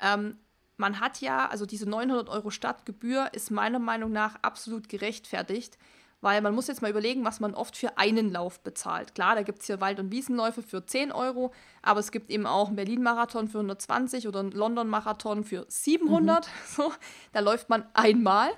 Ähm, 0.01 0.37
man 0.77 0.99
hat 0.99 1.21
ja, 1.21 1.47
also 1.47 1.65
diese 1.65 1.89
900 1.89 2.29
Euro 2.29 2.51
Stadtgebühr 2.51 3.33
ist 3.33 3.51
meiner 3.51 3.79
Meinung 3.79 4.11
nach 4.11 4.35
absolut 4.41 4.89
gerechtfertigt, 4.89 5.77
weil 6.21 6.41
man 6.41 6.55
muss 6.55 6.67
jetzt 6.67 6.81
mal 6.81 6.89
überlegen, 6.89 7.23
was 7.25 7.39
man 7.39 7.53
oft 7.53 7.77
für 7.77 7.97
einen 7.97 8.31
Lauf 8.31 8.59
bezahlt. 8.61 9.13
Klar, 9.15 9.35
da 9.35 9.43
gibt 9.43 9.59
es 9.59 9.67
hier 9.67 9.81
Wald- 9.81 9.99
und 9.99 10.11
Wiesenläufe 10.11 10.63
für 10.63 10.85
10 10.85 11.11
Euro, 11.11 11.53
aber 11.81 11.99
es 11.99 12.11
gibt 12.11 12.31
eben 12.31 12.45
auch 12.45 12.67
einen 12.67 12.75
Berlin-Marathon 12.75 13.47
für 13.47 13.59
120 13.59 14.27
oder 14.27 14.39
einen 14.39 14.51
London-Marathon 14.51 15.43
für 15.43 15.65
700. 15.67 16.45
Mhm. 16.45 16.51
So, 16.77 16.91
da 17.33 17.39
läuft 17.39 17.69
man 17.69 17.85
einmal. 17.93 18.49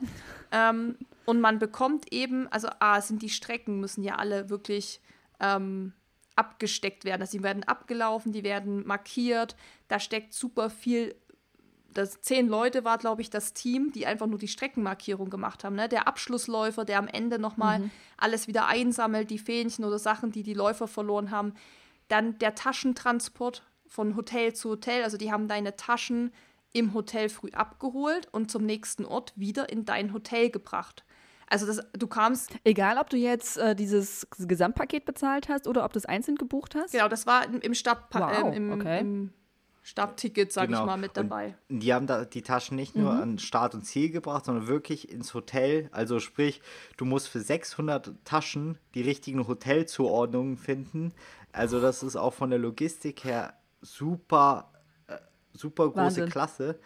ähm, 0.52 0.98
und 1.26 1.42
man 1.42 1.60
bekommt 1.60 2.12
eben, 2.12 2.48
also 2.48 2.70
A, 2.80 3.02
sind 3.02 3.22
die 3.22 3.30
Strecken, 3.30 3.80
müssen 3.80 4.04
ja 4.04 4.16
alle 4.16 4.50
wirklich 4.50 5.00
ähm, 5.40 5.94
abgesteckt 6.36 7.04
werden. 7.06 7.22
Also 7.22 7.38
die 7.38 7.44
werden 7.44 7.64
abgelaufen, 7.66 8.32
die 8.32 8.44
werden 8.44 8.88
markiert. 8.88 9.56
Da 9.90 10.00
steckt 10.00 10.34
super 10.34 10.70
viel. 10.70 11.16
Das 11.94 12.22
zehn 12.22 12.48
Leute 12.48 12.84
war, 12.84 12.98
glaube 12.98 13.22
ich, 13.22 13.30
das 13.30 13.54
Team, 13.54 13.92
die 13.92 14.06
einfach 14.06 14.28
nur 14.28 14.40
die 14.40 14.48
Streckenmarkierung 14.48 15.30
gemacht 15.30 15.64
haben. 15.64 15.76
Ne? 15.76 15.90
Der 15.90 16.08
Abschlussläufer, 16.08 16.86
der 16.86 17.00
am 17.00 17.08
Ende 17.08 17.40
nochmal 17.40 17.80
mhm. 17.80 17.92
alles 18.18 18.48
wieder 18.48 18.68
einsammelt, 18.68 19.30
die 19.30 19.40
Fähnchen 19.40 19.86
oder 19.86 20.00
Sachen, 20.00 20.32
die 20.32 20.44
die 20.44 20.54
Läufer 20.54 20.88
verloren 20.88 21.32
haben. 21.32 21.54
Dann 22.08 22.38
der 22.40 22.56
Taschentransport 22.56 23.64
von 23.88 24.16
Hotel 24.16 24.54
zu 24.54 24.70
Hotel. 24.70 25.04
Also 25.04 25.18
die 25.18 25.32
haben 25.32 25.48
deine 25.48 25.76
Taschen 25.76 26.32
im 26.72 26.94
Hotel 26.94 27.30
früh 27.30 27.50
abgeholt 27.52 28.28
und 28.32 28.52
zum 28.52 28.66
nächsten 28.66 29.06
Ort 29.06 29.34
wieder 29.36 29.70
in 29.70 29.86
dein 29.86 30.14
Hotel 30.14 30.50
gebracht. 30.50 31.04
Also 31.50 31.66
das, 31.66 31.82
du 31.94 32.06
kamst. 32.06 32.56
Egal, 32.64 32.98
ob 33.00 33.10
du 33.10 33.18
jetzt 33.18 33.58
äh, 33.58 33.76
dieses 33.76 34.28
Gesamtpaket 34.38 35.06
bezahlt 35.06 35.50
hast 35.50 35.68
oder 35.68 35.84
ob 35.84 35.94
du 35.94 35.98
es 35.98 36.06
einzeln 36.06 36.36
gebucht 36.36 36.76
hast? 36.76 36.92
Genau, 36.92 37.08
das 37.08 37.26
war 37.26 37.46
im, 37.46 37.60
im 37.60 37.74
Stadtpa 37.74 38.20
wow, 38.20 38.54
äh, 38.54 38.56
im, 38.56 38.72
okay. 38.72 39.00
im 39.00 39.34
Startticket, 39.90 40.54
sag 40.54 40.68
genau. 40.68 40.82
ich 40.82 40.86
mal, 40.86 40.98
mit 40.98 41.18
dabei. 41.18 41.56
Und 41.68 41.80
die 41.80 41.96
haben 41.96 42.06
da 42.06 42.24
die 42.24 42.44
Taschen 42.44 42.76
nicht 42.76 42.96
nur 42.96 43.12
mhm. 43.12 43.22
an 43.22 43.40
Start 43.40 43.74
und 43.74 43.82
Ziel 43.82 44.12
gebracht, 44.12 44.46
sondern 44.46 44.68
wirklich 44.68 45.12
ins 45.12 45.34
Hotel. 45.34 45.90
Also 45.92 46.20
sprich, 46.20 46.62
du 46.98 47.06
musst 47.06 47.28
für 47.28 47.40
600 47.40 48.14
Taschen 48.24 48.78
die 48.94 49.02
richtigen 49.02 49.48
Hotelzuordnungen 49.48 50.58
finden. 50.58 51.12
Also 51.52 51.82
das 51.82 52.04
ist 52.04 52.18
auch 52.18 52.36
von 52.36 52.52
der 52.52 52.60
Logistik 52.60 53.24
her 53.24 53.56
super, 53.82 54.72
äh, 55.08 55.18
super 55.54 55.86
große 55.86 55.98
Wahnsinn. 55.98 56.30
Klasse. 56.30 56.80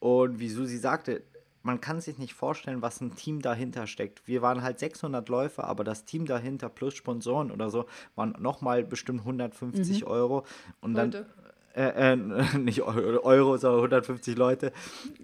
Und 0.00 0.40
wie 0.40 0.48
Susi 0.48 0.78
sagte, 0.78 1.22
man 1.62 1.80
kann 1.80 2.00
sich 2.00 2.18
nicht 2.18 2.34
vorstellen, 2.34 2.82
was 2.82 3.00
ein 3.00 3.14
Team 3.14 3.40
dahinter 3.40 3.86
steckt. 3.86 4.26
Wir 4.26 4.42
waren 4.42 4.62
halt 4.62 4.80
600 4.80 5.28
Läufer, 5.28 5.62
aber 5.64 5.84
das 5.84 6.04
Team 6.04 6.26
dahinter 6.26 6.68
plus 6.68 6.94
Sponsoren 6.94 7.52
oder 7.52 7.70
so 7.70 7.86
waren 8.16 8.34
nochmal 8.40 8.82
bestimmt 8.82 9.20
150 9.20 10.00
mhm. 10.00 10.06
Euro. 10.08 10.44
Und 10.80 10.94
Leute. 10.94 11.26
dann, 11.36 11.47
äh, 11.74 12.12
äh, 12.12 12.16
nicht 12.58 12.82
Euro, 12.82 13.56
sondern 13.56 13.80
150 13.80 14.36
Leute. 14.36 14.72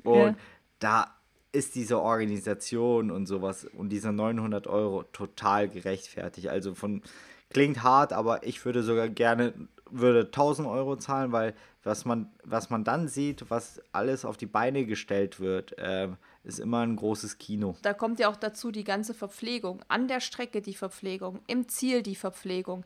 Und 0.03 0.19
ja. 0.19 0.37
da 0.79 1.15
ist 1.53 1.75
diese 1.77 2.01
Organisation 2.01 3.11
und 3.11 3.27
sowas 3.27 3.65
und 3.65 3.91
diese 3.91 4.13
900 4.13 4.67
Euro 4.67 5.05
total 5.05 5.69
gerechtfertigt. 5.69 6.49
Also 6.49 6.75
von, 6.75 7.03
klingt 7.51 7.83
hart, 7.83 8.13
aber 8.13 8.45
ich 8.45 8.65
würde 8.65 8.83
sogar 8.83 9.09
gerne, 9.09 9.55
würde 9.91 10.25
1000 10.25 10.67
Euro 10.67 10.97
zahlen, 10.97 11.33
weil 11.33 11.55
was 11.85 12.05
man, 12.05 12.33
was 12.43 12.71
man 12.71 12.83
dann 12.83 13.09
sieht, 13.09 13.51
was 13.51 13.81
alles 13.93 14.25
auf 14.25 14.37
die 14.37 14.47
Beine 14.47 14.87
gestellt 14.87 15.39
wird, 15.39 15.79
äh, 15.79 16.09
ist 16.43 16.59
immer 16.59 16.81
ein 16.81 16.97
großes 16.97 17.39
Kino. 17.39 17.77
Da 17.83 17.95
kommt 17.95 18.19
ja 18.19 18.29
auch 18.29 18.37
dazu 18.37 18.71
die 18.71 18.85
ganze 18.85 19.15
Verpflegung. 19.15 19.81
An 19.89 20.09
der 20.09 20.21
Strecke 20.21 20.61
die 20.61 20.75
Verpflegung, 20.75 21.41
im 21.47 21.69
Ziel 21.69 22.03
die 22.03 22.17
Verpflegung. 22.17 22.85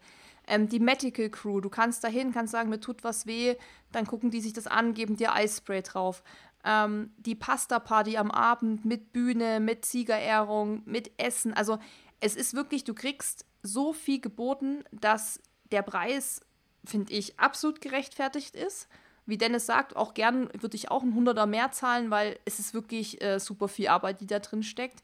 Ähm, 0.49 0.69
die 0.69 0.81
Medical 0.81 1.31
Crew, 1.31 1.61
du 1.61 1.69
kannst 1.69 2.03
dahin, 2.03 2.33
kannst 2.33 2.53
sagen, 2.53 2.71
mir 2.71 2.81
tut 2.81 3.05
was 3.05 3.27
weh, 3.27 3.55
dann 3.93 4.07
gucken 4.07 4.31
die 4.31 4.41
sich 4.41 4.53
das 4.53 4.67
an, 4.67 4.95
geben 4.95 5.17
dir 5.17 5.33
Eispray 5.33 5.83
drauf. 5.83 6.23
Ähm, 6.65 7.13
die 7.19 7.35
Pasta-Party 7.35 8.17
am 8.17 8.31
Abend 8.31 8.85
mit 8.85 9.13
Bühne, 9.13 9.61
mit 9.61 9.85
Siegerehrung, 9.85 10.83
mit 10.85 11.13
Essen. 11.19 11.55
Also 11.55 11.79
es 12.21 12.35
ist 12.35 12.55
wirklich, 12.55 12.85
du 12.85 12.95
kriegst 12.95 13.45
so 13.63 13.93
viel 13.93 14.21
geboten, 14.21 14.83
dass 14.91 15.41
der 15.71 15.83
Preis 15.83 16.41
finde 16.89 17.13
ich, 17.13 17.39
absolut 17.39 17.81
gerechtfertigt 17.81 18.57
ist. 18.57 18.89
Wie 19.27 19.39
Dennis 19.39 19.67
sagt, 19.67 19.95
auch 19.95 20.15
gern 20.15 20.49
würde 20.59 20.77
ich 20.77 20.91
auch 20.91 21.03
ein 21.03 21.15
Hunderter 21.15 21.47
mehr 21.47 21.71
zahlen, 21.71 22.11
weil 22.11 22.39
es 22.45 22.59
ist 22.59 22.73
wirklich 22.73 23.23
äh, 23.23 23.39
super 23.39 23.69
viel 23.69 23.89
Arbeit, 23.89 24.21
die 24.21 24.27
da 24.27 24.39
drin 24.39 24.63
steckt. 24.63 25.03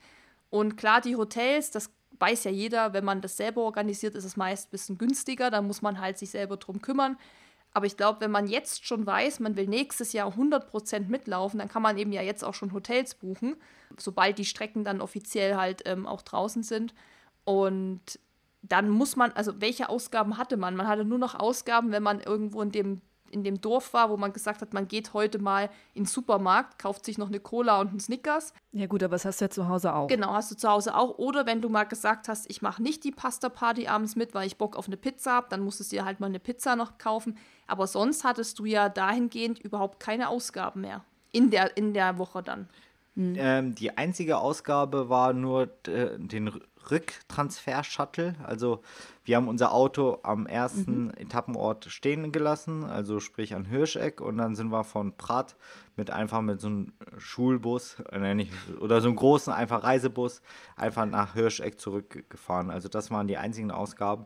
Und 0.51 0.77
klar, 0.77 1.01
die 1.01 1.17
Hotels, 1.17 1.71
das 1.71 1.91
weiß 2.25 2.45
ja 2.45 2.51
jeder, 2.51 2.95
wenn 2.95 3.05
man 3.05 3.21
das 3.21 3.37
selber 3.37 3.61
organisiert, 3.61 4.15
ist 4.15 4.25
es 4.25 4.37
meist 4.37 4.69
ein 4.69 4.71
bisschen 4.71 4.99
günstiger, 4.99 5.51
da 5.51 5.61
muss 5.61 5.83
man 5.83 6.01
halt 6.01 6.17
sich 6.17 6.31
selber 6.31 6.57
drum 6.57 6.81
kümmern. 6.81 7.19
Aber 7.73 7.87
ich 7.87 7.97
glaube, 7.97 8.21
wenn 8.21 8.31
man 8.31 8.47
jetzt 8.47 8.87
schon 8.87 9.05
weiß, 9.05 9.41
man 9.41 9.57
will 9.57 9.67
nächstes 9.67 10.13
Jahr 10.13 10.33
100% 10.33 11.09
mitlaufen, 11.09 11.59
dann 11.59 11.69
kann 11.69 11.83
man 11.83 11.99
eben 11.99 12.13
ja 12.13 12.23
jetzt 12.23 12.43
auch 12.43 12.55
schon 12.55 12.73
Hotels 12.73 13.15
buchen, 13.15 13.57
sobald 13.99 14.39
die 14.39 14.45
Strecken 14.45 14.85
dann 14.85 15.03
offiziell 15.03 15.57
halt 15.57 15.83
ähm, 15.85 16.07
auch 16.07 16.23
draußen 16.23 16.63
sind. 16.63 16.95
Und 17.45 18.19
dann 18.63 18.89
muss 18.89 19.17
man, 19.17 19.33
also 19.33 19.61
welche 19.61 19.91
Ausgaben 19.91 20.39
hatte 20.39 20.57
man? 20.57 20.77
Man 20.77 20.89
hatte 20.89 21.05
nur 21.05 21.19
noch 21.19 21.35
Ausgaben, 21.35 21.91
wenn 21.93 22.03
man 22.03 22.21
irgendwo 22.21 22.63
in 22.63 22.73
dem 22.73 23.03
in 23.35 23.42
dem 23.42 23.61
Dorf 23.61 23.92
war, 23.92 24.09
wo 24.11 24.16
man 24.16 24.33
gesagt 24.33 24.62
hat, 24.62 24.73
man 24.73 24.87
geht 24.87 25.12
heute 25.12 25.40
mal 25.40 25.68
in 25.92 26.05
den 26.05 26.07
Supermarkt, 26.07 26.79
kauft 26.79 27.05
sich 27.05 27.18
noch 27.18 27.27
eine 27.27 27.40
Cola 27.40 27.81
und 27.81 27.88
einen 27.88 28.01
Snickers. 28.01 28.55
Ja 28.73 28.87
gut, 28.87 29.03
aber 29.03 29.16
das 29.16 29.25
hast 29.25 29.40
du 29.40 29.47
ja 29.47 29.51
zu 29.51 29.68
Hause 29.68 29.92
auch. 29.92 30.07
Genau, 30.07 30.33
hast 30.33 30.53
du 30.53 30.57
zu 30.57 30.68
Hause 30.68 30.94
auch. 30.94 31.18
Oder 31.18 31.44
wenn 31.44 31.61
du 31.61 31.68
mal 31.68 31.85
gesagt 31.85 32.29
hast, 32.29 32.49
ich 32.49 32.62
mache 32.62 32.81
nicht 32.81 33.03
die 33.03 33.11
Pasta-Party 33.11 33.88
abends 33.88 34.14
mit, 34.14 34.35
weil 34.35 34.47
ich 34.47 34.57
Bock 34.57 34.77
auf 34.77 34.87
eine 34.87 34.97
Pizza 34.97 35.33
habe, 35.33 35.49
dann 35.51 35.61
musstest 35.61 35.90
du 35.90 35.97
dir 35.97 36.05
halt 36.05 36.20
mal 36.20 36.27
eine 36.27 36.38
Pizza 36.38 36.77
noch 36.77 36.97
kaufen. 36.97 37.37
Aber 37.66 37.88
sonst 37.88 38.23
hattest 38.23 38.61
du 38.61 38.64
ja 38.64 38.88
dahingehend 38.88 39.59
überhaupt 39.59 39.99
keine 39.99 40.29
Ausgaben 40.29 40.83
mehr. 40.83 41.05
In 41.33 41.51
der, 41.51 41.77
in 41.77 41.92
der 41.92 42.18
Woche 42.18 42.42
dann. 42.44 42.68
Mhm. 43.16 43.35
Ähm, 43.37 43.75
die 43.75 43.97
einzige 43.97 44.38
Ausgabe 44.38 45.09
war 45.09 45.33
nur 45.33 45.68
äh, 45.88 46.16
den 46.18 46.61
Rücktransfer-Shuttle. 46.90 48.35
Also 48.44 48.83
wir 49.25 49.37
haben 49.37 49.49
unser 49.49 49.73
Auto 49.73 50.18
am 50.23 50.47
ersten 50.47 51.05
mhm. 51.05 51.12
Etappenort 51.16 51.87
stehen 51.87 52.33
gelassen, 52.33 52.85
also 52.85 53.20
sprich 53.20 53.55
an 53.55 53.64
Hirscheck. 53.64 54.20
Und 54.20 54.38
dann 54.38 54.55
sind 54.55 54.68
wir 54.68 54.85
von 54.85 55.16
Prat 55.16 55.57
mit 55.97 56.11
einfach 56.11 56.40
mit 56.42 56.61
so 56.61 56.68
einem 56.68 56.92
Schulbus 57.18 57.97
äh, 58.11 58.35
nicht, 58.35 58.53
oder 58.81 59.01
so 59.01 59.09
einem 59.09 59.16
großen 59.16 59.53
einfach 59.53 59.83
Reisebus 59.83 60.42
einfach 60.77 61.07
nach 61.07 61.35
Hirscheck 61.35 61.81
zurückgefahren. 61.81 62.70
Also 62.70 62.88
das 62.88 63.11
waren 63.11 63.29
die 63.29 63.38
einzigen 63.38 63.70
Ausgaben. 63.70 64.25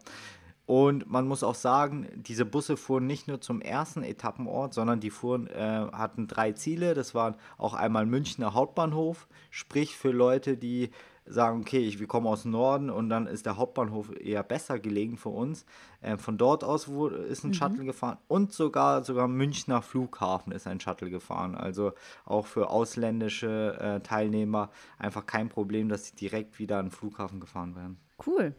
Und 0.68 1.08
man 1.10 1.26
muss 1.26 1.42
auch 1.42 1.54
sagen, 1.54 2.08
diese 2.14 2.44
Busse 2.44 2.76
fuhren 2.76 3.06
nicht 3.06 3.26
nur 3.26 3.40
zum 3.40 3.62
ersten 3.62 4.02
Etappenort, 4.02 4.74
sondern 4.74 5.00
die 5.00 5.08
fuhren, 5.08 5.46
äh, 5.46 5.86
hatten 5.92 6.26
drei 6.26 6.52
Ziele. 6.52 6.92
Das 6.92 7.14
waren 7.14 7.36
auch 7.56 7.72
einmal 7.72 8.04
Münchner 8.04 8.52
Hauptbahnhof, 8.52 9.28
sprich 9.50 9.96
für 9.96 10.10
Leute, 10.10 10.58
die 10.58 10.90
sagen, 11.28 11.60
okay, 11.60 11.78
ich, 11.78 12.00
wir 12.00 12.06
kommen 12.06 12.26
aus 12.26 12.42
dem 12.42 12.52
Norden 12.52 12.90
und 12.90 13.08
dann 13.08 13.26
ist 13.26 13.46
der 13.46 13.56
Hauptbahnhof 13.56 14.10
eher 14.18 14.42
besser 14.42 14.78
gelegen 14.78 15.16
für 15.16 15.28
uns. 15.28 15.64
Äh, 16.00 16.16
von 16.16 16.38
dort 16.38 16.64
aus 16.64 16.88
wurde, 16.88 17.16
ist 17.16 17.44
ein 17.44 17.48
mhm. 17.48 17.54
Shuttle 17.54 17.84
gefahren 17.84 18.18
und 18.28 18.52
sogar, 18.52 19.04
sogar 19.04 19.28
Münchner 19.28 19.82
Flughafen 19.82 20.52
ist 20.52 20.66
ein 20.66 20.80
Shuttle 20.80 21.10
gefahren. 21.10 21.54
Also 21.54 21.92
auch 22.24 22.46
für 22.46 22.70
ausländische 22.70 23.78
äh, 23.80 24.00
Teilnehmer 24.00 24.70
einfach 24.98 25.26
kein 25.26 25.48
Problem, 25.48 25.88
dass 25.88 26.06
sie 26.06 26.16
direkt 26.16 26.58
wieder 26.58 26.78
an 26.78 26.86
den 26.86 26.90
Flughafen 26.92 27.40
gefahren 27.40 27.76
werden. 27.76 27.98
Cool. 28.26 28.54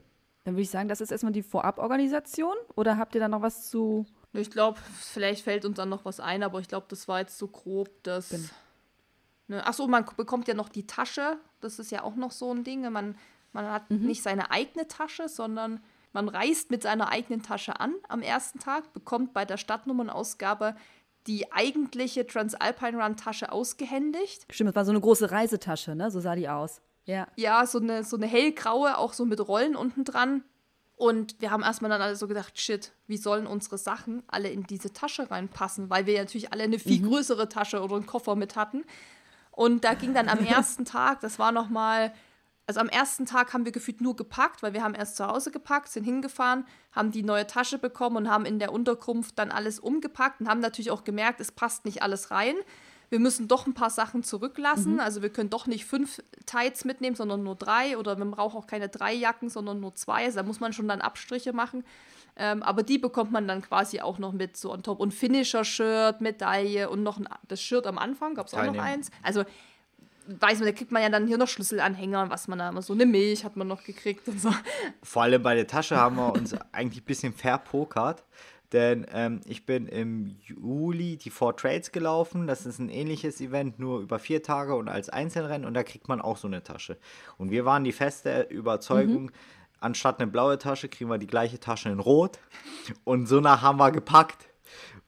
Dann 0.46 0.54
würde 0.54 0.62
ich 0.62 0.70
sagen, 0.70 0.88
das 0.88 1.02
ist 1.02 1.12
erstmal 1.12 1.34
die 1.34 1.44
Voraborganisation 1.44 2.56
oder 2.76 2.98
habt 2.98 3.14
ihr 3.16 3.22
da 3.22 3.28
noch 3.28 3.42
was 3.42 3.70
zu. 3.70 4.06
Ich 4.34 4.52
glaube, 4.52 4.80
vielleicht 5.00 5.44
fällt 5.44 5.66
uns 5.66 5.78
dann 5.78 5.90
noch 5.90 6.06
was 6.06 6.20
ein, 6.20 6.44
aber 6.44 6.60
ich 6.60 6.68
glaube, 6.68 6.86
das 6.90 7.08
war 7.08 7.20
jetzt 7.20 7.38
so 7.38 7.48
grob, 7.48 7.90
dass. 8.04 8.30
Bin 8.30 8.50
Ne? 9.50 9.66
Achso, 9.66 9.88
man 9.88 10.06
bekommt 10.16 10.48
ja 10.48 10.54
noch 10.54 10.70
die 10.70 10.86
Tasche. 10.86 11.40
Das 11.62 11.80
ist 11.80 11.92
ja 11.92 12.04
auch 12.04 12.16
noch 12.16 12.32
so 12.32 12.54
ein 12.54 12.64
Ding. 12.64 12.82
Man, 12.92 13.16
man 13.54 13.72
hat 13.72 13.90
mhm. 13.90 14.06
nicht 14.06 14.24
seine 14.24 14.52
eigene 14.52 14.88
Tasche, 14.88 15.30
sondern 15.30 15.82
man 16.14 16.28
reist 16.28 16.72
mit 16.72 16.84
seiner 16.84 17.10
eigenen 17.10 17.44
Tasche 17.44 17.80
an 17.80 17.94
am 18.08 18.22
ersten 18.22 18.60
Tag, 18.60 18.94
bekommt 18.94 19.34
bei 19.34 19.46
der 19.46 19.58
Stadtnummernausgabe 19.58 20.76
die 21.28 21.52
eigentliche 21.52 22.26
Transalpine 22.26 23.04
Run 23.04 23.18
Tasche 23.18 23.52
ausgehändigt. 23.52 24.46
Stimmt, 24.50 24.70
das 24.70 24.76
war 24.76 24.86
so 24.86 24.92
eine 24.92 25.02
große 25.02 25.32
Reisetasche, 25.32 25.96
ne? 25.96 26.10
So 26.10 26.20
sah 26.20 26.36
die 26.36 26.50
aus. 26.50 26.82
Ja. 27.06 27.28
Ja, 27.36 27.66
so 27.66 27.80
eine, 27.80 28.04
so 28.04 28.18
eine 28.18 28.26
hellgraue, 28.26 28.98
auch 28.98 29.14
so 29.14 29.26
mit 29.26 29.46
Rollen 29.48 29.76
unten 29.76 30.06
dran. 30.06 30.44
Und 30.96 31.40
wir 31.40 31.52
haben 31.52 31.64
erstmal 31.64 31.90
dann 31.90 32.02
alle 32.02 32.16
so 32.16 32.28
gedacht, 32.28 32.60
shit, 32.60 32.92
wie 33.08 33.18
sollen 33.18 33.48
unsere 33.48 33.78
Sachen 33.78 34.22
alle 34.28 34.50
in 34.50 34.64
diese 34.64 34.92
Tasche 34.92 35.32
reinpassen? 35.32 35.90
Weil 35.90 36.06
wir 36.06 36.16
ja 36.16 36.22
natürlich 36.22 36.52
alle 36.52 36.64
eine 36.64 36.78
viel 36.78 37.02
mhm. 37.02 37.08
größere 37.08 37.48
Tasche 37.48 37.82
oder 37.82 37.96
einen 37.96 38.06
Koffer 38.06 38.36
mit 38.36 38.56
hatten. 38.56 38.84
Und 39.60 39.84
da 39.84 39.94
ging 39.94 40.14
dann 40.14 40.30
am 40.30 40.40
ersten 40.46 40.86
Tag, 40.86 41.20
das 41.20 41.38
war 41.38 41.52
nochmal, 41.52 42.14
also 42.66 42.80
am 42.80 42.88
ersten 42.88 43.26
Tag 43.26 43.52
haben 43.52 43.66
wir 43.66 43.74
gefühlt 43.74 44.00
nur 44.00 44.16
gepackt, 44.16 44.64
weil 44.64 44.72
wir 44.72 44.84
haben 44.84 44.96
erst 44.96 45.18
zu 45.18 45.28
Hause 45.28 45.52
gepackt, 45.52 45.90
sind 45.90 46.06
hingefahren, 46.06 46.66
haben 46.94 47.12
die 47.12 47.24
neue 47.24 47.46
Tasche 47.46 47.78
bekommen 47.78 48.16
und 48.16 48.30
haben 48.30 48.46
in 48.46 48.60
der 48.60 48.72
Unterkunft 48.72 49.38
dann 49.38 49.52
alles 49.52 49.78
umgepackt 49.78 50.40
und 50.40 50.48
haben 50.48 50.62
natürlich 50.62 50.92
auch 50.92 51.04
gemerkt, 51.04 51.42
es 51.42 51.52
passt 51.52 51.84
nicht 51.84 52.02
alles 52.02 52.32
rein. 52.32 52.56
Wir 53.10 53.20
müssen 53.20 53.50
doch 53.50 53.68
ein 53.68 53.74
paar 53.74 53.90
Sachen 53.90 54.24
zurücklassen. 54.24 54.94
Mhm. 54.94 55.00
Also 55.02 55.22
wir 55.22 55.30
können 55.30 55.50
doch 55.50 55.68
nicht 55.68 55.84
fünf 55.84 56.22
Tights 56.46 56.86
mitnehmen, 56.86 57.18
sondern 57.18 57.44
nur 57.44 57.56
drei. 57.56 57.98
Oder 57.98 58.18
wir 58.18 58.26
brauchen 58.26 58.58
auch 58.58 58.68
keine 58.68 58.88
drei 58.88 59.14
Jacken, 59.14 59.50
sondern 59.50 59.82
nur 59.82 59.94
zwei. 59.96 60.24
Also 60.24 60.38
da 60.38 60.44
muss 60.44 60.62
man 60.62 60.72
schon 60.72 60.88
dann 60.88 61.02
Abstriche 61.02 61.52
machen. 61.52 61.84
Ähm, 62.40 62.64
aber 62.64 62.84
die 62.84 62.98
bekommt 62.98 63.34
man 63.34 63.48
dann 63.48 63.62
quasi 63.62 64.00
auch 64.00 64.18
noch 64.18 64.32
mit 64.32 64.56
so 64.56 64.72
on 64.72 64.82
top. 64.82 65.02
Und 65.02 65.14
Finisher-Shirt, 65.14 66.22
Medaille 66.22 66.90
und 66.90 67.04
noch 67.04 67.18
ein, 67.18 67.28
das 67.50 67.62
Shirt 67.62 67.86
am 67.86 67.98
Anfang, 67.98 68.34
gab 68.34 68.48
es 68.48 68.54
auch 68.54 68.64
noch 68.64 68.78
eins. 68.78 69.12
Also 69.22 69.44
weiß 70.28 70.60
man, 70.60 70.68
da 70.68 70.72
kriegt 70.72 70.92
man 70.92 71.02
ja 71.02 71.10
dann 71.10 71.28
hier 71.28 71.38
noch 71.38 71.50
Schlüsselanhänger, 71.50 72.30
was 72.30 72.48
man 72.48 72.60
da 72.60 72.70
immer 72.70 72.82
so 72.82 72.94
eine 72.94 73.06
Milch 73.06 73.44
hat 73.44 73.58
man 73.58 73.68
noch 73.68 73.84
gekriegt 73.84 74.28
und 74.28 74.40
so. 74.40 74.54
Vor 75.04 75.24
allem 75.24 75.44
bei 75.44 75.54
der 75.54 75.68
Tasche 75.68 75.98
haben 75.98 76.16
wir 76.16 76.34
uns 76.34 76.54
eigentlich 76.72 77.04
ein 77.04 77.06
bisschen 77.06 77.34
verpokert. 77.34 78.24
Denn 78.72 79.08
ähm, 79.12 79.42
ich 79.46 79.66
bin 79.66 79.88
im 79.88 80.38
Juli 80.46 81.18
die 81.18 81.32
Four 81.32 81.58
Trades 81.58 81.92
gelaufen. 81.92 82.46
Das 82.46 82.68
ist 82.68 82.78
ein 82.78 82.90
ähnliches 82.90 83.42
Event, 83.42 83.80
nur 83.80 84.00
über 84.00 84.20
vier 84.20 84.44
Tage 84.44 84.76
und 84.76 84.88
als 84.88 85.10
Einzelrennen. 85.10 85.66
Und 85.66 85.74
da 85.74 85.84
kriegt 85.84 86.08
man 86.08 86.22
auch 86.22 86.38
so 86.38 86.48
eine 86.48 86.64
Tasche. 86.64 86.98
Und 87.40 87.50
wir 87.50 87.66
waren 87.66 87.84
die 87.84 87.92
feste 87.92 88.42
Überzeugung, 88.44 89.24
mhm 89.24 89.32
anstatt 89.80 90.20
eine 90.20 90.32
blaue 90.32 90.58
Tasche 90.58 90.90
kriegen 90.90 91.10
wir 91.10 91.18
die 91.18 91.28
gleiche 91.28 91.60
Tasche 91.60 91.90
in 91.90 92.00
Rot. 92.00 92.40
Und 93.04 93.28
so 93.28 93.40
nach 93.40 93.62
haben 93.62 93.78
wir 93.78 93.92
gepackt. 93.92 94.50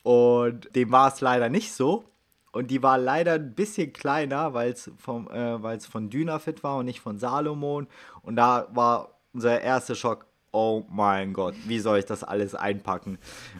Und 0.03 0.75
dem 0.75 0.91
war 0.91 1.13
es 1.13 1.21
leider 1.21 1.49
nicht 1.49 1.73
so. 1.73 2.05
Und 2.51 2.69
die 2.69 2.83
war 2.83 2.97
leider 2.97 3.33
ein 3.33 3.55
bisschen 3.55 3.93
kleiner, 3.93 4.53
weil 4.53 4.71
es 4.71 4.87
äh, 4.87 5.79
von 5.79 6.09
Dynafit 6.09 6.63
war 6.63 6.77
und 6.77 6.85
nicht 6.85 6.99
von 6.99 7.17
Salomon. 7.17 7.87
Und 8.23 8.35
da 8.35 8.67
war 8.73 9.19
unser 9.33 9.61
erster 9.61 9.95
Schock, 9.95 10.25
oh 10.51 10.83
mein 10.89 11.33
Gott, 11.33 11.55
wie 11.65 11.79
soll 11.79 11.99
ich 11.99 12.05
das 12.05 12.23
alles 12.23 12.55
einpacken? 12.55 13.17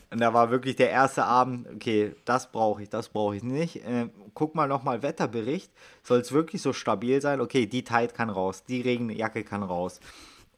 Und 0.10 0.20
da 0.20 0.34
war 0.34 0.52
wirklich 0.52 0.76
der 0.76 0.90
erste 0.90 1.24
Abend, 1.24 1.68
okay, 1.74 2.16
das 2.26 2.52
brauche 2.52 2.84
ich, 2.84 2.90
das 2.90 3.10
brauche 3.10 3.36
ich 3.36 3.44
nicht. 3.44 3.78
Äh, 3.78 4.10
guck 4.34 4.56
mal 4.56 4.68
nochmal 4.68 5.02
Wetterbericht, 5.02 5.72
soll 6.04 6.20
es 6.20 6.32
wirklich 6.32 6.62
so 6.62 6.74
stabil 6.74 7.22
sein? 7.22 7.40
Okay, 7.40 7.66
die 7.66 7.84
Tide 7.84 8.10
kann 8.10 8.30
raus, 8.30 8.64
die 8.66 8.82
Regenjacke 8.82 9.44
kann 9.44 9.64
raus. 9.64 10.00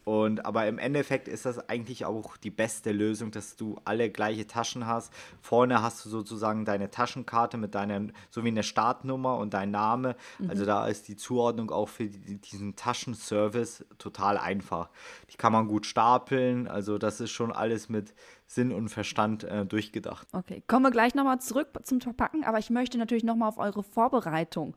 Und 0.06 0.46
aber 0.46 0.68
im 0.68 0.78
Endeffekt 0.78 1.28
ist 1.28 1.46
das 1.46 1.70
eigentlich 1.70 2.06
auch 2.06 2.36
die 2.38 2.50
beste 2.50 2.92
Lösung, 2.92 3.32
dass 3.32 3.56
du 3.56 3.80
alle 3.86 4.10
gleiche 4.10 4.48
Taschen 4.48 4.86
hast. 4.86 5.14
Vorne 5.42 5.82
hast 5.82 6.04
du 6.04 6.10
sozusagen 6.10 6.66
deine 6.66 6.90
Taschenkarte 6.90 7.58
mit 7.58 7.74
deiner, 7.74 8.08
so 8.30 8.44
wie 8.44 8.50
eine 8.50 8.64
Startnummer 8.64 9.38
und 9.38 9.54
dein 9.54 9.72
Name. 9.72 10.16
Mhm. 10.40 10.50
Also 10.50 10.66
da 10.66 10.88
ist 10.88 11.08
die 11.08 11.16
Zuordnung 11.16 11.72
auch 11.72 11.88
für 11.88 12.08
die, 12.08 12.38
diesen 12.40 12.76
Taschenservice 12.76 13.86
total 13.98 14.38
einfach. 14.38 14.90
Die 15.32 15.38
kann 15.38 15.54
man 15.54 15.68
gut 15.68 15.86
stapeln. 15.86 16.68
Also 16.68 16.98
das 16.98 17.22
ist 17.22 17.32
schon 17.32 17.52
alles 17.54 17.88
mit 17.88 18.14
Sinn 18.46 18.72
und 18.72 18.90
Verstand 18.90 19.46
äh, 19.46 19.66
durchgedacht. 19.66 20.28
Okay, 20.34 20.64
kommen 20.68 20.84
wir 20.84 20.92
gleich 20.92 21.16
nochmal 21.16 21.40
zurück 21.40 21.70
zum 21.84 22.02
Verpacken, 22.02 22.44
aber 22.44 22.60
ich 22.60 22.70
möchte 22.70 22.98
natürlich 22.98 23.24
nochmal 23.24 23.50
auf 23.50 23.58
eure 23.58 23.84
Vorbereitung 23.84 24.76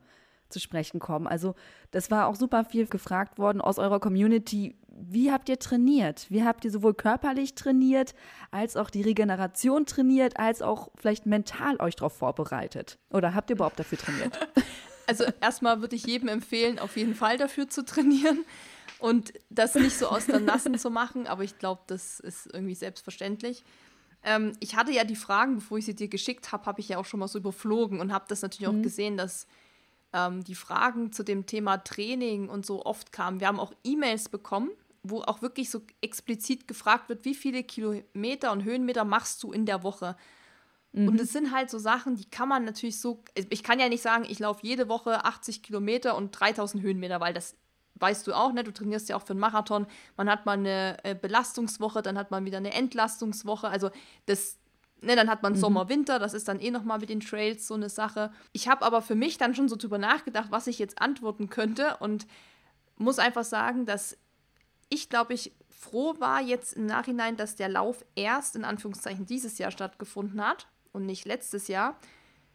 zu 0.48 0.60
sprechen 0.60 1.00
kommen. 1.00 1.26
Also 1.26 1.54
das 1.90 2.10
war 2.10 2.26
auch 2.28 2.36
super 2.36 2.64
viel 2.64 2.86
gefragt 2.86 3.38
worden 3.38 3.60
aus 3.60 3.78
eurer 3.78 4.00
Community 4.00 4.76
wie 4.98 5.30
habt 5.30 5.48
ihr 5.48 5.58
trainiert? 5.58 6.26
Wie 6.30 6.44
habt 6.44 6.64
ihr 6.64 6.70
sowohl 6.70 6.94
körperlich 6.94 7.54
trainiert, 7.54 8.14
als 8.50 8.76
auch 8.76 8.90
die 8.90 9.02
Regeneration 9.02 9.86
trainiert, 9.86 10.38
als 10.38 10.62
auch 10.62 10.88
vielleicht 10.96 11.26
mental 11.26 11.76
euch 11.80 11.96
darauf 11.96 12.16
vorbereitet? 12.16 12.98
Oder 13.10 13.34
habt 13.34 13.50
ihr 13.50 13.56
überhaupt 13.56 13.78
dafür 13.78 13.98
trainiert? 13.98 14.38
Also 15.08 15.22
erstmal 15.40 15.82
würde 15.82 15.94
ich 15.94 16.04
jedem 16.04 16.26
empfehlen, 16.26 16.80
auf 16.80 16.96
jeden 16.96 17.14
Fall 17.14 17.38
dafür 17.38 17.68
zu 17.68 17.84
trainieren 17.84 18.44
und 18.98 19.32
das 19.50 19.76
nicht 19.76 19.96
so 19.96 20.08
aus 20.08 20.26
der 20.26 20.40
Nassen 20.40 20.76
zu 20.80 20.90
machen, 20.90 21.28
aber 21.28 21.44
ich 21.44 21.60
glaube, 21.60 21.82
das 21.86 22.18
ist 22.18 22.52
irgendwie 22.52 22.74
selbstverständlich. 22.74 23.62
Ähm, 24.24 24.54
ich 24.58 24.74
hatte 24.74 24.90
ja 24.90 25.04
die 25.04 25.14
Fragen, 25.14 25.54
bevor 25.54 25.78
ich 25.78 25.84
sie 25.84 25.94
dir 25.94 26.08
geschickt 26.08 26.50
habe, 26.50 26.66
habe 26.66 26.80
ich 26.80 26.88
ja 26.88 26.98
auch 26.98 27.04
schon 27.04 27.20
mal 27.20 27.28
so 27.28 27.38
überflogen 27.38 28.00
und 28.00 28.12
habe 28.12 28.24
das 28.26 28.42
natürlich 28.42 28.68
mhm. 28.68 28.80
auch 28.80 28.82
gesehen, 28.82 29.16
dass 29.16 29.46
ähm, 30.12 30.42
die 30.42 30.56
Fragen 30.56 31.12
zu 31.12 31.22
dem 31.22 31.46
Thema 31.46 31.78
Training 31.78 32.48
und 32.48 32.66
so 32.66 32.84
oft 32.84 33.12
kamen. 33.12 33.38
Wir 33.38 33.46
haben 33.46 33.60
auch 33.60 33.72
E-Mails 33.84 34.28
bekommen 34.28 34.70
wo 35.10 35.22
auch 35.22 35.42
wirklich 35.42 35.70
so 35.70 35.82
explizit 36.00 36.68
gefragt 36.68 37.08
wird, 37.08 37.24
wie 37.24 37.34
viele 37.34 37.62
Kilometer 37.62 38.52
und 38.52 38.64
Höhenmeter 38.64 39.04
machst 39.04 39.42
du 39.42 39.52
in 39.52 39.66
der 39.66 39.82
Woche? 39.82 40.16
Mhm. 40.92 41.08
Und 41.08 41.20
es 41.20 41.32
sind 41.32 41.52
halt 41.52 41.70
so 41.70 41.78
Sachen, 41.78 42.16
die 42.16 42.28
kann 42.28 42.48
man 42.48 42.64
natürlich 42.64 43.00
so, 43.00 43.22
ich 43.50 43.62
kann 43.62 43.78
ja 43.78 43.88
nicht 43.88 44.02
sagen, 44.02 44.24
ich 44.28 44.38
laufe 44.38 44.66
jede 44.66 44.88
Woche 44.88 45.24
80 45.24 45.62
Kilometer 45.62 46.16
und 46.16 46.30
3000 46.32 46.82
Höhenmeter, 46.82 47.20
weil 47.20 47.34
das 47.34 47.56
weißt 47.98 48.26
du 48.26 48.32
auch, 48.34 48.52
ne? 48.52 48.64
Du 48.64 48.72
trainierst 48.72 49.08
ja 49.08 49.16
auch 49.16 49.22
für 49.22 49.32
einen 49.32 49.40
Marathon. 49.40 49.86
Man 50.16 50.28
hat 50.28 50.46
mal 50.46 50.52
eine 50.52 50.98
äh, 51.04 51.14
Belastungswoche, 51.14 52.02
dann 52.02 52.18
hat 52.18 52.30
man 52.30 52.44
wieder 52.44 52.58
eine 52.58 52.72
Entlastungswoche. 52.72 53.68
Also 53.68 53.90
das, 54.26 54.58
ne, 55.00 55.16
dann 55.16 55.30
hat 55.30 55.42
man 55.42 55.54
mhm. 55.54 55.58
Sommer, 55.58 55.88
Winter, 55.88 56.18
das 56.18 56.34
ist 56.34 56.48
dann 56.48 56.60
eh 56.60 56.70
nochmal 56.70 56.98
mit 56.98 57.08
den 57.08 57.20
Trails 57.20 57.66
so 57.66 57.74
eine 57.74 57.88
Sache. 57.88 58.32
Ich 58.52 58.68
habe 58.68 58.84
aber 58.84 59.02
für 59.02 59.14
mich 59.14 59.38
dann 59.38 59.54
schon 59.54 59.68
so 59.68 59.76
drüber 59.76 59.98
nachgedacht, 59.98 60.50
was 60.50 60.66
ich 60.66 60.78
jetzt 60.78 61.00
antworten 61.00 61.48
könnte 61.48 61.96
und 61.98 62.26
muss 62.96 63.18
einfach 63.18 63.44
sagen, 63.44 63.86
dass 63.86 64.18
ich 64.88 65.08
glaube, 65.08 65.34
ich 65.34 65.52
froh 65.68 66.14
war 66.18 66.40
jetzt 66.40 66.74
im 66.74 66.86
Nachhinein, 66.86 67.36
dass 67.36 67.56
der 67.56 67.68
Lauf 67.68 68.04
erst 68.14 68.56
in 68.56 68.64
Anführungszeichen 68.64 69.26
dieses 69.26 69.58
Jahr 69.58 69.70
stattgefunden 69.70 70.44
hat 70.44 70.66
und 70.92 71.06
nicht 71.06 71.26
letztes 71.26 71.68
Jahr, 71.68 71.96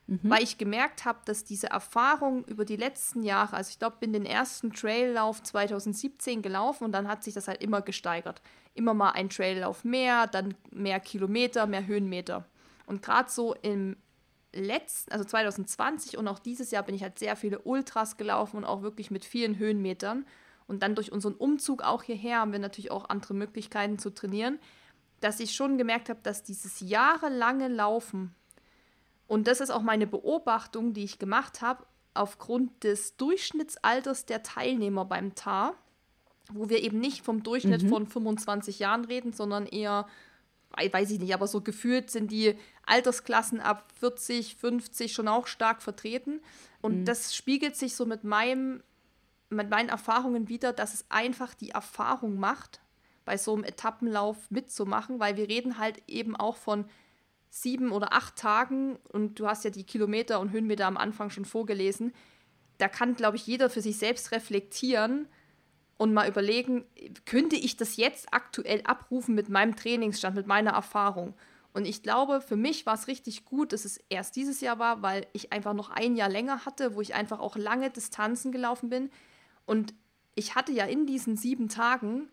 mhm. 0.07 0.19
weil 0.23 0.43
ich 0.43 0.57
gemerkt 0.57 1.05
habe, 1.05 1.19
dass 1.25 1.43
diese 1.43 1.67
Erfahrung 1.67 2.43
über 2.45 2.65
die 2.65 2.75
letzten 2.75 3.23
Jahre, 3.23 3.55
also 3.55 3.69
ich 3.69 3.79
glaube, 3.79 3.97
bin 3.99 4.13
den 4.13 4.25
ersten 4.25 4.73
Traillauf 4.73 5.43
2017 5.43 6.41
gelaufen 6.41 6.85
und 6.85 6.91
dann 6.91 7.07
hat 7.07 7.23
sich 7.23 7.33
das 7.33 7.47
halt 7.47 7.61
immer 7.61 7.81
gesteigert. 7.81 8.41
Immer 8.73 8.93
mal 8.93 9.11
ein 9.11 9.29
Traillauf 9.29 9.83
mehr, 9.83 10.27
dann 10.27 10.55
mehr 10.71 10.99
Kilometer, 10.99 11.67
mehr 11.67 11.85
Höhenmeter. 11.85 12.45
Und 12.85 13.01
gerade 13.01 13.29
so 13.29 13.53
im 13.61 13.97
letzten, 14.53 15.11
also 15.11 15.23
2020 15.23 16.17
und 16.17 16.27
auch 16.27 16.39
dieses 16.39 16.71
Jahr 16.71 16.83
bin 16.83 16.95
ich 16.95 17.03
halt 17.03 17.19
sehr 17.19 17.35
viele 17.35 17.59
Ultras 17.59 18.17
gelaufen 18.17 18.57
und 18.57 18.65
auch 18.65 18.81
wirklich 18.81 19.11
mit 19.11 19.23
vielen 19.25 19.57
Höhenmetern. 19.57 20.25
Und 20.71 20.83
dann 20.83 20.95
durch 20.95 21.11
unseren 21.11 21.33
Umzug 21.33 21.83
auch 21.83 22.01
hierher 22.01 22.39
haben 22.39 22.53
wir 22.53 22.59
natürlich 22.59 22.91
auch 22.91 23.09
andere 23.09 23.33
Möglichkeiten 23.33 23.99
zu 23.99 24.09
trainieren, 24.09 24.57
dass 25.19 25.41
ich 25.41 25.53
schon 25.53 25.77
gemerkt 25.77 26.07
habe, 26.07 26.21
dass 26.23 26.43
dieses 26.43 26.79
jahrelange 26.79 27.67
Laufen, 27.67 28.33
und 29.27 29.47
das 29.47 29.59
ist 29.59 29.69
auch 29.69 29.81
meine 29.81 30.07
Beobachtung, 30.07 30.93
die 30.93 31.03
ich 31.03 31.19
gemacht 31.19 31.61
habe, 31.61 31.85
aufgrund 32.13 32.85
des 32.85 33.17
Durchschnittsalters 33.17 34.25
der 34.25 34.43
Teilnehmer 34.43 35.03
beim 35.03 35.35
TAR, 35.35 35.75
wo 36.53 36.69
wir 36.69 36.81
eben 36.81 37.01
nicht 37.01 37.21
vom 37.21 37.43
Durchschnitt 37.43 37.83
mhm. 37.83 37.89
von 37.89 38.07
25 38.07 38.79
Jahren 38.79 39.03
reden, 39.03 39.33
sondern 39.33 39.65
eher 39.65 40.07
weiß 40.73 41.11
ich 41.11 41.19
nicht, 41.19 41.33
aber 41.33 41.47
so 41.47 41.59
gefühlt 41.59 42.09
sind 42.09 42.31
die 42.31 42.55
Altersklassen 42.85 43.59
ab 43.59 43.91
40, 43.99 44.55
50 44.55 45.11
schon 45.11 45.27
auch 45.27 45.47
stark 45.47 45.81
vertreten. 45.81 46.39
Und 46.81 47.01
mhm. 47.01 47.05
das 47.05 47.35
spiegelt 47.35 47.75
sich 47.75 47.93
so 47.93 48.05
mit, 48.05 48.23
meinem, 48.23 48.81
mit 49.51 49.69
meinen 49.69 49.89
Erfahrungen 49.89 50.49
wieder, 50.49 50.73
dass 50.73 50.93
es 50.93 51.05
einfach 51.09 51.53
die 51.53 51.71
Erfahrung 51.71 52.39
macht, 52.39 52.81
bei 53.25 53.37
so 53.37 53.53
einem 53.53 53.63
Etappenlauf 53.63 54.49
mitzumachen, 54.49 55.19
weil 55.19 55.37
wir 55.37 55.47
reden 55.47 55.77
halt 55.77 56.01
eben 56.07 56.35
auch 56.35 56.55
von 56.55 56.85
sieben 57.49 57.91
oder 57.91 58.13
acht 58.13 58.35
Tagen 58.35 58.97
und 59.09 59.39
du 59.39 59.47
hast 59.47 59.63
ja 59.63 59.69
die 59.69 59.83
Kilometer 59.83 60.39
und 60.39 60.51
Höhenmeter 60.51 60.87
am 60.87 60.97
Anfang 60.97 61.29
schon 61.29 61.45
vorgelesen. 61.45 62.13
Da 62.77 62.87
kann, 62.87 63.15
glaube 63.15 63.37
ich, 63.37 63.45
jeder 63.45 63.69
für 63.69 63.81
sich 63.81 63.97
selbst 63.97 64.31
reflektieren, 64.31 65.27
und 66.01 66.15
mal 66.15 66.27
überlegen, 66.27 66.83
könnte 67.27 67.55
ich 67.55 67.77
das 67.77 67.95
jetzt 67.95 68.33
aktuell 68.33 68.81
abrufen 68.85 69.35
mit 69.35 69.49
meinem 69.49 69.75
Trainingsstand, 69.75 70.35
mit 70.35 70.47
meiner 70.47 70.71
Erfahrung? 70.71 71.35
Und 71.73 71.85
ich 71.85 72.01
glaube, 72.01 72.41
für 72.41 72.55
mich 72.55 72.87
war 72.87 72.95
es 72.95 73.07
richtig 73.07 73.45
gut, 73.45 73.71
dass 73.71 73.85
es 73.85 73.97
erst 74.09 74.35
dieses 74.35 74.61
Jahr 74.61 74.79
war, 74.79 75.03
weil 75.03 75.27
ich 75.31 75.53
einfach 75.53 75.75
noch 75.75 75.91
ein 75.91 76.15
Jahr 76.15 76.27
länger 76.27 76.65
hatte, 76.65 76.95
wo 76.95 77.01
ich 77.01 77.13
einfach 77.13 77.39
auch 77.39 77.55
lange 77.55 77.91
Distanzen 77.91 78.51
gelaufen 78.51 78.89
bin. 78.89 79.11
Und 79.71 79.93
ich 80.35 80.53
hatte 80.53 80.73
ja 80.73 80.83
in 80.83 81.05
diesen 81.05 81.37
sieben 81.37 81.69
Tagen, 81.69 82.27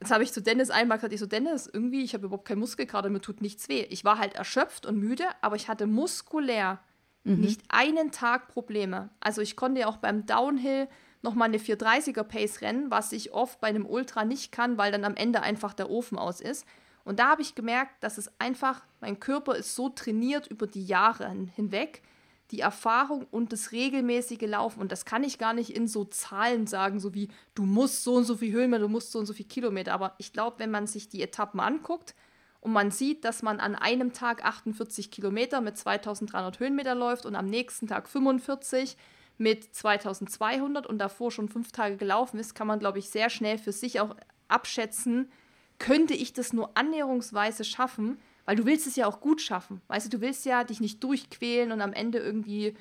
das 0.00 0.10
habe 0.10 0.24
ich 0.24 0.32
zu 0.32 0.42
Dennis 0.42 0.70
einmal 0.70 0.98
gesagt, 0.98 1.14
ich 1.14 1.20
so, 1.20 1.26
Dennis, 1.26 1.70
irgendwie, 1.72 2.02
ich 2.02 2.12
habe 2.12 2.26
überhaupt 2.26 2.48
keinen 2.48 2.58
Muskelkater, 2.58 3.08
mir 3.08 3.20
tut 3.20 3.40
nichts 3.40 3.68
weh. 3.68 3.82
Ich 3.82 4.04
war 4.04 4.18
halt 4.18 4.34
erschöpft 4.34 4.84
und 4.84 4.98
müde, 4.98 5.26
aber 5.42 5.54
ich 5.54 5.68
hatte 5.68 5.86
muskulär 5.86 6.80
mhm. 7.22 7.38
nicht 7.38 7.60
einen 7.68 8.10
Tag 8.10 8.48
Probleme. 8.48 9.10
Also 9.20 9.42
ich 9.42 9.54
konnte 9.54 9.82
ja 9.82 9.86
auch 9.86 9.98
beim 9.98 10.26
Downhill 10.26 10.88
nochmal 11.22 11.46
eine 11.46 11.58
430er 11.58 12.24
Pace 12.24 12.62
rennen, 12.62 12.90
was 12.90 13.12
ich 13.12 13.32
oft 13.32 13.60
bei 13.60 13.68
einem 13.68 13.86
Ultra 13.86 14.24
nicht 14.24 14.50
kann, 14.50 14.76
weil 14.76 14.90
dann 14.90 15.04
am 15.04 15.14
Ende 15.14 15.42
einfach 15.42 15.72
der 15.72 15.88
Ofen 15.88 16.18
aus 16.18 16.40
ist. 16.40 16.66
Und 17.04 17.20
da 17.20 17.28
habe 17.28 17.42
ich 17.42 17.54
gemerkt, 17.54 18.02
dass 18.02 18.18
es 18.18 18.28
einfach, 18.40 18.82
mein 19.00 19.20
Körper 19.20 19.54
ist 19.54 19.76
so 19.76 19.88
trainiert 19.88 20.48
über 20.48 20.66
die 20.66 20.84
Jahre 20.84 21.30
hinweg, 21.54 22.02
die 22.50 22.60
Erfahrung 22.60 23.26
und 23.30 23.52
das 23.52 23.72
regelmäßige 23.72 24.42
Laufen. 24.42 24.80
Und 24.80 24.92
das 24.92 25.04
kann 25.04 25.24
ich 25.24 25.38
gar 25.38 25.52
nicht 25.52 25.70
in 25.70 25.86
so 25.86 26.04
Zahlen 26.04 26.66
sagen, 26.66 27.00
so 27.00 27.14
wie 27.14 27.28
du 27.54 27.64
musst 27.64 28.04
so 28.04 28.14
und 28.14 28.24
so 28.24 28.36
viel 28.36 28.52
Höhenmeter, 28.52 28.82
du 28.82 28.88
musst 28.88 29.12
so 29.12 29.18
und 29.18 29.26
so 29.26 29.32
viel 29.32 29.46
Kilometer. 29.46 29.92
Aber 29.92 30.14
ich 30.18 30.32
glaube, 30.32 30.58
wenn 30.58 30.70
man 30.70 30.86
sich 30.86 31.08
die 31.08 31.22
Etappen 31.22 31.60
anguckt 31.60 32.14
und 32.60 32.72
man 32.72 32.90
sieht, 32.90 33.24
dass 33.24 33.42
man 33.42 33.60
an 33.60 33.74
einem 33.74 34.12
Tag 34.12 34.44
48 34.44 35.10
Kilometer 35.10 35.60
mit 35.60 35.78
2300 35.78 36.58
Höhenmeter 36.58 36.94
läuft 36.94 37.26
und 37.26 37.36
am 37.36 37.46
nächsten 37.46 37.86
Tag 37.86 38.08
45, 38.08 38.96
mit 39.40 39.74
2200 39.74 40.86
und 40.86 40.98
davor 40.98 41.30
schon 41.30 41.48
fünf 41.48 41.72
Tage 41.72 41.96
gelaufen 41.96 42.38
ist, 42.38 42.54
kann 42.54 42.66
man, 42.66 42.78
glaube 42.78 42.98
ich, 42.98 43.08
sehr 43.08 43.30
schnell 43.30 43.56
für 43.56 43.72
sich 43.72 43.98
auch 43.98 44.14
abschätzen, 44.48 45.32
könnte 45.78 46.12
ich 46.12 46.34
das 46.34 46.52
nur 46.52 46.76
annäherungsweise 46.76 47.64
schaffen, 47.64 48.18
weil 48.50 48.56
du 48.56 48.66
willst 48.66 48.88
es 48.88 48.96
ja 48.96 49.06
auch 49.06 49.20
gut 49.20 49.40
schaffen. 49.40 49.80
Weißt 49.86 50.06
du, 50.06 50.10
du 50.10 50.20
willst 50.20 50.44
ja 50.44 50.64
dich 50.64 50.80
nicht 50.80 51.04
durchquälen 51.04 51.70
und 51.70 51.80
am 51.80 51.92
Ende 51.92 52.18
irgendwie 52.18 52.74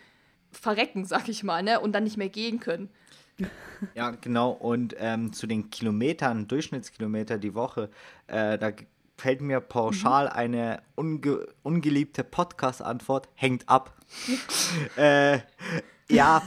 verrecken, 0.49 1.05
sag 1.05 1.30
ich 1.30 1.43
mal, 1.43 1.61
ne? 1.61 1.80
Und 1.80 1.91
dann 1.91 2.05
nicht 2.05 2.17
mehr 2.17 2.30
gehen 2.30 2.59
können. 2.59 2.89
Ja, 3.93 4.09
genau. 4.09 4.49
Und 4.49 4.95
ähm, 4.97 5.32
zu 5.32 5.47
den 5.47 5.70
Kilometern, 5.70 6.47
Durchschnittskilometer 6.47 7.38
die 7.38 7.53
Woche, 7.53 7.89
äh, 8.28 8.57
da 8.57 8.72
fällt 9.15 9.39
mir 9.41 9.61
pauschal 9.61 10.26
mhm. 10.26 10.32
eine 10.32 10.82
unge 10.95 11.47
ungeliebte 11.63 12.26
Podcast-Antwort, 12.26 13.30
hängt 13.36 13.70
ab. 13.70 13.95
äh, 14.97 15.39
ja, 16.09 16.41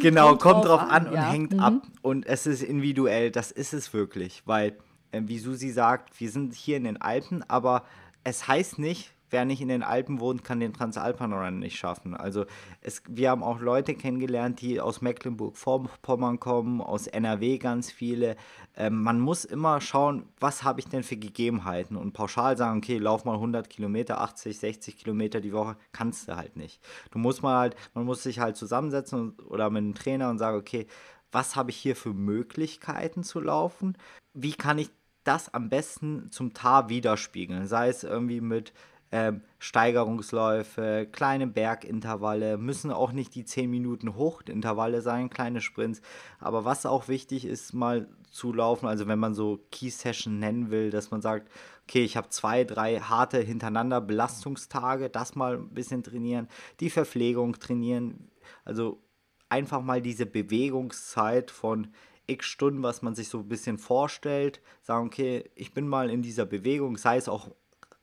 genau, 0.00 0.36
kommt, 0.36 0.42
kommt 0.42 0.64
drauf, 0.66 0.80
an, 0.82 0.90
an 0.90 1.06
und 1.08 1.14
ja. 1.14 1.30
hängt 1.30 1.52
mhm. 1.54 1.60
ab. 1.60 1.82
Und 2.02 2.26
es 2.26 2.46
ist 2.46 2.62
individuell, 2.62 3.32
das 3.32 3.50
ist 3.50 3.72
es 3.72 3.92
wirklich. 3.92 4.42
Weil, 4.44 4.76
äh, 5.10 5.22
wie 5.24 5.38
Susi 5.38 5.70
sagt, 5.70 6.20
wir 6.20 6.30
sind 6.30 6.54
hier 6.54 6.76
in 6.76 6.84
den 6.84 7.00
Alpen, 7.00 7.42
aber 7.48 7.84
es 8.24 8.48
heißt 8.48 8.78
nicht, 8.78 9.12
wer 9.30 9.44
nicht 9.44 9.60
in 9.60 9.68
den 9.68 9.82
Alpen 9.82 10.20
wohnt, 10.20 10.44
kann 10.44 10.60
den 10.60 10.72
Transalpan 10.72 11.32
Run 11.32 11.58
nicht 11.58 11.76
schaffen. 11.76 12.14
Also 12.14 12.46
es, 12.80 13.02
wir 13.08 13.30
haben 13.30 13.42
auch 13.42 13.60
Leute 13.60 13.94
kennengelernt, 13.94 14.60
die 14.60 14.80
aus 14.80 15.00
Mecklenburg-Vorpommern 15.00 16.40
kommen, 16.40 16.80
aus 16.80 17.06
NRW 17.06 17.58
ganz 17.58 17.90
viele. 17.90 18.36
Ähm, 18.76 19.02
man 19.02 19.20
muss 19.20 19.44
immer 19.44 19.80
schauen, 19.80 20.24
was 20.40 20.62
habe 20.64 20.80
ich 20.80 20.88
denn 20.88 21.02
für 21.02 21.16
Gegebenheiten 21.16 21.96
und 21.96 22.12
pauschal 22.12 22.56
sagen, 22.56 22.78
okay, 22.78 22.98
lauf 22.98 23.24
mal 23.24 23.34
100 23.34 23.68
Kilometer, 23.68 24.20
80, 24.20 24.58
60 24.58 24.96
Kilometer 24.96 25.40
die 25.40 25.52
Woche, 25.52 25.76
kannst 25.92 26.28
du 26.28 26.36
halt 26.36 26.56
nicht. 26.56 26.80
Du 27.10 27.18
musst 27.18 27.42
mal 27.42 27.58
halt, 27.58 27.76
man 27.94 28.04
muss 28.04 28.22
sich 28.22 28.40
halt 28.40 28.56
zusammensetzen 28.56 29.20
und, 29.20 29.46
oder 29.46 29.70
mit 29.70 29.82
einem 29.82 29.94
Trainer 29.94 30.30
und 30.30 30.38
sagen, 30.38 30.56
okay, 30.56 30.86
was 31.30 31.56
habe 31.56 31.70
ich 31.70 31.76
hier 31.76 31.94
für 31.94 32.14
Möglichkeiten 32.14 33.22
zu 33.22 33.40
laufen? 33.40 33.98
Wie 34.32 34.54
kann 34.54 34.78
ich 34.78 34.90
das 35.28 35.52
am 35.52 35.68
besten 35.68 36.30
zum 36.30 36.54
Tar 36.54 36.88
widerspiegeln? 36.88 37.66
Sei 37.66 37.88
es 37.88 38.02
irgendwie 38.02 38.40
mit 38.40 38.72
ähm, 39.10 39.42
Steigerungsläufe, 39.58 41.08
kleine 41.10 41.46
Bergintervalle, 41.46 42.58
müssen 42.58 42.90
auch 42.90 43.12
nicht 43.12 43.34
die 43.34 43.44
10 43.44 43.70
Minuten 43.70 44.16
Hochintervalle 44.16 45.00
sein, 45.00 45.30
kleine 45.30 45.60
Sprints. 45.60 46.02
Aber 46.38 46.64
was 46.64 46.84
auch 46.84 47.08
wichtig 47.08 47.44
ist, 47.44 47.72
mal 47.72 48.08
zu 48.30 48.52
laufen, 48.52 48.86
also 48.86 49.06
wenn 49.06 49.18
man 49.18 49.34
so 49.34 49.64
Key 49.70 49.90
Session 49.90 50.38
nennen 50.38 50.70
will, 50.70 50.90
dass 50.90 51.10
man 51.10 51.22
sagt, 51.22 51.50
okay, 51.84 52.04
ich 52.04 52.16
habe 52.16 52.28
zwei, 52.28 52.64
drei 52.64 53.00
harte 53.00 53.38
hintereinander 53.38 54.00
Belastungstage, 54.00 55.08
das 55.08 55.34
mal 55.34 55.56
ein 55.56 55.70
bisschen 55.70 56.02
trainieren, 56.02 56.48
die 56.80 56.90
Verpflegung 56.90 57.58
trainieren, 57.58 58.30
also 58.64 59.02
einfach 59.48 59.80
mal 59.80 60.02
diese 60.02 60.26
Bewegungszeit 60.26 61.50
von 61.50 61.88
x 62.28 62.46
Stunden, 62.46 62.82
was 62.82 63.02
man 63.02 63.14
sich 63.14 63.28
so 63.28 63.38
ein 63.38 63.48
bisschen 63.48 63.78
vorstellt, 63.78 64.60
sagen, 64.82 65.06
okay, 65.06 65.50
ich 65.56 65.72
bin 65.72 65.88
mal 65.88 66.10
in 66.10 66.22
dieser 66.22 66.46
Bewegung, 66.46 66.96
sei 66.96 67.16
es 67.16 67.28
auch 67.28 67.48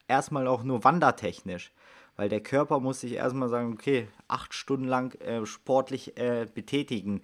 erstmal 0.08 0.46
auch 0.46 0.62
nur 0.62 0.84
wandertechnisch. 0.84 1.72
Weil 2.16 2.28
der 2.28 2.42
Körper 2.42 2.80
muss 2.80 3.00
sich 3.00 3.12
erstmal 3.12 3.48
sagen, 3.48 3.74
okay, 3.74 4.08
acht 4.26 4.54
Stunden 4.54 4.86
lang 4.86 5.14
äh, 5.20 5.44
sportlich 5.44 6.16
äh, 6.16 6.46
betätigen. 6.52 7.20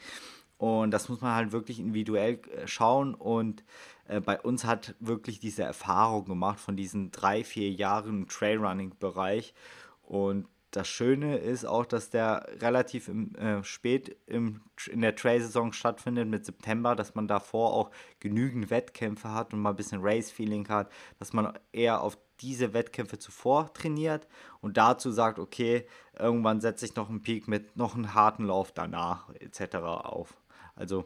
Und 0.59 0.90
das 0.92 1.09
muss 1.09 1.20
man 1.22 1.34
halt 1.34 1.53
wirklich 1.53 1.80
individuell 1.80 2.40
äh, 2.55 2.66
schauen. 2.66 3.14
Und 3.14 3.64
äh, 4.07 4.20
bei 4.20 4.40
uns 4.40 4.64
hat 4.64 4.94
wirklich 5.00 5.40
diese 5.40 5.62
Erfahrung 5.62 6.26
gemacht 6.26 6.61
von 6.61 6.76
diesen 6.76 7.11
drei, 7.11 7.42
vier 7.42 7.70
Jahren 7.70 8.28
Trailrunning-Bereich. 8.28 9.55
Und 10.03 10.46
das 10.73 10.89
Schöne 10.89 11.37
ist 11.37 11.64
auch, 11.66 11.85
dass 11.85 12.11
der 12.11 12.47
relativ 12.61 13.09
im, 13.09 13.35
äh, 13.35 13.62
spät 13.62 14.16
im, 14.27 14.62
in 14.91 15.03
der 15.03 15.14
Trail-Saison 15.14 15.73
stattfindet, 15.73 16.29
mit 16.29 16.47
September, 16.47 16.97
dass 16.97 17.14
man 17.14 17.29
davor 17.29 17.75
auch 17.75 17.91
genügend 18.20 18.70
Wettkämpfe 18.70 19.31
hat 19.31 19.53
und 19.53 19.61
mal 19.61 19.70
ein 19.70 19.77
bisschen 19.77 20.01
Race-Feeling 20.03 20.68
hat, 20.68 20.91
dass 21.18 21.33
man 21.33 21.59
eher 21.73 22.01
auf 22.01 22.18
diese 22.41 22.73
Wettkämpfe 22.73 23.18
zuvor 23.18 23.73
trainiert 23.75 24.27
und 24.61 24.79
dazu 24.79 25.11
sagt, 25.11 25.39
okay, 25.39 25.87
irgendwann 26.18 26.61
setze 26.61 26.87
ich 26.87 26.97
noch 26.97 27.09
einen 27.09 27.23
Peak 27.23 27.49
mit 27.49 27.77
noch 27.77 27.95
einen 27.95 28.14
harten 28.14 28.47
Lauf 28.47 28.73
danach 28.73 29.29
etc. 29.35 29.77
auf. 29.77 30.35
Also 30.75 31.05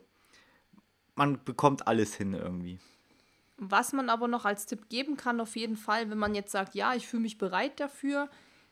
man 1.16 1.42
bekommt 1.44 1.88
alles 1.88 2.14
hin 2.14 2.34
irgendwie. 2.34 2.78
Was 3.58 3.92
man 3.92 4.10
aber 4.10 4.28
noch 4.28 4.44
als 4.44 4.66
Tipp 4.66 4.88
geben 4.88 5.16
kann, 5.16 5.40
auf 5.40 5.56
jeden 5.56 5.76
Fall, 5.76 6.10
wenn 6.10 6.18
man 6.18 6.34
jetzt 6.34 6.52
sagt, 6.52 6.74
ja, 6.74 6.94
ich 6.94 7.06
fühle 7.06 7.22
mich 7.22 7.38
bereit 7.38 7.80
dafür, 7.80 8.28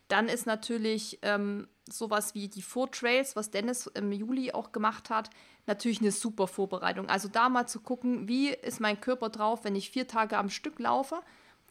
dann 0.07 0.27
ist 0.27 0.45
natürlich 0.45 1.19
ähm, 1.21 1.67
sowas 1.89 2.35
wie 2.35 2.47
die 2.47 2.61
Four 2.61 2.91
Trails, 2.91 3.35
was 3.35 3.51
Dennis 3.51 3.87
im 3.87 4.11
Juli 4.11 4.51
auch 4.51 4.71
gemacht 4.71 5.09
hat, 5.09 5.29
natürlich 5.67 6.01
eine 6.01 6.11
super 6.11 6.47
Vorbereitung. 6.47 7.09
Also 7.09 7.27
da 7.27 7.49
mal 7.49 7.67
zu 7.67 7.79
gucken, 7.79 8.27
wie 8.27 8.49
ist 8.49 8.79
mein 8.79 9.01
Körper 9.01 9.29
drauf, 9.29 9.63
wenn 9.63 9.75
ich 9.75 9.89
vier 9.89 10.07
Tage 10.07 10.37
am 10.37 10.49
Stück 10.49 10.79
laufe 10.79 11.21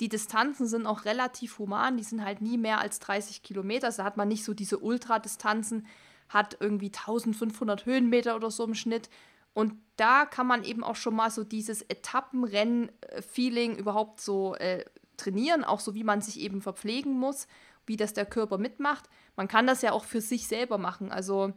die 0.00 0.08
Distanzen 0.08 0.66
sind 0.66 0.86
auch 0.86 1.04
relativ 1.04 1.58
human, 1.58 1.96
die 1.96 2.02
sind 2.02 2.24
halt 2.24 2.40
nie 2.40 2.58
mehr 2.58 2.80
als 2.80 2.98
30 2.98 3.42
Kilometer. 3.42 3.86
Also 3.86 3.98
da 3.98 4.04
hat 4.04 4.16
man 4.16 4.28
nicht 4.28 4.44
so 4.44 4.54
diese 4.54 4.78
Ultradistanzen, 4.78 5.86
hat 6.28 6.56
irgendwie 6.58 6.86
1500 6.86 7.86
Höhenmeter 7.86 8.34
oder 8.34 8.50
so 8.50 8.64
im 8.64 8.74
Schnitt. 8.74 9.08
Und 9.52 9.74
da 9.96 10.24
kann 10.26 10.48
man 10.48 10.64
eben 10.64 10.82
auch 10.82 10.96
schon 10.96 11.14
mal 11.14 11.30
so 11.30 11.44
dieses 11.44 11.82
Etappenrennen-Feeling 11.82 13.76
überhaupt 13.76 14.20
so 14.20 14.56
äh, 14.56 14.84
trainieren, 15.16 15.62
auch 15.62 15.78
so 15.78 15.94
wie 15.94 16.02
man 16.02 16.20
sich 16.20 16.40
eben 16.40 16.60
verpflegen 16.60 17.12
muss. 17.12 17.46
Wie 17.86 17.96
das 17.96 18.14
der 18.14 18.26
Körper 18.26 18.58
mitmacht. 18.58 19.08
Man 19.36 19.48
kann 19.48 19.66
das 19.66 19.82
ja 19.82 19.92
auch 19.92 20.04
für 20.04 20.20
sich 20.20 20.46
selber 20.46 20.78
machen. 20.78 21.10
Also 21.12 21.52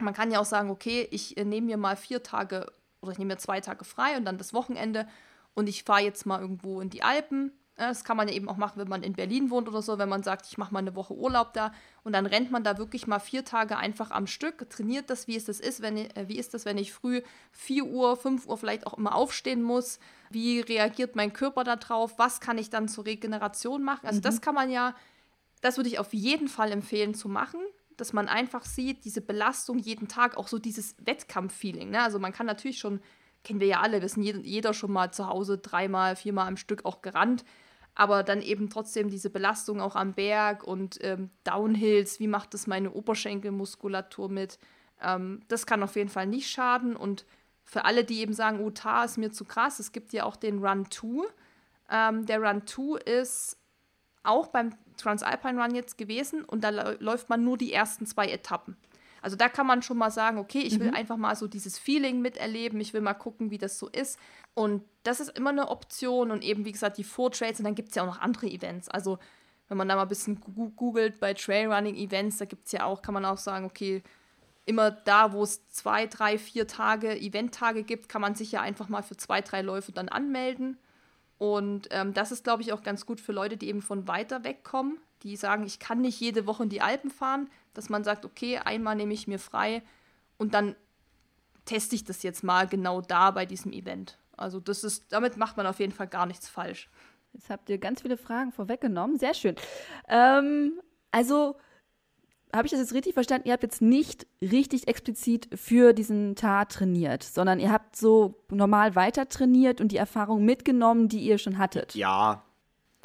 man 0.00 0.14
kann 0.14 0.30
ja 0.30 0.40
auch 0.40 0.46
sagen, 0.46 0.70
okay, 0.70 1.06
ich 1.10 1.36
äh, 1.36 1.44
nehme 1.44 1.66
mir 1.66 1.76
mal 1.76 1.96
vier 1.96 2.22
Tage 2.22 2.72
oder 3.00 3.12
ich 3.12 3.18
nehme 3.18 3.34
mir 3.34 3.38
zwei 3.38 3.60
Tage 3.60 3.84
frei 3.84 4.16
und 4.16 4.24
dann 4.24 4.38
das 4.38 4.52
Wochenende 4.54 5.06
und 5.54 5.68
ich 5.68 5.84
fahre 5.84 6.02
jetzt 6.02 6.26
mal 6.26 6.40
irgendwo 6.40 6.80
in 6.80 6.90
die 6.90 7.02
Alpen. 7.02 7.52
Das 7.76 8.04
kann 8.04 8.18
man 8.18 8.28
ja 8.28 8.34
eben 8.34 8.46
auch 8.50 8.58
machen, 8.58 8.78
wenn 8.78 8.88
man 8.88 9.02
in 9.02 9.14
Berlin 9.14 9.48
wohnt 9.48 9.66
oder 9.66 9.80
so, 9.80 9.96
wenn 9.96 10.08
man 10.08 10.22
sagt, 10.22 10.46
ich 10.46 10.58
mache 10.58 10.72
mal 10.72 10.80
eine 10.80 10.94
Woche 10.94 11.14
Urlaub 11.14 11.54
da 11.54 11.72
und 12.02 12.12
dann 12.12 12.26
rennt 12.26 12.50
man 12.50 12.62
da 12.62 12.76
wirklich 12.76 13.06
mal 13.06 13.20
vier 13.20 13.42
Tage 13.42 13.78
einfach 13.78 14.10
am 14.10 14.26
Stück, 14.26 14.68
trainiert 14.68 15.08
das, 15.08 15.28
wie 15.28 15.36
es 15.36 15.46
das 15.46 15.60
ist, 15.60 15.80
wenn 15.80 15.96
äh, 15.96 16.28
wie 16.28 16.38
ist 16.38 16.52
das, 16.52 16.66
wenn 16.66 16.76
ich 16.76 16.92
früh 16.92 17.22
4 17.52 17.84
Uhr, 17.84 18.18
5 18.18 18.46
Uhr 18.46 18.58
vielleicht 18.58 18.86
auch 18.86 18.98
immer 18.98 19.14
aufstehen 19.14 19.62
muss, 19.62 19.98
wie 20.28 20.60
reagiert 20.60 21.16
mein 21.16 21.32
Körper 21.32 21.64
darauf, 21.64 22.18
was 22.18 22.40
kann 22.40 22.58
ich 22.58 22.68
dann 22.68 22.86
zur 22.86 23.06
Regeneration 23.06 23.82
machen. 23.82 24.06
Also 24.06 24.18
mhm. 24.18 24.22
das 24.22 24.42
kann 24.42 24.54
man 24.54 24.70
ja, 24.70 24.94
das 25.60 25.76
würde 25.76 25.88
ich 25.88 25.98
auf 25.98 26.12
jeden 26.12 26.48
Fall 26.48 26.72
empfehlen 26.72 27.14
zu 27.14 27.28
machen, 27.28 27.60
dass 27.96 28.12
man 28.12 28.28
einfach 28.28 28.64
sieht, 28.64 29.04
diese 29.04 29.20
Belastung 29.20 29.78
jeden 29.78 30.08
Tag, 30.08 30.36
auch 30.36 30.48
so 30.48 30.58
dieses 30.58 30.94
Wettkampffeeling. 31.04 31.90
Ne? 31.90 32.02
Also 32.02 32.18
man 32.18 32.32
kann 32.32 32.46
natürlich 32.46 32.78
schon, 32.78 33.00
kennen 33.44 33.60
wir 33.60 33.66
ja 33.66 33.80
alle, 33.80 34.00
wir 34.00 34.08
sind 34.08 34.22
jeder 34.22 34.72
schon 34.72 34.92
mal 34.92 35.12
zu 35.12 35.26
Hause 35.26 35.58
dreimal, 35.58 36.16
viermal 36.16 36.48
am 36.48 36.56
Stück 36.56 36.84
auch 36.84 37.02
gerannt, 37.02 37.44
aber 37.94 38.22
dann 38.22 38.40
eben 38.40 38.70
trotzdem 38.70 39.10
diese 39.10 39.28
Belastung 39.28 39.80
auch 39.80 39.96
am 39.96 40.14
Berg 40.14 40.64
und 40.64 40.98
ähm, 41.02 41.30
Downhills, 41.44 42.20
wie 42.20 42.28
macht 42.28 42.54
das 42.54 42.66
meine 42.66 42.92
Oberschenkelmuskulatur 42.92 44.30
mit? 44.30 44.58
Ähm, 45.02 45.42
das 45.48 45.66
kann 45.66 45.82
auf 45.82 45.96
jeden 45.96 46.08
Fall 46.08 46.26
nicht 46.26 46.48
schaden 46.48 46.96
und 46.96 47.26
für 47.64 47.84
alle, 47.84 48.04
die 48.04 48.20
eben 48.20 48.32
sagen, 48.32 48.60
oh, 48.60 48.70
Tar 48.70 49.04
ist 49.04 49.18
mir 49.18 49.30
zu 49.30 49.44
krass, 49.44 49.78
es 49.78 49.92
gibt 49.92 50.12
ja 50.12 50.24
auch 50.24 50.36
den 50.36 50.64
Run 50.64 50.90
2. 50.90 51.24
Ähm, 51.90 52.26
der 52.26 52.40
Run 52.40 52.66
2 52.66 52.98
ist 53.00 53.59
auch 54.22 54.48
beim 54.48 54.70
Transalpine 54.96 55.62
Run 55.62 55.74
jetzt 55.74 55.98
gewesen 55.98 56.44
und 56.44 56.62
da 56.62 56.70
läuft 56.98 57.28
man 57.28 57.44
nur 57.44 57.56
die 57.56 57.72
ersten 57.72 58.06
zwei 58.06 58.26
Etappen. 58.26 58.76
Also 59.22 59.36
da 59.36 59.48
kann 59.48 59.66
man 59.66 59.82
schon 59.82 59.98
mal 59.98 60.10
sagen, 60.10 60.38
okay, 60.38 60.60
ich 60.60 60.78
will 60.80 60.88
mhm. 60.88 60.94
einfach 60.94 61.16
mal 61.16 61.36
so 61.36 61.46
dieses 61.46 61.78
Feeling 61.78 62.20
miterleben, 62.20 62.80
ich 62.80 62.94
will 62.94 63.00
mal 63.00 63.14
gucken, 63.14 63.50
wie 63.50 63.58
das 63.58 63.78
so 63.78 63.88
ist. 63.88 64.18
Und 64.54 64.82
das 65.02 65.20
ist 65.20 65.36
immer 65.36 65.50
eine 65.50 65.68
Option 65.68 66.30
und 66.30 66.42
eben, 66.42 66.64
wie 66.64 66.72
gesagt, 66.72 66.98
die 66.98 67.04
Four-Trails 67.04 67.58
und 67.58 67.64
dann 67.64 67.74
gibt 67.74 67.90
es 67.90 67.94
ja 67.94 68.02
auch 68.02 68.06
noch 68.06 68.20
andere 68.20 68.46
Events. 68.46 68.88
Also 68.88 69.18
wenn 69.68 69.76
man 69.76 69.88
da 69.88 69.96
mal 69.96 70.02
ein 70.02 70.08
bisschen 70.08 70.40
googelt 70.40 71.20
bei 71.20 71.34
Trailrunning-Events, 71.34 72.38
da 72.38 72.44
gibt 72.44 72.66
es 72.66 72.72
ja 72.72 72.84
auch, 72.84 73.02
kann 73.02 73.14
man 73.14 73.24
auch 73.24 73.38
sagen, 73.38 73.66
okay, 73.66 74.02
immer 74.66 74.90
da, 74.90 75.32
wo 75.32 75.42
es 75.42 75.66
zwei, 75.68 76.06
drei, 76.06 76.38
vier 76.38 76.66
Tage, 76.66 77.18
Event-Tage 77.18 77.84
gibt, 77.84 78.08
kann 78.08 78.20
man 78.20 78.34
sich 78.34 78.52
ja 78.52 78.60
einfach 78.60 78.88
mal 78.88 79.02
für 79.02 79.16
zwei, 79.16 79.40
drei 79.40 79.62
Läufe 79.62 79.92
dann 79.92 80.08
anmelden. 80.08 80.78
Und 81.40 81.88
ähm, 81.90 82.12
das 82.12 82.32
ist, 82.32 82.44
glaube 82.44 82.60
ich, 82.60 82.70
auch 82.74 82.82
ganz 82.82 83.06
gut 83.06 83.18
für 83.18 83.32
Leute, 83.32 83.56
die 83.56 83.68
eben 83.68 83.80
von 83.80 84.06
weiter 84.06 84.44
weg 84.44 84.62
kommen, 84.62 84.98
die 85.22 85.36
sagen, 85.36 85.64
ich 85.64 85.78
kann 85.78 86.02
nicht 86.02 86.20
jede 86.20 86.46
Woche 86.46 86.64
in 86.64 86.68
die 86.68 86.82
Alpen 86.82 87.10
fahren, 87.10 87.48
dass 87.72 87.88
man 87.88 88.04
sagt, 88.04 88.26
okay, 88.26 88.58
einmal 88.58 88.94
nehme 88.94 89.14
ich 89.14 89.26
mir 89.26 89.38
frei 89.38 89.82
und 90.36 90.52
dann 90.52 90.76
teste 91.64 91.94
ich 91.94 92.04
das 92.04 92.22
jetzt 92.22 92.44
mal 92.44 92.68
genau 92.68 93.00
da 93.00 93.30
bei 93.30 93.46
diesem 93.46 93.72
Event. 93.72 94.18
Also 94.36 94.60
das 94.60 94.84
ist, 94.84 95.10
damit 95.14 95.38
macht 95.38 95.56
man 95.56 95.66
auf 95.66 95.80
jeden 95.80 95.92
Fall 95.92 96.08
gar 96.08 96.26
nichts 96.26 96.46
falsch. 96.46 96.90
Jetzt 97.32 97.48
habt 97.48 97.70
ihr 97.70 97.78
ganz 97.78 98.02
viele 98.02 98.18
Fragen 98.18 98.52
vorweggenommen. 98.52 99.18
Sehr 99.18 99.32
schön. 99.32 99.56
Ähm, 100.08 100.78
also 101.10 101.56
habe 102.54 102.66
ich 102.66 102.72
das 102.72 102.80
jetzt 102.80 102.94
richtig 102.94 103.14
verstanden? 103.14 103.46
Ihr 103.48 103.52
habt 103.52 103.62
jetzt 103.62 103.82
nicht 103.82 104.26
richtig 104.42 104.88
explizit 104.88 105.48
für 105.54 105.92
diesen 105.92 106.34
Tar 106.36 106.68
trainiert, 106.68 107.22
sondern 107.22 107.60
ihr 107.60 107.70
habt 107.70 107.96
so 107.96 108.34
normal 108.50 108.94
weiter 108.94 109.28
trainiert 109.28 109.80
und 109.80 109.92
die 109.92 109.96
Erfahrung 109.96 110.44
mitgenommen, 110.44 111.08
die 111.08 111.20
ihr 111.20 111.38
schon 111.38 111.58
hattet. 111.58 111.94
Ja. 111.94 112.42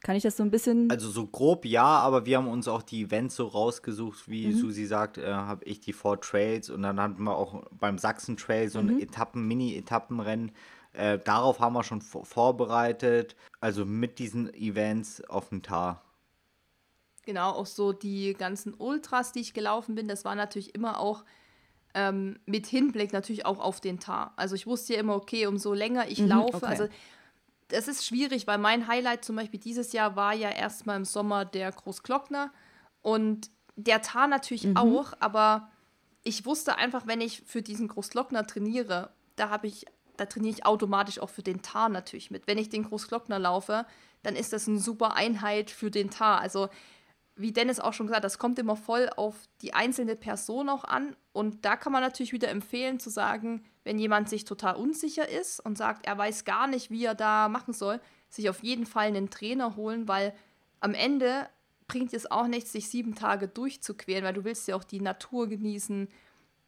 Kann 0.04 0.16
ich 0.16 0.24
das 0.24 0.38
so 0.38 0.44
ein 0.44 0.52
bisschen. 0.52 0.90
Also 0.92 1.10
so 1.10 1.26
grob 1.26 1.66
ja, 1.66 1.84
aber 1.84 2.28
wir 2.28 2.38
haben 2.38 2.48
uns 2.48 2.68
auch 2.68 2.84
die 2.84 3.04
Events 3.04 3.36
so 3.36 3.48
rausgesucht, 3.48 4.30
wie 4.30 4.48
mhm. 4.48 4.54
Susi 4.54 4.86
sagt, 4.86 5.18
äh, 5.18 5.34
habe 5.34 5.66
ich 5.66 5.80
die 5.80 5.94
Four 5.94 6.22
Trails 6.22 6.70
und 6.70 6.84
dann 6.84 7.00
hatten 7.00 7.24
wir 7.24 7.36
auch 7.36 7.64
beim 7.72 7.98
Sachsen 7.98 8.38
Trail 8.38 8.70
so 8.70 8.80
ein 8.80 8.94
mhm. 8.94 9.00
Etappen, 9.00 9.48
Mini-Etappenrennen. 9.48 10.52
Äh, 10.94 11.18
darauf 11.18 11.60
haben 11.60 11.74
wir 11.74 11.84
schon 11.84 12.02
vorbereitet, 12.02 13.36
also 13.60 13.84
mit 13.84 14.20
diesen 14.20 14.54
Events 14.54 15.24
auf 15.26 15.50
dem 15.50 15.64
Tar. 15.64 16.05
Genau, 17.26 17.52
auch 17.52 17.66
so 17.66 17.92
die 17.92 18.34
ganzen 18.34 18.74
Ultras, 18.74 19.32
die 19.32 19.42
ich 19.42 19.54
gelaufen 19.54 19.96
bin, 19.96 20.08
das 20.08 20.26
war 20.26 20.36
natürlich 20.36 20.76
immer 20.76 21.00
auch 21.00 21.24
ähm, 21.96 22.38
mit 22.46 22.68
Hinblick 22.68 23.14
natürlich 23.14 23.46
auch 23.46 23.60
auf 23.60 23.82
den 23.82 24.00
Tar. 24.00 24.34
Also 24.36 24.56
ich 24.56 24.68
wusste 24.68 24.94
ja 24.94 25.00
immer, 25.00 25.16
okay, 25.16 25.48
umso 25.48 25.74
länger 25.74 26.08
ich 26.08 26.20
mhm, 26.20 26.28
laufe, 26.28 26.58
okay. 26.58 26.66
also 26.66 26.88
das 27.70 27.88
ist 27.88 28.06
schwierig, 28.06 28.46
weil 28.46 28.60
mein 28.60 28.88
Highlight 28.88 29.26
zum 29.26 29.38
Beispiel 29.38 29.60
dieses 29.60 29.92
Jahr 29.92 30.16
war 30.16 30.34
ja 30.34 30.50
erstmal 30.50 30.98
im 30.98 31.06
Sommer 31.06 31.46
der 31.46 31.72
Großglockner 31.72 32.52
und 33.02 33.50
der 33.76 34.02
Tar 34.02 34.28
natürlich 34.28 34.66
mhm. 34.66 34.78
auch, 34.78 35.14
aber 35.20 35.70
ich 36.24 36.46
wusste 36.46 36.78
einfach, 36.78 37.08
wenn 37.08 37.22
ich 37.22 37.42
für 37.46 37.62
diesen 37.62 37.88
Großglockner 37.88 38.46
trainiere, 38.46 39.12
da 39.36 39.50
habe 39.50 39.68
ich, 39.68 39.86
da 40.18 40.26
trainiere 40.26 40.56
ich 40.56 40.66
automatisch 40.66 41.20
auch 41.20 41.30
für 41.30 41.44
den 41.44 41.62
Tar 41.62 41.90
natürlich 41.90 42.32
mit. 42.32 42.48
Wenn 42.48 42.58
ich 42.58 42.70
den 42.70 42.84
Großglockner 42.84 43.40
laufe, 43.40 43.86
dann 44.24 44.36
ist 44.36 44.54
das 44.54 44.68
eine 44.68 44.80
super 44.80 45.16
Einheit 45.16 45.70
für 45.70 45.92
den 45.92 46.10
Tar. 46.10 46.40
Also 46.40 46.70
wie 47.36 47.52
Dennis 47.52 47.80
auch 47.80 47.94
schon 47.94 48.08
gesagt 48.08 48.24
das 48.24 48.40
kommt 48.40 48.60
immer 48.60 48.76
voll 48.76 49.10
auf 49.18 49.36
die 49.62 49.74
einzelne 49.74 50.16
Person 50.16 50.70
auch 50.70 50.84
an. 50.84 51.16
Und 51.34 51.66
da 51.66 51.76
kann 51.76 51.92
man 51.92 52.02
natürlich 52.02 52.32
wieder 52.32 52.50
empfehlen 52.50 53.00
zu 53.00 53.10
sagen, 53.10 53.66
wenn 53.84 54.00
jemand 54.00 54.30
sich 54.30 54.46
total 54.46 54.76
unsicher 54.76 55.28
ist 55.28 55.60
und 55.60 55.78
sagt, 55.78 56.06
er 56.06 56.18
weiß 56.18 56.46
gar 56.46 56.68
nicht, 56.68 56.92
wie 56.92 57.06
er 57.06 57.16
da 57.16 57.50
machen 57.50 57.74
soll, 57.74 58.00
sich 58.30 58.50
auf 58.50 58.64
jeden 58.64 58.86
Fall 58.86 59.08
einen 59.08 59.30
Trainer 59.30 59.76
holen, 59.76 60.08
weil 60.08 60.34
am 60.80 60.94
Ende 60.94 61.50
bringt 61.88 62.14
es 62.14 62.30
auch 62.32 62.48
nichts, 62.48 62.72
sich 62.72 62.90
sieben 62.90 63.16
Tage 63.16 63.48
durchzuqueren, 63.48 64.24
weil 64.24 64.34
du 64.34 64.44
willst 64.44 64.68
ja 64.68 64.76
auch 64.76 64.84
die 64.84 65.02
Natur 65.02 65.48
genießen, 65.48 66.08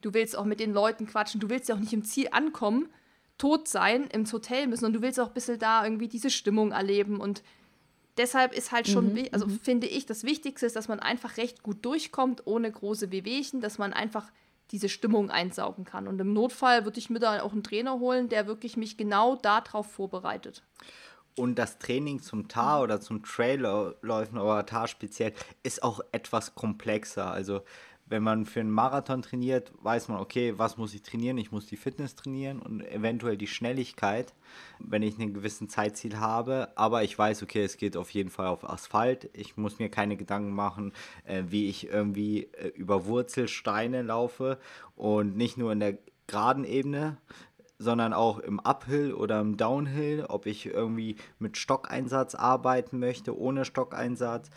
du 0.01 0.13
willst 0.13 0.37
auch 0.37 0.45
mit 0.45 0.59
den 0.59 0.73
Leuten 0.73 1.07
quatschen, 1.07 1.39
du 1.41 1.49
willst 1.49 1.69
ja 1.69 1.75
auch 1.75 1.79
nicht 1.79 1.93
im 1.93 2.03
Ziel 2.03 2.27
ankommen, 2.31 2.89
tot 3.37 3.67
sein, 3.67 4.05
ins 4.07 4.33
Hotel 4.33 4.67
müssen. 4.67 4.85
Und 4.85 4.93
du 4.93 5.01
willst 5.01 5.19
auch 5.19 5.27
ein 5.27 5.33
bisschen 5.33 5.59
da 5.59 5.83
irgendwie 5.83 6.07
diese 6.07 6.29
Stimmung 6.29 6.71
erleben. 6.71 7.19
Und 7.19 7.43
deshalb 8.17 8.53
ist 8.53 8.71
halt 8.71 8.87
schon, 8.87 9.13
mhm, 9.13 9.27
also 9.31 9.47
mhm. 9.47 9.59
finde 9.59 9.87
ich, 9.87 10.05
das 10.05 10.23
Wichtigste 10.23 10.65
ist, 10.65 10.75
dass 10.75 10.87
man 10.87 10.99
einfach 10.99 11.37
recht 11.37 11.63
gut 11.63 11.83
durchkommt, 11.85 12.45
ohne 12.45 12.71
große 12.71 13.11
Wehwehchen, 13.11 13.61
dass 13.61 13.77
man 13.77 13.93
einfach 13.93 14.31
diese 14.71 14.89
Stimmung 14.89 15.29
einsaugen 15.31 15.85
kann. 15.85 16.07
Und 16.07 16.19
im 16.19 16.33
Notfall 16.33 16.83
würde 16.85 16.99
ich 16.99 17.09
mir 17.09 17.19
da 17.19 17.41
auch 17.41 17.53
einen 17.53 17.63
Trainer 17.63 17.99
holen, 17.99 18.29
der 18.29 18.47
wirklich 18.47 18.75
mich 18.75 18.97
genau 18.97 19.35
darauf 19.35 19.89
vorbereitet. 19.91 20.63
Und 21.35 21.55
das 21.59 21.77
Training 21.77 22.21
zum 22.21 22.47
Tar 22.47 22.81
oder 22.81 22.99
zum 22.99 23.23
Trailläufen 23.23 24.39
oder 24.39 24.65
Tar 24.65 24.87
speziell 24.87 25.33
ist 25.63 25.83
auch 25.83 26.01
etwas 26.11 26.55
komplexer. 26.55 27.31
Also 27.31 27.61
wenn 28.09 28.23
man 28.23 28.45
für 28.45 28.61
einen 28.61 28.71
Marathon 28.71 29.21
trainiert, 29.21 29.71
weiß 29.81 30.07
man, 30.07 30.19
okay, 30.19 30.53
was 30.57 30.77
muss 30.77 30.93
ich 30.93 31.01
trainieren? 31.01 31.37
Ich 31.37 31.51
muss 31.51 31.65
die 31.65 31.77
Fitness 31.77 32.15
trainieren 32.15 32.59
und 32.59 32.81
eventuell 32.81 33.37
die 33.37 33.47
Schnelligkeit, 33.47 34.33
wenn 34.79 35.03
ich 35.03 35.19
einen 35.19 35.33
gewissen 35.33 35.67
Zeitziel 35.67 36.17
habe. 36.17 36.69
Aber 36.75 37.03
ich 37.03 37.17
weiß, 37.17 37.43
okay, 37.43 37.63
es 37.63 37.77
geht 37.77 37.97
auf 37.97 38.09
jeden 38.11 38.29
Fall 38.29 38.47
auf 38.47 38.69
Asphalt. 38.69 39.29
Ich 39.33 39.57
muss 39.57 39.79
mir 39.79 39.89
keine 39.89 40.15
Gedanken 40.15 40.51
machen, 40.51 40.93
äh, 41.25 41.43
wie 41.47 41.69
ich 41.69 41.87
irgendwie 41.87 42.43
äh, 42.43 42.69
über 42.69 43.05
Wurzelsteine 43.05 44.01
laufe 44.01 44.57
und 44.95 45.35
nicht 45.35 45.57
nur 45.57 45.71
in 45.71 45.79
der 45.79 45.97
geraden 46.27 46.65
Ebene, 46.65 47.17
sondern 47.79 48.13
auch 48.13 48.39
im 48.39 48.59
Uphill 48.59 49.13
oder 49.13 49.39
im 49.39 49.57
Downhill, 49.57 50.25
ob 50.27 50.45
ich 50.45 50.65
irgendwie 50.65 51.15
mit 51.39 51.57
Stockeinsatz 51.57 52.35
arbeiten 52.35 52.99
möchte, 52.99 53.37
ohne 53.37 53.65
Stockeinsatz. 53.65 54.49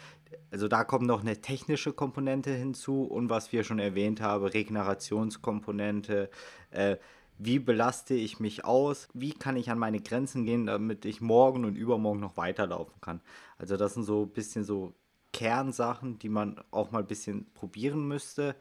Also 0.50 0.68
da 0.68 0.84
kommt 0.84 1.06
noch 1.06 1.20
eine 1.20 1.40
technische 1.40 1.92
Komponente 1.92 2.50
hinzu 2.50 3.04
und 3.04 3.30
was 3.30 3.52
wir 3.52 3.64
schon 3.64 3.78
erwähnt 3.78 4.20
haben, 4.20 4.44
Regenerationskomponente. 4.44 6.30
Äh, 6.70 6.96
wie 7.38 7.58
belaste 7.58 8.14
ich 8.14 8.38
mich 8.38 8.64
aus? 8.64 9.08
Wie 9.14 9.32
kann 9.32 9.56
ich 9.56 9.70
an 9.70 9.78
meine 9.78 10.00
Grenzen 10.00 10.44
gehen, 10.44 10.66
damit 10.66 11.04
ich 11.04 11.20
morgen 11.20 11.64
und 11.64 11.76
übermorgen 11.76 12.20
noch 12.20 12.36
weiterlaufen 12.36 13.00
kann? 13.00 13.20
Also 13.56 13.76
das 13.76 13.94
sind 13.94 14.04
so 14.04 14.24
ein 14.24 14.30
bisschen 14.30 14.64
so 14.64 14.92
Kernsachen, 15.32 16.18
die 16.18 16.28
man 16.28 16.60
auch 16.70 16.90
mal 16.90 17.00
ein 17.00 17.06
bisschen 17.06 17.50
probieren 17.54 18.06
müsste. 18.06 18.56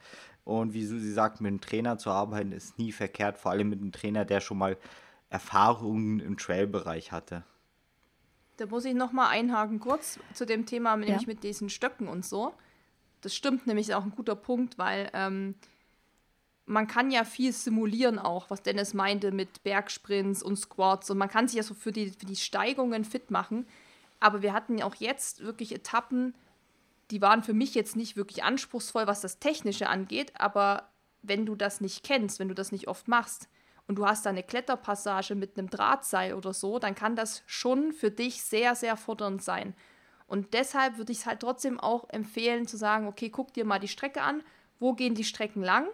Und 0.45 0.73
wie 0.73 0.85
Susi 0.85 1.11
sagt, 1.11 1.41
mit 1.41 1.49
einem 1.49 1.61
Trainer 1.61 1.97
zu 1.97 2.09
arbeiten 2.09 2.51
ist 2.51 2.79
nie 2.79 2.91
verkehrt, 2.91 3.37
vor 3.37 3.51
allem 3.51 3.69
mit 3.69 3.81
einem 3.81 3.91
Trainer, 3.91 4.25
der 4.25 4.39
schon 4.39 4.57
mal 4.57 4.77
Erfahrungen 5.29 6.19
im 6.19 6.37
Trail-Bereich 6.37 7.11
hatte. 7.11 7.43
Da 8.59 8.65
muss 8.65 8.83
ich 8.83 8.93
noch 8.93 9.13
mal 9.13 9.29
einhaken 9.29 9.79
kurz 9.79 10.19
zu 10.33 10.45
dem 10.45 10.65
Thema, 10.65 10.97
nämlich 10.97 11.21
ja. 11.21 11.27
mit 11.27 11.43
diesen 11.43 11.69
Stöcken 11.69 12.09
und 12.09 12.25
so. 12.25 12.53
Das 13.21 13.33
stimmt 13.33 13.67
nämlich 13.67 13.93
auch 13.93 14.03
ein 14.03 14.11
guter 14.11 14.35
Punkt, 14.35 14.77
weil 14.77 15.09
ähm, 15.13 15.55
man 16.65 16.85
kann 16.85 17.09
ja 17.09 17.23
viel 17.23 17.53
simulieren 17.53 18.19
auch, 18.19 18.49
was 18.49 18.61
Dennis 18.61 18.93
meinte 18.93 19.31
mit 19.31 19.63
Bergsprints 19.63 20.43
und 20.43 20.57
Squats 20.57 21.09
und 21.09 21.17
man 21.17 21.29
kann 21.29 21.47
sich 21.47 21.55
ja 21.55 21.63
so 21.63 21.73
für 21.73 21.93
die, 21.93 22.09
für 22.09 22.25
die 22.25 22.35
Steigungen 22.35 23.05
fit 23.05 23.31
machen. 23.31 23.65
Aber 24.19 24.41
wir 24.41 24.51
hatten 24.51 24.77
ja 24.77 24.85
auch 24.85 24.95
jetzt 24.95 25.41
wirklich 25.41 25.73
Etappen, 25.73 26.35
die 27.11 27.21
waren 27.21 27.43
für 27.43 27.53
mich 27.53 27.75
jetzt 27.75 27.95
nicht 27.95 28.17
wirklich 28.17 28.43
anspruchsvoll, 28.43 29.07
was 29.07 29.21
das 29.21 29.39
Technische 29.39 29.87
angeht, 29.87 30.33
aber 30.35 30.89
wenn 31.21 31.45
du 31.45 31.55
das 31.55 31.79
nicht 31.79 32.03
kennst, 32.03 32.39
wenn 32.39 32.49
du 32.49 32.55
das 32.55 32.73
nicht 32.73 32.89
oft 32.89 33.07
machst, 33.07 33.47
und 33.89 33.95
du 33.95 34.05
hast 34.05 34.23
da 34.23 34.29
eine 34.29 34.43
Kletterpassage 34.43 35.33
mit 35.33 35.57
einem 35.57 35.67
Drahtseil 35.67 36.35
oder 36.35 36.53
so, 36.53 36.77
dann 36.77 36.93
kann 36.93 37.15
das 37.15 37.41
schon 37.47 37.91
für 37.91 38.11
dich 38.11 38.43
sehr, 38.43 38.75
sehr 38.75 38.95
fordernd 38.95 39.41
sein. 39.41 39.73
Und 40.27 40.53
deshalb 40.53 40.99
würde 40.99 41.11
ich 41.11 41.17
es 41.17 41.25
halt 41.25 41.39
trotzdem 41.39 41.79
auch 41.79 42.07
empfehlen 42.09 42.67
zu 42.67 42.77
sagen, 42.77 43.07
okay, 43.07 43.31
guck 43.31 43.51
dir 43.51 43.65
mal 43.65 43.79
die 43.79 43.87
Strecke 43.87 44.21
an, 44.21 44.43
wo 44.77 44.93
gehen 44.93 45.15
die 45.15 45.23
Strecken 45.23 45.63
lang, 45.63 45.87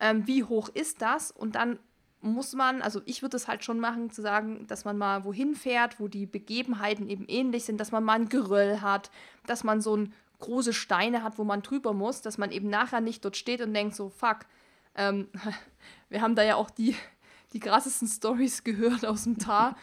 ähm, 0.00 0.26
wie 0.26 0.42
hoch 0.42 0.68
ist 0.70 1.00
das 1.02 1.30
und 1.30 1.54
dann 1.54 1.78
muss 2.20 2.52
man, 2.54 2.82
also 2.82 3.00
ich 3.04 3.22
würde 3.22 3.36
es 3.36 3.46
halt 3.46 3.62
schon 3.62 3.78
machen, 3.78 4.10
zu 4.10 4.22
sagen, 4.22 4.66
dass 4.66 4.84
man 4.84 4.98
mal 4.98 5.24
wohin 5.24 5.54
fährt, 5.54 6.00
wo 6.00 6.08
die 6.08 6.26
Begebenheiten 6.26 7.08
eben 7.08 7.26
ähnlich 7.28 7.64
sind, 7.64 7.78
dass 7.78 7.92
man 7.92 8.02
mal 8.02 8.14
ein 8.14 8.28
Geröll 8.28 8.80
hat, 8.80 9.12
dass 9.46 9.62
man 9.62 9.80
so 9.80 9.96
ein 9.96 10.12
große 10.40 10.72
Steine 10.72 11.22
hat, 11.22 11.38
wo 11.38 11.44
man 11.44 11.62
drüber 11.62 11.92
muss, 11.92 12.22
dass 12.22 12.38
man 12.38 12.50
eben 12.50 12.68
nachher 12.68 13.00
nicht 13.00 13.24
dort 13.24 13.36
steht 13.36 13.60
und 13.60 13.72
denkt 13.72 13.94
so, 13.94 14.08
fuck, 14.08 14.46
ähm, 14.96 15.28
wir 16.08 16.22
haben 16.22 16.34
da 16.34 16.42
ja 16.42 16.56
auch 16.56 16.70
die, 16.70 16.96
die 17.52 17.60
krassesten 17.60 18.08
Stories 18.08 18.64
gehört 18.64 19.04
aus 19.06 19.24
dem 19.24 19.38
Tar. 19.38 19.76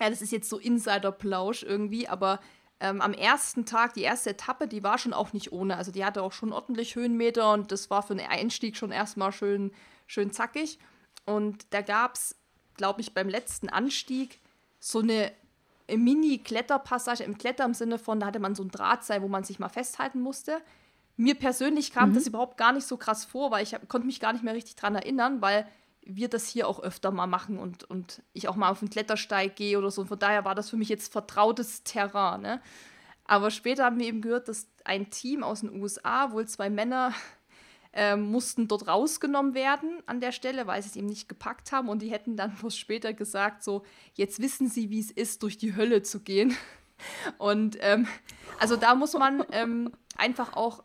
ja, 0.00 0.10
das 0.10 0.22
ist 0.22 0.32
jetzt 0.32 0.48
so 0.48 0.58
Insider-Plausch 0.58 1.62
irgendwie, 1.62 2.08
aber 2.08 2.40
ähm, 2.80 3.00
am 3.00 3.12
ersten 3.12 3.64
Tag, 3.64 3.94
die 3.94 4.02
erste 4.02 4.30
Etappe, 4.30 4.68
die 4.68 4.82
war 4.82 4.98
schon 4.98 5.12
auch 5.12 5.32
nicht 5.32 5.52
ohne. 5.52 5.76
Also 5.76 5.92
die 5.92 6.04
hatte 6.04 6.22
auch 6.22 6.32
schon 6.32 6.52
ordentlich 6.52 6.96
Höhenmeter 6.96 7.52
und 7.52 7.72
das 7.72 7.88
war 7.88 8.02
für 8.02 8.12
einen 8.14 8.26
Einstieg 8.26 8.76
schon 8.76 8.90
erstmal 8.90 9.32
schön, 9.32 9.72
schön 10.06 10.32
zackig. 10.32 10.78
Und 11.24 11.66
da 11.70 11.80
gab 11.80 12.16
es, 12.16 12.36
glaube 12.76 13.00
ich, 13.00 13.14
beim 13.14 13.28
letzten 13.28 13.68
Anstieg 13.68 14.40
so 14.80 14.98
eine 14.98 15.32
Mini-Kletterpassage 15.88 17.24
im 17.24 17.38
Kletter 17.38 17.64
im 17.64 17.74
Sinne 17.74 17.98
von, 17.98 18.20
da 18.20 18.26
hatte 18.26 18.40
man 18.40 18.54
so 18.54 18.62
ein 18.62 18.70
Drahtseil, 18.70 19.22
wo 19.22 19.28
man 19.28 19.44
sich 19.44 19.58
mal 19.58 19.68
festhalten 19.68 20.20
musste. 20.20 20.60
Mir 21.16 21.36
persönlich 21.36 21.92
kam 21.92 22.10
mhm. 22.10 22.14
das 22.14 22.26
überhaupt 22.26 22.56
gar 22.56 22.72
nicht 22.72 22.86
so 22.86 22.96
krass 22.96 23.24
vor, 23.24 23.50
weil 23.50 23.62
ich 23.62 23.74
hab, 23.74 23.88
konnte 23.88 24.06
mich 24.06 24.20
gar 24.20 24.32
nicht 24.32 24.44
mehr 24.44 24.54
richtig 24.54 24.76
dran 24.76 24.96
erinnern, 24.96 25.40
weil 25.40 25.66
wir 26.06 26.28
das 26.28 26.48
hier 26.48 26.68
auch 26.68 26.80
öfter 26.80 27.10
mal 27.10 27.26
machen 27.26 27.58
und, 27.58 27.84
und 27.84 28.22
ich 28.32 28.48
auch 28.48 28.56
mal 28.56 28.70
auf 28.70 28.80
den 28.80 28.90
Klettersteig 28.90 29.56
gehe 29.56 29.78
oder 29.78 29.90
so. 29.90 30.04
Von 30.04 30.18
daher 30.18 30.44
war 30.44 30.54
das 30.54 30.70
für 30.70 30.76
mich 30.76 30.88
jetzt 30.88 31.12
vertrautes 31.12 31.82
Terrain. 31.82 32.42
Ne? 32.42 32.60
Aber 33.24 33.50
später 33.50 33.84
haben 33.84 33.98
wir 33.98 34.06
eben 34.06 34.20
gehört, 34.20 34.48
dass 34.48 34.68
ein 34.84 35.10
Team 35.10 35.42
aus 35.42 35.60
den 35.60 35.80
USA, 35.80 36.32
wohl 36.32 36.46
zwei 36.46 36.68
Männer, 36.68 37.14
ähm, 37.92 38.30
mussten 38.30 38.68
dort 38.68 38.88
rausgenommen 38.88 39.54
werden 39.54 40.02
an 40.06 40.20
der 40.20 40.32
Stelle, 40.32 40.66
weil 40.66 40.82
sie 40.82 40.88
es 40.90 40.96
eben 40.96 41.06
nicht 41.06 41.28
gepackt 41.28 41.72
haben. 41.72 41.88
Und 41.88 42.02
die 42.02 42.10
hätten 42.10 42.36
dann 42.36 42.54
bloß 42.60 42.76
später 42.76 43.12
gesagt, 43.12 43.62
so, 43.62 43.84
jetzt 44.14 44.40
wissen 44.40 44.68
sie, 44.68 44.90
wie 44.90 45.00
es 45.00 45.10
ist, 45.10 45.42
durch 45.42 45.56
die 45.56 45.74
Hölle 45.74 46.02
zu 46.02 46.20
gehen. 46.20 46.56
Und 47.38 47.76
ähm, 47.80 48.06
also 48.60 48.76
da 48.76 48.94
muss 48.94 49.14
man 49.14 49.44
ähm, 49.52 49.92
einfach 50.16 50.52
auch, 50.52 50.84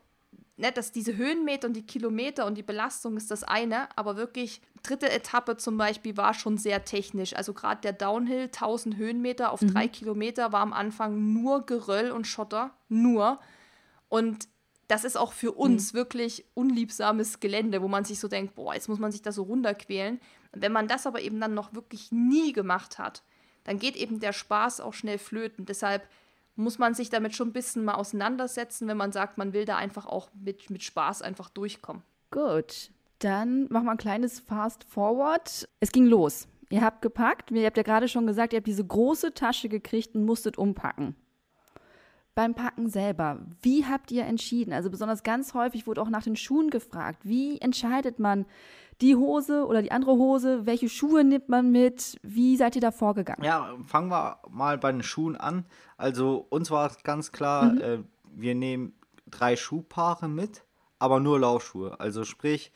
ne, 0.60 0.72
dass 0.72 0.91
diese 0.91 1.16
Höhenmeter 1.16 1.68
und 1.68 1.74
die 1.74 1.86
Kilometer 1.86 2.45
und 2.45 2.57
die 2.57 2.64
Belastung 2.64 3.16
ist 3.16 3.32
das 3.32 3.43
eine, 3.43 3.88
aber 3.97 4.18
wirklich 4.18 4.62
dritte 4.84 5.10
Etappe 5.10 5.55
zum 5.57 5.78
Beispiel 5.78 6.18
war 6.18 6.34
schon 6.34 6.57
sehr 6.57 6.84
technisch. 6.84 7.34
Also 7.34 7.53
gerade 7.53 7.82
der 7.82 7.93
Downhill, 7.93 8.43
1000 8.43 8.97
Höhenmeter 8.97 9.51
auf 9.51 9.62
mhm. 9.62 9.74
drei 9.74 9.88
Kilometer, 9.88 10.51
war 10.51 10.62
am 10.62 10.74
Anfang 10.74 11.34
nur 11.34 11.66
Geröll 11.66 12.12
und 12.12 12.28
Schotter, 12.28 12.72
nur. 12.89 13.39
Und 14.10 14.49
das 14.89 15.05
ist 15.05 15.18
auch 15.18 15.32
für 15.32 15.53
uns 15.53 15.93
mhm. 15.93 15.97
wirklich 15.97 16.45
unliebsames 16.55 17.39
Gelände, 17.39 17.82
wo 17.82 17.88
man 17.88 18.03
sich 18.03 18.20
so 18.20 18.28
denkt, 18.28 18.55
boah, 18.55 18.74
jetzt 18.74 18.89
muss 18.89 18.99
man 18.99 19.14
sich 19.14 19.22
da 19.22 19.32
so 19.32 19.43
runterquälen. 19.43 20.20
Und 20.51 20.62
wenn 20.62 20.74
man 20.74 20.89
das 20.89 21.07
aber 21.07 21.22
eben 21.22 21.39
dann 21.39 21.53
noch 21.53 21.74
wirklich 21.74 22.12
nie 22.12 22.51
gemacht 22.51 22.97
hat, 22.97 23.24
dann 23.64 23.80
geht 23.80 23.95
eben 23.95 24.20
der 24.20 24.34
Spaß 24.34 24.82
auch 24.82 24.93
schnell 24.93 25.20
flöten. 25.20 25.66
Deshalb 25.66 26.07
muss 26.60 26.78
man 26.78 26.93
sich 26.93 27.10
damit 27.10 27.36
schon 27.36 27.49
ein 27.49 27.53
bisschen 27.53 27.86
mal 27.86 27.95
auseinandersetzen, 27.95 28.88
wenn 28.88 28.97
man 28.97 29.12
sagt, 29.12 29.38
man 29.38 29.53
will 29.53 29.66
da 29.66 29.78
einfach 29.78 30.05
auch 30.05 30.30
mit, 30.34 30.70
mit 30.70 30.84
Spaß 30.84 31.22
einfach 31.22 31.49
durchkommen. 31.49 32.03
Gut, 32.32 32.91
dann 33.20 33.68
machen 33.70 33.86
wir 33.86 33.91
ein 33.91 33.97
kleines 33.97 34.39
Fast 34.39 34.84
Forward. 34.84 35.68
Es 35.80 35.91
ging 35.91 36.05
los. 36.05 36.47
Ihr 36.70 36.82
habt 36.82 37.01
gepackt. 37.01 37.51
Ihr 37.51 37.66
habt 37.66 37.78
ja 37.78 37.84
gerade 37.84 38.07
schon 38.07 38.28
gesagt, 38.28 38.53
ihr 38.53 38.57
habt 38.57 38.68
diese 38.68 38.86
große 38.86 39.34
Tasche 39.34 39.70
gekriegt 39.70 40.16
und 40.16 40.26
musstet 40.26 40.57
umpacken 40.57 41.16
beim 42.39 42.53
Packen 42.53 42.88
selber, 42.88 43.39
wie 43.62 43.86
habt 43.86 44.12
ihr 44.12 44.26
entschieden? 44.26 44.72
Also 44.72 44.89
besonders 44.89 45.24
ganz 45.24 45.53
häufig 45.53 45.88
wurde 45.88 46.01
auch 46.01 46.10
nach 46.10 46.24
den 46.24 46.38
Schuhen 46.38 46.70
gefragt. 46.70 47.20
Wie 47.24 47.60
entscheidet 47.60 48.18
man 48.18 48.45
die 49.02 49.16
Hose 49.16 49.66
oder 49.66 49.82
die 49.82 49.91
andere 49.91 50.12
Hose? 50.12 50.66
Welche 50.66 50.89
Schuhe 50.89 51.24
nimmt 51.24 51.50
man 51.50 51.72
mit? 51.72 52.18
Wie 52.22 52.58
seid 52.58 52.76
ihr 52.76 52.82
da 52.82 52.91
vorgegangen? 52.91 53.43
Ja, 53.43 53.76
fangen 53.86 54.10
wir 54.10 54.39
mal 54.50 54.78
bei 54.78 54.91
den 54.91 55.04
Schuhen 55.04 55.36
an. 55.36 55.66
Also 55.97 56.45
uns 56.50 56.72
war 56.72 56.91
ganz 57.04 57.32
klar, 57.32 57.64
mhm. 57.64 57.82
äh, 57.82 57.97
wir 58.36 58.56
nehmen 58.56 58.93
drei 59.28 59.56
Schuhpaare 59.56 60.28
mit, 60.28 60.64
aber 60.97 61.20
nur 61.20 61.39
Laufschuhe. 61.39 62.00
Also 62.00 62.24
sprich, 62.24 62.72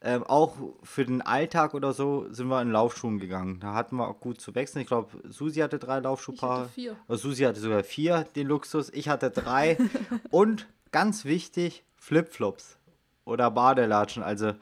ähm, 0.00 0.22
auch 0.22 0.54
für 0.84 1.04
den 1.04 1.22
Alltag 1.22 1.74
oder 1.74 1.92
so 1.92 2.26
sind 2.30 2.46
wir 2.48 2.62
in 2.62 2.70
Laufschuhen 2.70 3.18
gegangen. 3.18 3.58
Da 3.58 3.74
hatten 3.74 3.96
wir 3.96 4.08
auch 4.08 4.20
gut 4.20 4.40
zu 4.40 4.54
wechseln. 4.54 4.82
Ich 4.82 4.88
glaube, 4.88 5.10
Susi 5.28 5.60
hatte 5.60 5.80
drei 5.80 5.98
Laufschuhpaare. 5.98 6.60
Ich 6.60 6.64
hatte 6.64 6.72
vier. 6.74 6.96
Also 7.08 7.28
Susi 7.28 7.42
hatte 7.42 7.58
sogar 7.58 7.82
vier, 7.82 8.24
den 8.36 8.46
Luxus. 8.46 8.90
Ich 8.90 9.08
hatte 9.08 9.30
drei. 9.30 9.76
Und 10.30 10.68
ganz 10.92 11.24
wichtig, 11.24 11.84
Flipflops 11.96 12.78
oder 13.24 13.50
Badelatschen. 13.50 14.22
Also 14.22 14.52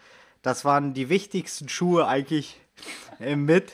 das 0.47 0.65
waren 0.65 0.95
die 0.95 1.09
wichtigsten 1.09 1.69
Schuhe 1.69 2.07
eigentlich 2.07 2.61
äh, 3.19 3.35
mit. 3.35 3.73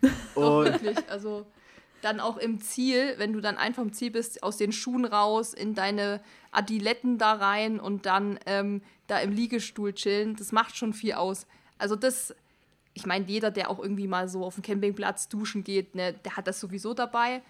Und 0.36 0.66
wirklich, 0.66 1.10
also 1.10 1.44
dann 2.02 2.20
auch 2.20 2.36
im 2.36 2.60
Ziel, 2.60 3.14
wenn 3.16 3.32
du 3.32 3.40
dann 3.40 3.56
einfach 3.56 3.82
im 3.82 3.92
Ziel 3.92 4.12
bist, 4.12 4.42
aus 4.44 4.56
den 4.56 4.70
Schuhen 4.70 5.06
raus, 5.06 5.54
in 5.54 5.74
deine 5.74 6.20
Adiletten 6.52 7.18
da 7.18 7.32
rein 7.32 7.80
und 7.80 8.06
dann 8.06 8.38
ähm, 8.46 8.82
da 9.06 9.18
im 9.18 9.32
Liegestuhl 9.32 9.92
chillen, 9.92 10.36
das 10.36 10.52
macht 10.52 10.76
schon 10.76 10.92
viel 10.92 11.14
aus. 11.14 11.46
Also 11.78 11.96
das, 11.96 12.32
ich 12.92 13.06
meine, 13.06 13.24
jeder, 13.26 13.50
der 13.50 13.68
auch 13.68 13.80
irgendwie 13.80 14.06
mal 14.06 14.28
so 14.28 14.44
auf 14.44 14.54
dem 14.54 14.62
Campingplatz 14.62 15.28
duschen 15.28 15.64
geht, 15.64 15.96
ne, 15.96 16.12
der 16.12 16.36
hat 16.36 16.46
das 16.46 16.60
sowieso 16.60 16.94
dabei. 16.94 17.42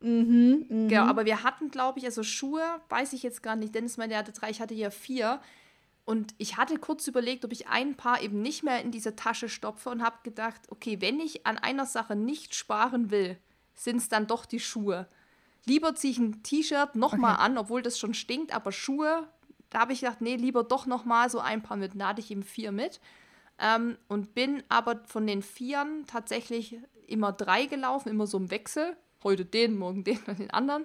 Mhm, 0.00 0.66
mh. 0.68 0.88
Genau, 0.88 1.04
aber 1.04 1.24
wir 1.24 1.44
hatten, 1.44 1.70
glaube 1.70 2.00
ich, 2.00 2.06
also 2.06 2.24
Schuhe, 2.24 2.64
weiß 2.88 3.12
ich 3.12 3.22
jetzt 3.22 3.42
gar 3.42 3.54
nicht. 3.54 3.74
Dennis 3.74 3.96
meinte, 3.96 4.14
er 4.14 4.20
hatte 4.20 4.32
drei, 4.32 4.50
ich 4.50 4.60
hatte 4.60 4.74
ja 4.74 4.90
vier. 4.90 5.40
Und 6.04 6.34
ich 6.38 6.56
hatte 6.56 6.78
kurz 6.78 7.06
überlegt, 7.06 7.44
ob 7.44 7.52
ich 7.52 7.68
ein 7.68 7.96
Paar 7.96 8.20
eben 8.22 8.42
nicht 8.42 8.64
mehr 8.64 8.82
in 8.82 8.90
diese 8.90 9.14
Tasche 9.14 9.48
stopfe 9.48 9.90
und 9.90 10.02
habe 10.02 10.16
gedacht, 10.24 10.60
okay, 10.68 11.00
wenn 11.00 11.20
ich 11.20 11.46
an 11.46 11.58
einer 11.58 11.86
Sache 11.86 12.16
nicht 12.16 12.54
sparen 12.54 13.10
will, 13.10 13.38
sind 13.74 13.98
es 13.98 14.08
dann 14.08 14.26
doch 14.26 14.44
die 14.44 14.60
Schuhe. 14.60 15.08
Lieber 15.64 15.94
ziehe 15.94 16.12
ich 16.12 16.18
ein 16.18 16.42
T-Shirt 16.42 16.96
nochmal 16.96 17.34
okay. 17.34 17.42
an, 17.44 17.58
obwohl 17.58 17.82
das 17.82 17.98
schon 17.98 18.14
stinkt, 18.14 18.52
aber 18.52 18.72
Schuhe, 18.72 19.28
da 19.70 19.80
habe 19.80 19.92
ich 19.92 20.00
gedacht, 20.00 20.20
nee, 20.20 20.36
lieber 20.36 20.64
doch 20.64 20.86
nochmal 20.86 21.30
so 21.30 21.38
ein 21.38 21.62
paar 21.62 21.76
mit. 21.76 21.92
Da 21.94 22.08
hatte 22.08 22.20
ich 22.20 22.30
eben 22.30 22.42
vier 22.42 22.72
mit. 22.72 23.00
Ähm, 23.58 23.96
und 24.08 24.34
bin 24.34 24.62
aber 24.68 25.02
von 25.06 25.26
den 25.26 25.42
Vieren 25.42 26.04
tatsächlich 26.06 26.78
immer 27.06 27.32
drei 27.32 27.66
gelaufen, 27.66 28.08
immer 28.08 28.26
so 28.26 28.38
im 28.38 28.50
Wechsel. 28.50 28.96
Heute 29.22 29.44
den, 29.44 29.78
morgen 29.78 30.02
den 30.02 30.18
und 30.26 30.38
den 30.40 30.50
anderen. 30.50 30.84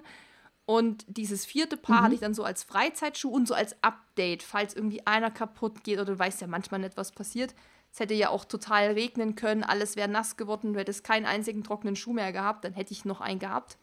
Und 0.68 1.06
dieses 1.08 1.46
vierte 1.46 1.78
Paar 1.78 2.00
mhm. 2.00 2.04
hatte 2.04 2.14
ich 2.16 2.20
dann 2.20 2.34
so 2.34 2.44
als 2.44 2.62
Freizeitschuh 2.62 3.30
und 3.30 3.48
so 3.48 3.54
als 3.54 3.74
Update, 3.82 4.42
falls 4.42 4.74
irgendwie 4.74 5.06
einer 5.06 5.30
kaputt 5.30 5.82
geht 5.82 5.96
oder 5.98 6.12
du 6.12 6.18
weißt 6.18 6.42
ja 6.42 6.46
manchmal 6.46 6.80
nicht, 6.80 6.98
was 6.98 7.10
passiert. 7.10 7.54
Es 7.90 8.00
hätte 8.00 8.12
ja 8.12 8.28
auch 8.28 8.44
total 8.44 8.88
regnen 8.88 9.34
können, 9.34 9.64
alles 9.64 9.96
wäre 9.96 10.10
nass 10.10 10.36
geworden, 10.36 10.74
du 10.74 10.78
hättest 10.78 11.04
keinen 11.04 11.24
einzigen 11.24 11.64
trockenen 11.64 11.96
Schuh 11.96 12.12
mehr 12.12 12.34
gehabt, 12.34 12.66
dann 12.66 12.74
hätte 12.74 12.92
ich 12.92 13.06
noch 13.06 13.22
einen 13.22 13.38
gehabt. 13.38 13.78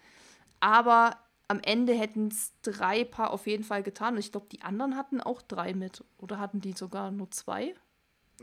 Aber 0.59 1.17
am 1.47 1.59
Ende 1.59 1.93
hätten 1.93 2.27
es 2.27 2.53
drei 2.61 3.03
Paar 3.03 3.31
auf 3.31 3.47
jeden 3.47 3.63
Fall 3.63 3.81
getan. 3.81 4.13
Und 4.13 4.19
ich 4.19 4.31
glaube, 4.31 4.45
die 4.51 4.61
anderen 4.61 4.95
hatten 4.95 5.21
auch 5.21 5.41
drei 5.41 5.73
mit. 5.73 6.03
Oder 6.19 6.37
hatten 6.37 6.61
die 6.61 6.73
sogar 6.73 7.09
nur 7.09 7.31
zwei? 7.31 7.73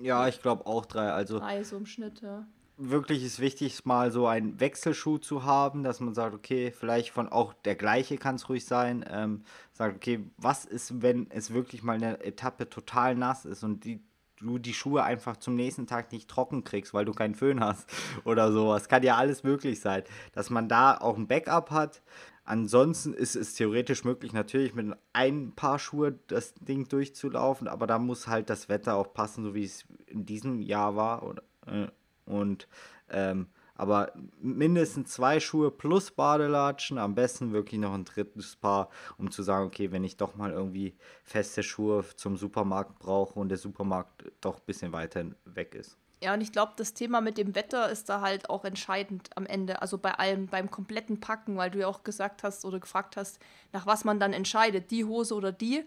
Ja, 0.01 0.27
ich 0.27 0.43
glaube 0.43 0.67
auch 0.67 0.85
drei. 0.85 1.13
Also 1.13 1.39
drei 1.39 1.63
so 1.63 1.77
im 1.77 1.87
Schnitt, 1.87 2.23
ja. 2.23 2.45
Wirklich 2.79 3.23
ist 3.23 3.39
wichtig, 3.39 3.85
mal 3.85 4.11
so 4.11 4.27
einen 4.27 4.59
Wechselschuh 4.59 5.19
zu 5.19 5.45
haben, 5.45 5.83
dass 5.83 6.01
man 6.01 6.15
sagt, 6.15 6.35
okay, 6.35 6.73
vielleicht 6.73 7.11
von 7.11 7.29
auch 7.29 7.53
der 7.53 7.77
gleiche 7.77 8.17
kann 8.17 8.37
es 8.37 8.49
ruhig 8.49 8.65
sein. 8.65 9.05
Ähm, 9.09 9.45
sagt, 9.73 9.97
okay, 9.97 10.25
was 10.37 10.65
ist, 10.65 11.03
wenn 11.03 11.31
es 11.31 11.53
wirklich 11.53 11.83
mal 11.83 11.97
eine 11.97 12.25
Etappe 12.25 12.69
total 12.69 13.15
nass 13.15 13.45
ist 13.45 13.63
und 13.63 13.85
die 13.85 14.01
du 14.43 14.59
die 14.59 14.75
Schuhe 14.75 15.03
einfach 15.03 15.37
zum 15.37 15.55
nächsten 15.55 15.87
Tag 15.87 16.13
nicht 16.13 16.29
trocken 16.29 16.65
kriegst, 16.65 16.93
weil 16.95 17.05
du 17.05 17.13
keinen 17.13 17.35
Föhn 17.35 17.61
hast 17.61 17.89
oder 18.25 18.53
sowas. 18.53 18.89
Kann 18.89 19.03
ja 19.03 19.17
alles 19.17 19.43
möglich 19.45 19.81
sein. 19.81 20.03
Dass 20.33 20.51
man 20.51 20.69
da 20.69 20.97
auch 20.97 21.17
ein 21.17 21.29
Backup 21.29 21.71
hat. 21.71 22.03
Ansonsten 22.45 23.15
ist 23.15 23.37
es 23.37 23.55
theoretisch 23.55 24.05
möglich, 24.05 24.33
natürlich 24.33 24.75
mit 24.75 24.97
ein 25.13 25.53
paar 25.55 25.79
Schuhe 25.79 26.19
das 26.27 26.55
Ding 26.55 26.89
durchzulaufen, 26.89 27.69
aber 27.69 27.87
da 27.87 28.01
muss 28.01 28.27
halt 28.27 28.51
das 28.51 28.69
Wetter 28.69 28.97
auch 28.97 29.15
passen, 29.15 29.45
so 29.45 29.55
wie 29.55 29.63
es 29.63 29.85
in 30.07 30.27
diesem 30.27 30.61
Jahr 30.61 30.97
war. 30.97 31.23
Oder, 31.23 31.43
äh, 31.67 31.87
und 32.33 32.69
ähm, 33.11 33.49
aber 33.75 34.13
mindestens 34.41 35.11
zwei 35.11 35.41
Schuhe 35.41 35.71
plus 35.71 36.11
Badelatschen, 36.11 36.99
am 36.99 37.15
besten 37.15 37.53
wirklich 37.53 37.81
noch 37.81 37.95
ein 37.95 38.05
drittes 38.05 38.55
Paar, 38.55 38.91
um 39.17 39.31
zu 39.31 39.43
sagen, 39.43 39.67
okay, 39.67 39.91
wenn 39.91 40.05
ich 40.05 40.17
doch 40.17 40.37
mal 40.37 40.53
irgendwie 40.53 40.95
feste 41.25 41.63
Schuhe 41.63 42.05
zum 42.17 42.37
Supermarkt 42.37 42.99
brauche 42.99 43.41
und 43.41 43.49
der 43.49 43.59
Supermarkt 43.59 44.31
doch 44.41 44.59
ein 44.59 44.67
bisschen 44.67 44.93
weiter 44.93 45.25
weg 45.45 45.75
ist. 45.75 45.99
Ja, 46.23 46.35
und 46.35 46.41
ich 46.41 46.53
glaube, 46.53 46.75
das 46.77 46.95
Thema 46.95 47.21
mit 47.21 47.37
dem 47.37 47.57
Wetter 47.57 47.91
ist 47.91 48.09
da 48.09 48.21
halt 48.21 48.49
auch 48.49 48.65
entscheidend 48.65 49.31
am 49.35 49.45
Ende, 49.45 49.83
also 49.83 49.99
bei 49.99 50.13
allem, 50.13 50.47
beim 50.47 50.71
kompletten 50.71 51.19
Packen, 51.19 51.57
weil 51.57 51.73
du 51.73 51.81
ja 51.81 51.89
auch 51.89 52.05
gesagt 52.05 52.45
hast 52.45 52.65
oder 52.65 52.79
gefragt 52.79 53.17
hast, 53.17 53.41
nach 53.73 53.87
was 53.87 54.05
man 54.05 54.21
dann 54.21 54.33
entscheidet, 54.33 54.93
die 54.93 55.05
Hose 55.05 55.35
oder 55.35 55.51
die. 55.51 55.85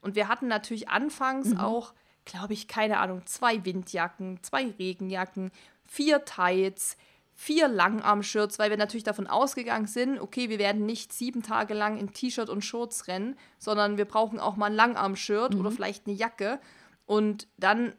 Und 0.00 0.16
wir 0.16 0.26
hatten 0.26 0.48
natürlich 0.48 0.88
anfangs 0.88 1.50
mhm. 1.50 1.60
auch, 1.60 1.94
glaube 2.24 2.54
ich, 2.54 2.66
keine 2.66 2.98
Ahnung, 2.98 3.24
zwei 3.26 3.64
Windjacken, 3.64 4.42
zwei 4.42 4.74
Regenjacken, 4.76 5.52
vier 5.86 6.24
Tights, 6.24 6.96
vier 7.34 7.68
Langarm-Shirts, 7.68 8.58
weil 8.58 8.70
wir 8.70 8.78
natürlich 8.78 9.04
davon 9.04 9.26
ausgegangen 9.26 9.86
sind, 9.86 10.18
okay, 10.18 10.48
wir 10.48 10.58
werden 10.58 10.86
nicht 10.86 11.12
sieben 11.12 11.42
Tage 11.42 11.74
lang 11.74 11.98
in 11.98 12.12
T-Shirt 12.12 12.48
und 12.48 12.64
Shorts 12.64 13.08
rennen, 13.08 13.36
sondern 13.58 13.98
wir 13.98 14.06
brauchen 14.06 14.40
auch 14.40 14.56
mal 14.56 14.66
ein 14.66 14.74
Langarm-Shirt 14.74 15.54
mhm. 15.54 15.60
oder 15.60 15.70
vielleicht 15.70 16.06
eine 16.06 16.16
Jacke. 16.16 16.58
Und 17.04 17.46
dann, 17.58 17.94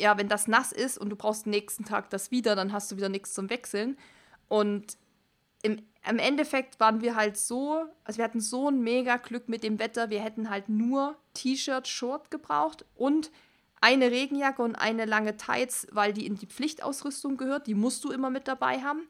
ja, 0.00 0.16
wenn 0.16 0.28
das 0.28 0.46
nass 0.46 0.70
ist 0.70 0.98
und 0.98 1.10
du 1.10 1.16
brauchst 1.16 1.48
nächsten 1.48 1.84
Tag 1.84 2.10
das 2.10 2.30
wieder, 2.30 2.54
dann 2.54 2.72
hast 2.72 2.92
du 2.92 2.96
wieder 2.96 3.08
nichts 3.08 3.34
zum 3.34 3.50
Wechseln. 3.50 3.98
Und 4.48 4.96
im, 5.62 5.82
im 6.08 6.18
Endeffekt 6.18 6.78
waren 6.78 7.00
wir 7.02 7.16
halt 7.16 7.36
so, 7.36 7.84
also 8.04 8.18
wir 8.18 8.24
hatten 8.24 8.40
so 8.40 8.68
ein 8.68 8.80
mega 8.80 9.16
Glück 9.16 9.48
mit 9.48 9.64
dem 9.64 9.80
Wetter, 9.80 10.10
wir 10.10 10.22
hätten 10.22 10.48
halt 10.48 10.68
nur 10.68 11.16
T-Shirt, 11.34 11.88
Short 11.88 12.30
gebraucht 12.30 12.84
und 12.94 13.32
eine 13.80 14.10
Regenjacke 14.10 14.62
und 14.62 14.74
eine 14.76 15.04
lange 15.06 15.36
Tights, 15.36 15.86
weil 15.92 16.12
die 16.12 16.26
in 16.26 16.36
die 16.36 16.46
Pflichtausrüstung 16.46 17.36
gehört. 17.36 17.66
Die 17.66 17.74
musst 17.74 18.04
du 18.04 18.10
immer 18.10 18.30
mit 18.30 18.46
dabei 18.46 18.80
haben. 18.80 19.06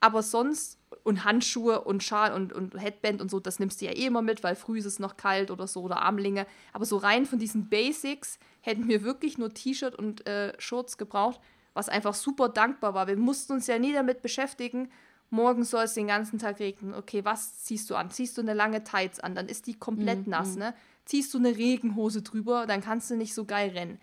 Aber 0.00 0.22
sonst, 0.22 0.78
und 1.02 1.24
Handschuhe 1.24 1.80
und 1.80 2.02
Schal 2.02 2.34
und, 2.34 2.52
und 2.52 2.78
Headband 2.78 3.22
und 3.22 3.30
so, 3.30 3.40
das 3.40 3.58
nimmst 3.58 3.80
du 3.80 3.86
ja 3.86 3.92
eh 3.92 4.06
immer 4.06 4.22
mit, 4.22 4.42
weil 4.42 4.54
früh 4.54 4.78
ist 4.78 4.84
es 4.84 4.98
noch 4.98 5.16
kalt 5.16 5.50
oder 5.50 5.66
so 5.66 5.82
oder 5.82 6.02
Armlinge. 6.02 6.46
Aber 6.72 6.84
so 6.84 6.98
rein 6.98 7.26
von 7.26 7.38
diesen 7.38 7.68
Basics 7.68 8.38
hätten 8.60 8.86
wir 8.86 9.02
wirklich 9.02 9.38
nur 9.38 9.54
T-Shirt 9.54 9.94
und 9.94 10.26
äh, 10.26 10.52
Shorts 10.58 10.98
gebraucht, 10.98 11.40
was 11.72 11.88
einfach 11.88 12.14
super 12.14 12.50
dankbar 12.50 12.94
war. 12.94 13.06
Wir 13.06 13.16
mussten 13.16 13.54
uns 13.54 13.66
ja 13.66 13.78
nie 13.78 13.94
damit 13.94 14.20
beschäftigen, 14.20 14.90
morgen 15.30 15.64
soll 15.64 15.84
es 15.84 15.94
den 15.94 16.06
ganzen 16.06 16.38
Tag 16.38 16.60
regnen. 16.60 16.94
Okay, 16.94 17.24
was 17.24 17.64
ziehst 17.64 17.90
du 17.90 17.94
an? 17.94 18.10
Ziehst 18.10 18.36
du 18.36 18.42
eine 18.42 18.54
lange 18.54 18.84
Tights 18.84 19.20
an? 19.20 19.34
Dann 19.34 19.48
ist 19.48 19.66
die 19.66 19.74
komplett 19.74 20.26
mhm. 20.26 20.30
nass, 20.30 20.56
ne? 20.56 20.74
Ziehst 21.04 21.32
du 21.34 21.38
eine 21.38 21.56
Regenhose 21.56 22.22
drüber, 22.22 22.66
dann 22.66 22.80
kannst 22.80 23.10
du 23.10 23.16
nicht 23.16 23.34
so 23.34 23.44
geil 23.44 23.70
rennen. 23.70 24.00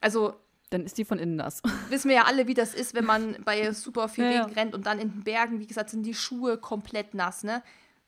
Also. 0.00 0.34
Dann 0.70 0.84
ist 0.84 0.98
die 0.98 1.04
von 1.04 1.18
innen 1.18 1.36
nass. 1.36 1.62
Wissen 1.90 2.08
wir 2.08 2.16
ja 2.16 2.24
alle, 2.24 2.48
wie 2.48 2.54
das 2.54 2.74
ist, 2.74 2.94
wenn 2.94 3.04
man 3.04 3.36
bei 3.44 3.72
super 3.72 4.08
viel 4.08 4.24
ja, 4.24 4.44
Regen 4.44 4.54
rennt 4.54 4.74
und 4.74 4.86
dann 4.86 4.98
in 4.98 5.10
den 5.10 5.22
Bergen, 5.22 5.60
wie 5.60 5.66
gesagt, 5.66 5.90
sind 5.90 6.02
die 6.02 6.14
Schuhe 6.14 6.58
komplett 6.58 7.14
nass, 7.14 7.44
ne? 7.44 7.62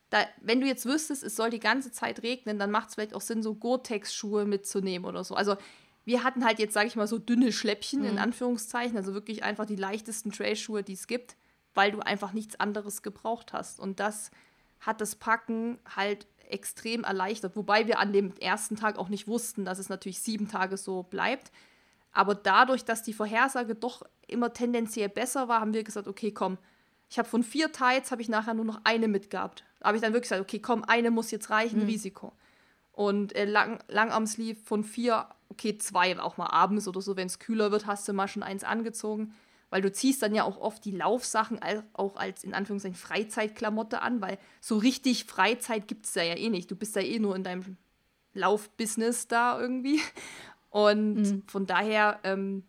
Da, 0.09 0.25
wenn 0.41 0.59
du 0.59 0.65
jetzt 0.65 0.87
wüsstest, 0.87 1.23
es 1.23 1.35
soll 1.35 1.51
die 1.51 1.59
ganze 1.59 1.91
Zeit 1.91 2.23
regnen, 2.23 2.57
dann 2.57 2.71
macht 2.71 2.89
es 2.89 2.95
vielleicht 2.95 3.13
auch 3.13 3.21
Sinn, 3.21 3.43
so 3.43 3.53
Gore-Tex-Schuhe 3.53 4.45
mitzunehmen 4.45 5.07
oder 5.07 5.23
so. 5.23 5.35
Also 5.35 5.55
wir 6.03 6.23
hatten 6.23 6.43
halt 6.43 6.57
jetzt, 6.57 6.73
sage 6.73 6.87
ich 6.87 6.95
mal, 6.95 7.07
so 7.07 7.19
dünne 7.19 7.51
Schläppchen 7.51 8.01
mhm. 8.01 8.07
in 8.07 8.17
Anführungszeichen, 8.17 8.97
also 8.97 9.13
wirklich 9.13 9.43
einfach 9.43 9.67
die 9.67 9.75
leichtesten 9.75 10.31
Trailschuhe, 10.31 10.81
die 10.81 10.93
es 10.93 11.05
gibt, 11.05 11.35
weil 11.75 11.91
du 11.91 11.99
einfach 11.99 12.33
nichts 12.33 12.59
anderes 12.59 13.03
gebraucht 13.03 13.53
hast. 13.53 13.79
Und 13.79 13.99
das 13.99 14.31
hat 14.79 15.01
das 15.01 15.15
Packen 15.15 15.77
halt 15.95 16.25
extrem 16.49 17.03
erleichtert. 17.03 17.55
Wobei 17.55 17.87
wir 17.87 17.99
an 17.99 18.13
dem 18.13 18.35
ersten 18.37 18.75
Tag 18.75 18.97
auch 18.97 19.09
nicht 19.09 19.27
wussten, 19.27 19.65
dass 19.65 19.79
es 19.79 19.89
natürlich 19.89 20.19
sieben 20.19 20.47
Tage 20.47 20.77
so 20.77 21.03
bleibt. 21.03 21.51
Aber 22.11 22.35
dadurch, 22.35 22.85
dass 22.85 23.03
die 23.03 23.13
Vorhersage 23.13 23.75
doch 23.75 24.03
immer 24.27 24.53
tendenziell 24.53 25.09
besser 25.09 25.47
war, 25.47 25.61
haben 25.61 25.73
wir 25.73 25.83
gesagt, 25.83 26.07
okay, 26.07 26.31
komm, 26.31 26.57
ich 27.09 27.17
habe 27.17 27.27
von 27.27 27.43
vier 27.43 27.71
Tights 27.71 28.11
habe 28.11 28.21
ich 28.21 28.29
nachher 28.29 28.53
nur 28.53 28.65
noch 28.65 28.81
eine 28.83 29.07
mitgehabt. 29.07 29.63
Da 29.79 29.87
habe 29.87 29.97
ich 29.97 30.01
dann 30.01 30.13
wirklich 30.13 30.29
gesagt, 30.29 30.41
okay, 30.41 30.59
komm, 30.59 30.83
eine 30.83 31.11
muss 31.11 31.31
jetzt 31.31 31.49
reichen, 31.49 31.81
mhm. 31.81 31.85
Risiko. 31.85 32.33
Und 32.91 33.35
äh, 33.35 33.45
Lang 33.45 33.79
Langarmsleeve 33.87 34.59
von 34.59 34.83
vier, 34.83 35.27
okay, 35.49 35.77
zwei 35.77 36.19
auch 36.19 36.37
mal 36.37 36.47
abends 36.47 36.87
oder 36.87 37.01
so, 37.01 37.15
wenn 37.15 37.27
es 37.27 37.39
kühler 37.39 37.71
wird, 37.71 37.85
hast 37.85 38.07
du 38.07 38.13
mal 38.13 38.27
schon 38.27 38.43
eins 38.43 38.63
angezogen 38.63 39.33
weil 39.69 39.81
du 39.81 39.91
ziehst 39.91 40.21
dann 40.21 40.33
ja 40.33 40.43
auch 40.43 40.57
oft 40.57 40.83
die 40.85 40.91
Laufsachen 40.91 41.59
auch 41.93 42.15
als 42.15 42.43
in 42.43 42.53
Anführungszeichen 42.53 42.97
Freizeitklamotte 42.97 44.01
an, 44.01 44.21
weil 44.21 44.37
so 44.61 44.77
richtig 44.77 45.25
Freizeit 45.25 45.87
gibt 45.87 46.05
es 46.05 46.13
da 46.13 46.23
ja 46.23 46.35
eh 46.35 46.49
nicht. 46.49 46.71
Du 46.71 46.75
bist 46.75 46.95
ja 46.95 47.01
eh 47.01 47.19
nur 47.19 47.35
in 47.35 47.43
deinem 47.43 47.77
Laufbusiness 48.33 49.27
da 49.27 49.59
irgendwie. 49.59 50.01
Und 50.69 51.15
mhm. 51.15 51.43
von 51.47 51.65
daher 51.65 52.19
ähm, 52.23 52.63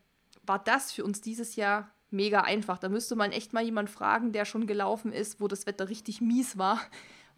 war 0.45 0.59
das 0.59 0.93
für 0.93 1.05
uns 1.05 1.21
dieses 1.21 1.57
Jahr 1.57 1.91
mega 2.11 2.43
einfach. 2.43 2.79
Da 2.79 2.89
müsste 2.89 3.17
man 3.17 3.33
echt 3.33 3.53
mal 3.53 3.65
jemanden 3.65 3.93
fragen, 3.93 4.33
der 4.33 4.45
schon 4.45 4.67
gelaufen 4.67 5.13
ist, 5.13 5.41
wo 5.41 5.49
das 5.49 5.67
Wetter 5.67 5.89
richtig 5.89 6.21
mies 6.21 6.59
war, 6.59 6.81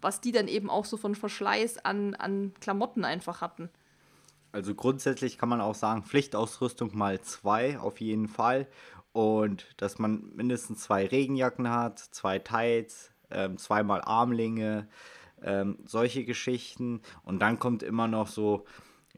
was 0.01 0.21
die 0.21 0.33
dann 0.33 0.49
eben 0.49 0.71
auch 0.71 0.85
so 0.85 0.97
von 0.97 1.15
Verschleiß 1.15 1.85
an, 1.85 2.15
an 2.15 2.55
Klamotten 2.61 3.05
einfach 3.05 3.41
hatten. 3.41 3.71
Also 4.53 4.75
grundsätzlich 4.75 5.39
kann 5.39 5.49
man 5.49 5.61
auch 5.61 5.75
sagen, 5.75 6.03
Pflichtausrüstung 6.03 6.97
mal 6.97 7.21
zwei 7.23 7.79
auf 7.79 8.01
jeden 8.01 8.29
Fall 8.29 8.67
und 9.13 9.67
dass 9.77 9.99
man 9.99 10.33
mindestens 10.35 10.83
zwei 10.83 11.07
Regenjacken 11.07 11.69
hat, 11.69 11.99
zwei 11.99 12.39
Tights, 12.39 13.13
ähm, 13.31 13.59
zweimal 13.59 14.01
Armlinge, 14.03 14.89
ähm, 15.43 15.79
solche 15.85 16.25
Geschichten. 16.25 17.01
Und 17.25 17.41
dann 17.41 17.59
kommt 17.59 17.83
immer 17.83 18.09
noch 18.09 18.29
so, 18.29 18.65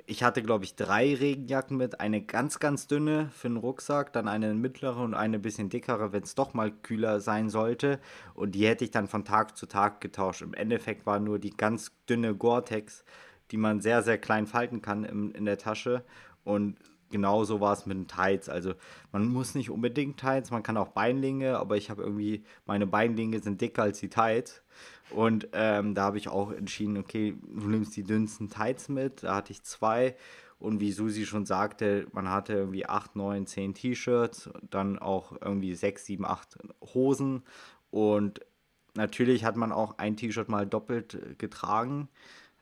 ich 0.06 0.22
hatte 0.24 0.42
glaube 0.42 0.64
ich 0.64 0.74
drei 0.74 1.14
Regenjacken 1.14 1.76
mit, 1.76 2.00
eine 2.00 2.22
ganz, 2.22 2.58
ganz 2.58 2.86
dünne 2.86 3.30
für 3.32 3.48
den 3.48 3.56
Rucksack, 3.56 4.12
dann 4.12 4.26
eine 4.26 4.52
mittlere 4.54 4.98
und 4.98 5.14
eine 5.14 5.38
bisschen 5.38 5.68
dickere, 5.68 6.12
wenn 6.12 6.24
es 6.24 6.34
doch 6.34 6.54
mal 6.54 6.72
kühler 6.72 7.20
sein 7.20 7.48
sollte. 7.48 8.00
Und 8.34 8.54
die 8.54 8.66
hätte 8.66 8.84
ich 8.84 8.90
dann 8.90 9.06
von 9.06 9.24
Tag 9.24 9.56
zu 9.56 9.66
Tag 9.66 10.00
getauscht. 10.00 10.42
Im 10.42 10.54
Endeffekt 10.54 11.06
war 11.06 11.20
nur 11.20 11.38
die 11.38 11.56
ganz 11.56 11.92
dünne 12.08 12.34
Gore-Tex, 12.34 13.04
die 13.50 13.56
man 13.56 13.80
sehr, 13.80 14.02
sehr 14.02 14.18
klein 14.18 14.46
falten 14.46 14.82
kann 14.82 15.04
im, 15.04 15.32
in 15.32 15.44
der 15.44 15.58
Tasche. 15.58 16.04
Und 16.42 16.76
genauso 17.10 17.60
war 17.60 17.72
es 17.72 17.86
mit 17.86 17.96
den 17.96 18.08
Tights. 18.08 18.48
Also 18.48 18.74
man 19.12 19.28
muss 19.28 19.54
nicht 19.54 19.70
unbedingt 19.70 20.18
Tights, 20.18 20.50
man 20.50 20.62
kann 20.62 20.76
auch 20.76 20.88
Beinlinge, 20.88 21.58
aber 21.58 21.76
ich 21.76 21.90
habe 21.90 22.02
irgendwie, 22.02 22.44
meine 22.66 22.86
Beinlinge 22.86 23.40
sind 23.40 23.60
dicker 23.60 23.82
als 23.82 24.00
die 24.00 24.10
Tights. 24.10 24.62
Und 25.10 25.48
ähm, 25.52 25.94
da 25.94 26.04
habe 26.04 26.18
ich 26.18 26.28
auch 26.28 26.50
entschieden, 26.50 26.96
okay, 26.96 27.36
du 27.42 27.68
nimmst 27.68 27.96
die 27.96 28.04
dünnsten 28.04 28.48
Tights 28.48 28.88
mit. 28.88 29.22
Da 29.22 29.36
hatte 29.36 29.52
ich 29.52 29.62
zwei. 29.62 30.16
Und 30.58 30.80
wie 30.80 30.92
Susi 30.92 31.26
schon 31.26 31.46
sagte, 31.46 32.06
man 32.12 32.30
hatte 32.30 32.54
irgendwie 32.54 32.86
8, 32.86 33.16
9, 33.16 33.46
10 33.46 33.74
T-Shirts, 33.74 34.50
dann 34.70 34.98
auch 34.98 35.32
irgendwie 35.40 35.74
6, 35.74 36.06
7, 36.06 36.24
8 36.24 36.58
Hosen. 36.94 37.42
Und 37.90 38.40
natürlich 38.94 39.44
hat 39.44 39.56
man 39.56 39.72
auch 39.72 39.98
ein 39.98 40.16
T-Shirt 40.16 40.48
mal 40.48 40.66
doppelt 40.66 41.38
getragen 41.38 42.08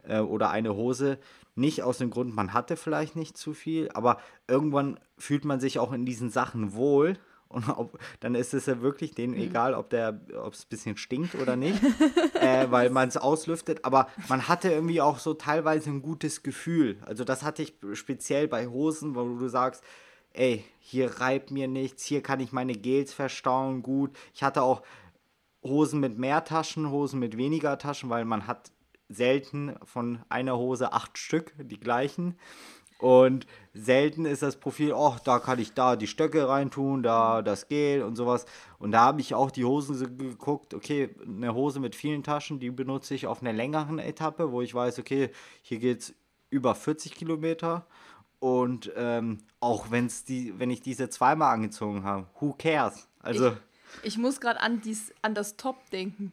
äh, 0.02 0.18
oder 0.18 0.50
eine 0.50 0.74
Hose. 0.74 1.18
Nicht 1.54 1.82
aus 1.82 1.98
dem 1.98 2.10
Grund, 2.10 2.34
man 2.34 2.54
hatte 2.54 2.76
vielleicht 2.76 3.14
nicht 3.14 3.36
zu 3.36 3.52
viel, 3.52 3.90
aber 3.92 4.18
irgendwann 4.48 4.98
fühlt 5.18 5.44
man 5.44 5.60
sich 5.60 5.78
auch 5.78 5.92
in 5.92 6.06
diesen 6.06 6.30
Sachen 6.30 6.74
wohl. 6.74 7.18
Und 7.52 7.68
ob, 7.68 7.98
dann 8.20 8.34
ist 8.34 8.54
es 8.54 8.64
ja 8.64 8.80
wirklich 8.80 9.14
denen 9.14 9.34
mhm. 9.34 9.42
egal, 9.42 9.74
ob 9.74 9.90
der, 9.90 10.18
ob 10.42 10.54
es 10.54 10.64
ein 10.64 10.68
bisschen 10.70 10.96
stinkt 10.96 11.34
oder 11.34 11.54
nicht, 11.54 11.78
äh, 12.40 12.70
weil 12.70 12.88
man 12.88 13.08
es 13.08 13.18
auslüftet. 13.18 13.84
Aber 13.84 14.08
man 14.30 14.48
hatte 14.48 14.70
irgendwie 14.70 15.02
auch 15.02 15.18
so 15.18 15.34
teilweise 15.34 15.90
ein 15.90 16.00
gutes 16.00 16.42
Gefühl. 16.42 16.96
Also 17.04 17.24
das 17.24 17.42
hatte 17.42 17.62
ich 17.62 17.74
speziell 17.92 18.48
bei 18.48 18.68
Hosen, 18.68 19.14
wo 19.14 19.36
du 19.36 19.48
sagst, 19.48 19.84
ey, 20.32 20.64
hier 20.78 21.20
reibt 21.20 21.50
mir 21.50 21.68
nichts, 21.68 22.04
hier 22.04 22.22
kann 22.22 22.40
ich 22.40 22.52
meine 22.52 22.72
Gels 22.72 23.12
verstauen 23.12 23.82
gut. 23.82 24.16
Ich 24.32 24.42
hatte 24.42 24.62
auch 24.62 24.82
Hosen 25.62 26.00
mit 26.00 26.18
mehr 26.18 26.44
Taschen, 26.44 26.90
Hosen 26.90 27.20
mit 27.20 27.36
weniger 27.36 27.78
Taschen, 27.78 28.10
weil 28.10 28.24
man 28.24 28.46
hat 28.46 28.72
selten 29.12 29.76
von 29.84 30.20
einer 30.28 30.56
Hose 30.56 30.92
acht 30.92 31.18
Stück, 31.18 31.54
die 31.58 31.80
gleichen. 31.80 32.36
Und 33.02 33.48
selten 33.74 34.26
ist 34.26 34.42
das 34.42 34.60
Profil, 34.60 34.92
oh, 34.92 35.16
da 35.24 35.40
kann 35.40 35.58
ich 35.58 35.74
da 35.74 35.96
die 35.96 36.06
Stöcke 36.06 36.48
reintun, 36.48 37.02
da 37.02 37.42
das 37.42 37.66
Gel 37.66 38.04
und 38.04 38.14
sowas. 38.14 38.46
Und 38.78 38.92
da 38.92 39.00
habe 39.00 39.20
ich 39.20 39.34
auch 39.34 39.50
die 39.50 39.64
Hosen 39.64 40.16
geguckt, 40.16 40.72
okay, 40.72 41.10
eine 41.26 41.52
Hose 41.52 41.80
mit 41.80 41.96
vielen 41.96 42.22
Taschen, 42.22 42.60
die 42.60 42.70
benutze 42.70 43.14
ich 43.14 43.26
auf 43.26 43.42
einer 43.42 43.52
längeren 43.52 43.98
Etappe, 43.98 44.52
wo 44.52 44.62
ich 44.62 44.72
weiß, 44.72 45.00
okay, 45.00 45.30
hier 45.62 45.80
geht 45.80 46.00
es 46.00 46.14
über 46.50 46.76
40 46.76 47.16
Kilometer. 47.16 47.86
Und 48.38 48.92
ähm, 48.94 49.38
auch 49.58 49.90
wenn's 49.90 50.24
die, 50.24 50.56
wenn 50.60 50.70
ich 50.70 50.80
diese 50.80 51.08
zweimal 51.08 51.54
angezogen 51.54 52.04
habe, 52.04 52.28
who 52.38 52.54
cares? 52.56 53.08
Also. 53.18 53.48
Ich, 54.02 54.14
ich 54.14 54.18
muss 54.18 54.40
gerade 54.40 54.60
an, 54.60 54.80
an 55.22 55.34
das 55.34 55.56
Top 55.56 55.90
denken. 55.90 56.32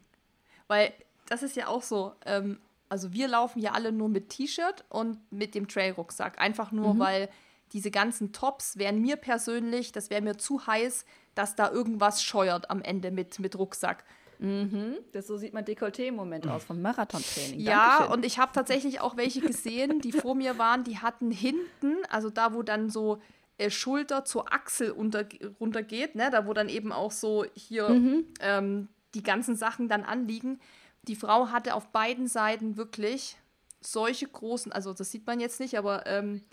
Weil 0.67 0.93
das 1.25 1.41
ist 1.41 1.55
ja 1.55 1.67
auch 1.67 1.81
so. 1.81 2.13
Ähm, 2.27 2.59
also 2.89 3.13
wir 3.13 3.27
laufen 3.27 3.59
ja 3.59 3.71
alle 3.71 3.91
nur 3.91 4.09
mit 4.09 4.29
T-Shirt 4.29 4.83
und 4.89 5.19
mit 5.31 5.55
dem 5.55 5.67
Trail-Rucksack. 5.67 6.39
Einfach 6.41 6.71
nur, 6.71 6.95
mhm. 6.95 6.99
weil 6.99 7.29
diese 7.71 7.91
ganzen 7.91 8.33
Tops 8.33 8.77
wären 8.77 8.99
mir 9.01 9.15
persönlich, 9.15 9.91
das 9.91 10.09
wäre 10.09 10.21
mir 10.21 10.37
zu 10.37 10.65
heiß, 10.65 11.05
dass 11.35 11.55
da 11.55 11.71
irgendwas 11.71 12.23
scheuert 12.23 12.69
am 12.69 12.81
Ende 12.81 13.11
mit, 13.11 13.39
mit 13.39 13.57
Rucksack. 13.57 14.03
Mhm. 14.39 14.97
Das, 15.11 15.27
so 15.27 15.37
sieht 15.37 15.53
mein 15.53 15.65
Dekolleté 15.65 16.07
im 16.07 16.15
Moment 16.15 16.47
aus 16.47 16.63
vom 16.63 16.81
Marathontraining. 16.81 17.59
Ja, 17.59 17.89
Dankeschön. 17.89 18.13
und 18.13 18.25
ich 18.25 18.39
habe 18.39 18.51
tatsächlich 18.53 19.01
auch 19.01 19.17
welche 19.17 19.41
gesehen, 19.41 19.99
die 19.99 20.13
vor 20.13 20.33
mir 20.33 20.57
waren, 20.57 20.83
die 20.83 20.97
hatten 20.97 21.29
hinten, 21.29 21.97
also 22.09 22.29
da, 22.29 22.53
wo 22.53 22.63
dann 22.63 22.89
so 22.89 23.21
äh, 23.57 23.69
Schulter 23.69 24.23
zur 24.23 24.51
Achsel 24.53 24.91
unter, 24.91 25.25
runtergeht, 25.59 26.15
ne, 26.15 26.29
da 26.31 26.47
wo 26.47 26.53
dann 26.53 26.69
eben 26.69 26.93
auch 26.93 27.11
so 27.11 27.45
hier 27.53 27.89
mhm. 27.89 28.25
ähm, 28.39 28.87
die 29.13 29.23
ganzen 29.23 29.55
Sachen 29.55 29.89
dann 29.89 30.03
anliegen, 30.03 30.59
die 31.03 31.15
Frau 31.15 31.49
hatte 31.49 31.75
auf 31.75 31.87
beiden 31.87 32.27
Seiten 32.27 32.77
wirklich 32.77 33.37
solche 33.81 34.27
großen, 34.27 34.71
also 34.71 34.93
das 34.93 35.11
sieht 35.11 35.25
man 35.25 35.39
jetzt 35.39 35.59
nicht, 35.59 35.77
aber 35.77 36.05
ähm, 36.05 36.43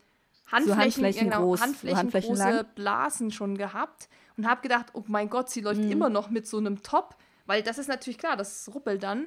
Handflächen, 0.46 0.66
so 0.66 0.76
Handflächen, 0.76 1.30
genau, 1.30 1.42
groß, 1.42 1.60
Handflächen, 1.60 1.98
Handflächen 1.98 2.34
große 2.34 2.50
lang. 2.50 2.66
Blasen 2.74 3.30
schon 3.32 3.58
gehabt 3.58 4.08
und 4.36 4.48
habe 4.48 4.62
gedacht, 4.62 4.86
oh 4.92 5.04
mein 5.08 5.28
Gott, 5.28 5.50
sie 5.50 5.60
läuft 5.60 5.80
mhm. 5.80 5.90
immer 5.90 6.08
noch 6.08 6.30
mit 6.30 6.46
so 6.46 6.58
einem 6.58 6.82
Top, 6.82 7.16
weil 7.46 7.62
das 7.62 7.78
ist 7.78 7.88
natürlich 7.88 8.18
klar, 8.18 8.36
das 8.36 8.70
ruppelt 8.72 9.02
dann. 9.02 9.26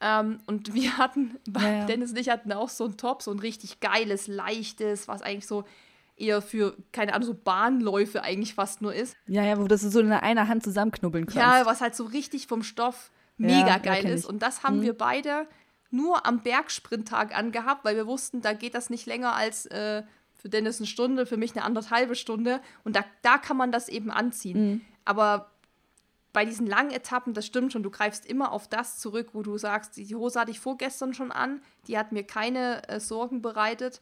Ähm, 0.00 0.38
und 0.46 0.72
wir 0.74 0.96
hatten, 0.98 1.38
ja, 1.56 1.70
ja. 1.70 1.86
Dennis 1.86 2.10
und 2.10 2.18
ich 2.18 2.30
hatten 2.30 2.52
auch 2.52 2.68
so 2.68 2.84
ein 2.84 2.96
Top, 2.96 3.22
so 3.22 3.32
ein 3.32 3.40
richtig 3.40 3.80
geiles, 3.80 4.28
leichtes, 4.28 5.08
was 5.08 5.22
eigentlich 5.22 5.46
so 5.46 5.64
eher 6.16 6.42
für, 6.42 6.76
keine 6.92 7.14
Ahnung, 7.14 7.26
so 7.26 7.34
Bahnläufe 7.34 8.22
eigentlich 8.22 8.54
fast 8.54 8.82
nur 8.82 8.94
ist. 8.94 9.16
Ja, 9.26 9.42
ja, 9.42 9.58
wo 9.58 9.64
du 9.64 9.76
so 9.76 10.00
in 10.00 10.12
einer 10.12 10.48
Hand 10.48 10.62
zusammenknubbeln 10.62 11.26
kannst. 11.26 11.36
Ja, 11.36 11.66
was 11.66 11.80
halt 11.80 11.94
so 11.96 12.04
richtig 12.04 12.46
vom 12.46 12.62
Stoff 12.62 13.10
mega 13.40 13.66
Ja, 13.68 13.78
geil 13.78 14.06
ist. 14.06 14.24
Und 14.24 14.40
das 14.42 14.62
haben 14.62 14.78
Mhm. 14.78 14.82
wir 14.82 14.96
beide 14.98 15.46
nur 15.90 16.24
am 16.26 16.42
Bergsprinttag 16.42 17.36
angehabt, 17.36 17.84
weil 17.84 17.96
wir 17.96 18.06
wussten, 18.06 18.40
da 18.42 18.52
geht 18.52 18.74
das 18.74 18.90
nicht 18.90 19.06
länger 19.06 19.34
als 19.34 19.66
äh, 19.66 20.02
für 20.34 20.48
Dennis 20.48 20.78
eine 20.78 20.86
Stunde, 20.86 21.26
für 21.26 21.36
mich 21.36 21.52
eine 21.56 21.64
anderthalbe 21.64 22.14
Stunde. 22.14 22.60
Und 22.84 22.96
da, 22.96 23.04
da 23.22 23.38
kann 23.38 23.56
man 23.56 23.72
das 23.72 23.88
eben 23.88 24.10
anziehen. 24.10 24.70
Mhm. 24.70 24.80
Aber 25.04 25.50
bei 26.32 26.44
diesen 26.44 26.66
langen 26.66 26.92
Etappen, 26.92 27.34
das 27.34 27.44
stimmt 27.44 27.72
schon, 27.72 27.82
du 27.82 27.90
greifst 27.90 28.24
immer 28.24 28.52
auf 28.52 28.68
das 28.68 29.00
zurück, 29.00 29.30
wo 29.32 29.42
du 29.42 29.58
sagst, 29.58 29.96
die 29.96 30.14
Hose 30.14 30.38
hatte 30.38 30.52
ich 30.52 30.60
vorgestern 30.60 31.12
schon 31.12 31.32
an, 31.32 31.60
die 31.88 31.98
hat 31.98 32.12
mir 32.12 32.22
keine 32.22 32.88
äh, 32.88 33.00
Sorgen 33.00 33.42
bereitet. 33.42 34.00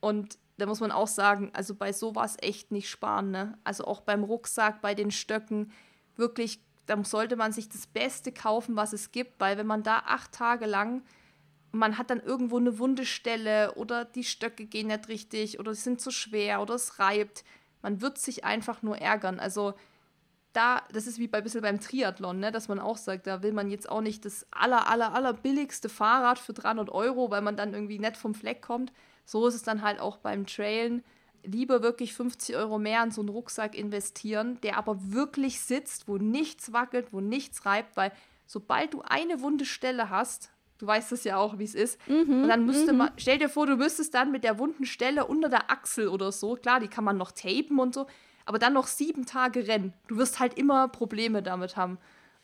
Und 0.00 0.38
da 0.56 0.66
muss 0.66 0.78
man 0.78 0.92
auch 0.92 1.08
sagen, 1.08 1.50
also 1.52 1.74
bei 1.74 1.92
sowas 1.92 2.36
echt 2.40 2.70
nicht 2.70 2.88
sparen, 2.88 3.32
ne? 3.32 3.58
Also 3.64 3.84
auch 3.86 4.02
beim 4.02 4.22
Rucksack, 4.22 4.80
bei 4.80 4.94
den 4.94 5.10
Stöcken, 5.10 5.72
wirklich, 6.14 6.60
da 6.86 7.02
sollte 7.04 7.36
man 7.36 7.52
sich 7.52 7.68
das 7.68 7.86
Beste 7.86 8.32
kaufen, 8.32 8.76
was 8.76 8.92
es 8.92 9.12
gibt, 9.12 9.40
weil 9.40 9.56
wenn 9.56 9.66
man 9.66 9.82
da 9.82 10.02
acht 10.06 10.32
Tage 10.32 10.66
lang, 10.66 11.02
man 11.72 11.98
hat 11.98 12.10
dann 12.10 12.20
irgendwo 12.20 12.58
eine 12.58 12.78
wunde 12.78 13.04
Stelle 13.04 13.74
oder 13.74 14.04
die 14.04 14.24
Stöcke 14.24 14.66
gehen 14.66 14.88
nicht 14.88 15.08
richtig 15.08 15.58
oder 15.58 15.74
sind 15.74 16.00
zu 16.00 16.10
schwer 16.10 16.62
oder 16.62 16.74
es 16.74 16.98
reibt, 16.98 17.44
man 17.82 18.00
wird 18.00 18.18
sich 18.18 18.44
einfach 18.44 18.82
nur 18.82 18.98
ärgern. 18.98 19.40
Also 19.40 19.74
da, 20.54 20.82
das 20.92 21.06
ist 21.06 21.18
wie 21.18 21.26
bei 21.26 21.40
bisschen 21.40 21.62
beim 21.62 21.80
Triathlon, 21.80 22.38
ne, 22.38 22.52
dass 22.52 22.68
man 22.68 22.78
auch 22.78 22.96
sagt, 22.96 23.26
da 23.26 23.42
will 23.42 23.52
man 23.52 23.70
jetzt 23.70 23.88
auch 23.88 24.00
nicht 24.00 24.24
das 24.24 24.46
aller, 24.52 24.88
aller, 24.88 25.12
aller 25.12 25.32
billigste 25.32 25.88
Fahrrad 25.88 26.38
für 26.38 26.52
300 26.52 26.90
Euro, 26.90 27.30
weil 27.30 27.42
man 27.42 27.56
dann 27.56 27.74
irgendwie 27.74 27.98
nicht 27.98 28.16
vom 28.16 28.34
Fleck 28.34 28.62
kommt. 28.62 28.92
So 29.24 29.46
ist 29.46 29.54
es 29.54 29.62
dann 29.62 29.82
halt 29.82 30.00
auch 30.00 30.18
beim 30.18 30.46
Trailen. 30.46 31.02
Lieber 31.44 31.82
wirklich 31.82 32.14
50 32.14 32.56
Euro 32.56 32.78
mehr 32.78 33.02
in 33.04 33.10
so 33.10 33.20
einen 33.20 33.28
Rucksack 33.28 33.74
investieren, 33.74 34.58
der 34.62 34.76
aber 34.78 34.96
wirklich 35.12 35.60
sitzt, 35.60 36.08
wo 36.08 36.16
nichts 36.16 36.72
wackelt, 36.72 37.12
wo 37.12 37.20
nichts 37.20 37.64
reibt, 37.66 37.96
weil 37.96 38.12
sobald 38.46 38.94
du 38.94 39.02
eine 39.02 39.40
wunde 39.40 39.64
Stelle 39.64 40.10
hast, 40.10 40.50
du 40.78 40.86
weißt 40.86 41.12
es 41.12 41.24
ja 41.24 41.36
auch, 41.36 41.58
wie 41.58 41.64
es 41.64 41.74
ist, 41.74 41.98
und 42.42 42.48
dann 42.48 42.66
müsste 42.66 42.92
man, 42.92 43.10
stell 43.16 43.38
dir 43.38 43.48
vor, 43.48 43.66
du 43.66 43.76
müsstest 43.76 44.12
dann 44.14 44.32
mit 44.32 44.44
der 44.44 44.58
wunden 44.58 44.84
Stelle 44.84 45.26
unter 45.26 45.48
der 45.48 45.70
Achsel 45.70 46.08
oder 46.08 46.32
so, 46.32 46.56
klar, 46.56 46.80
die 46.80 46.88
kann 46.88 47.04
man 47.04 47.16
noch 47.16 47.32
tapen 47.32 47.78
und 47.78 47.94
so, 47.94 48.06
aber 48.44 48.58
dann 48.58 48.74
noch 48.74 48.86
sieben 48.88 49.24
Tage 49.24 49.66
rennen. 49.66 49.94
Du 50.08 50.16
wirst 50.18 50.40
halt 50.40 50.58
immer 50.58 50.88
Probleme 50.88 51.42
damit 51.42 51.76
haben. 51.76 51.96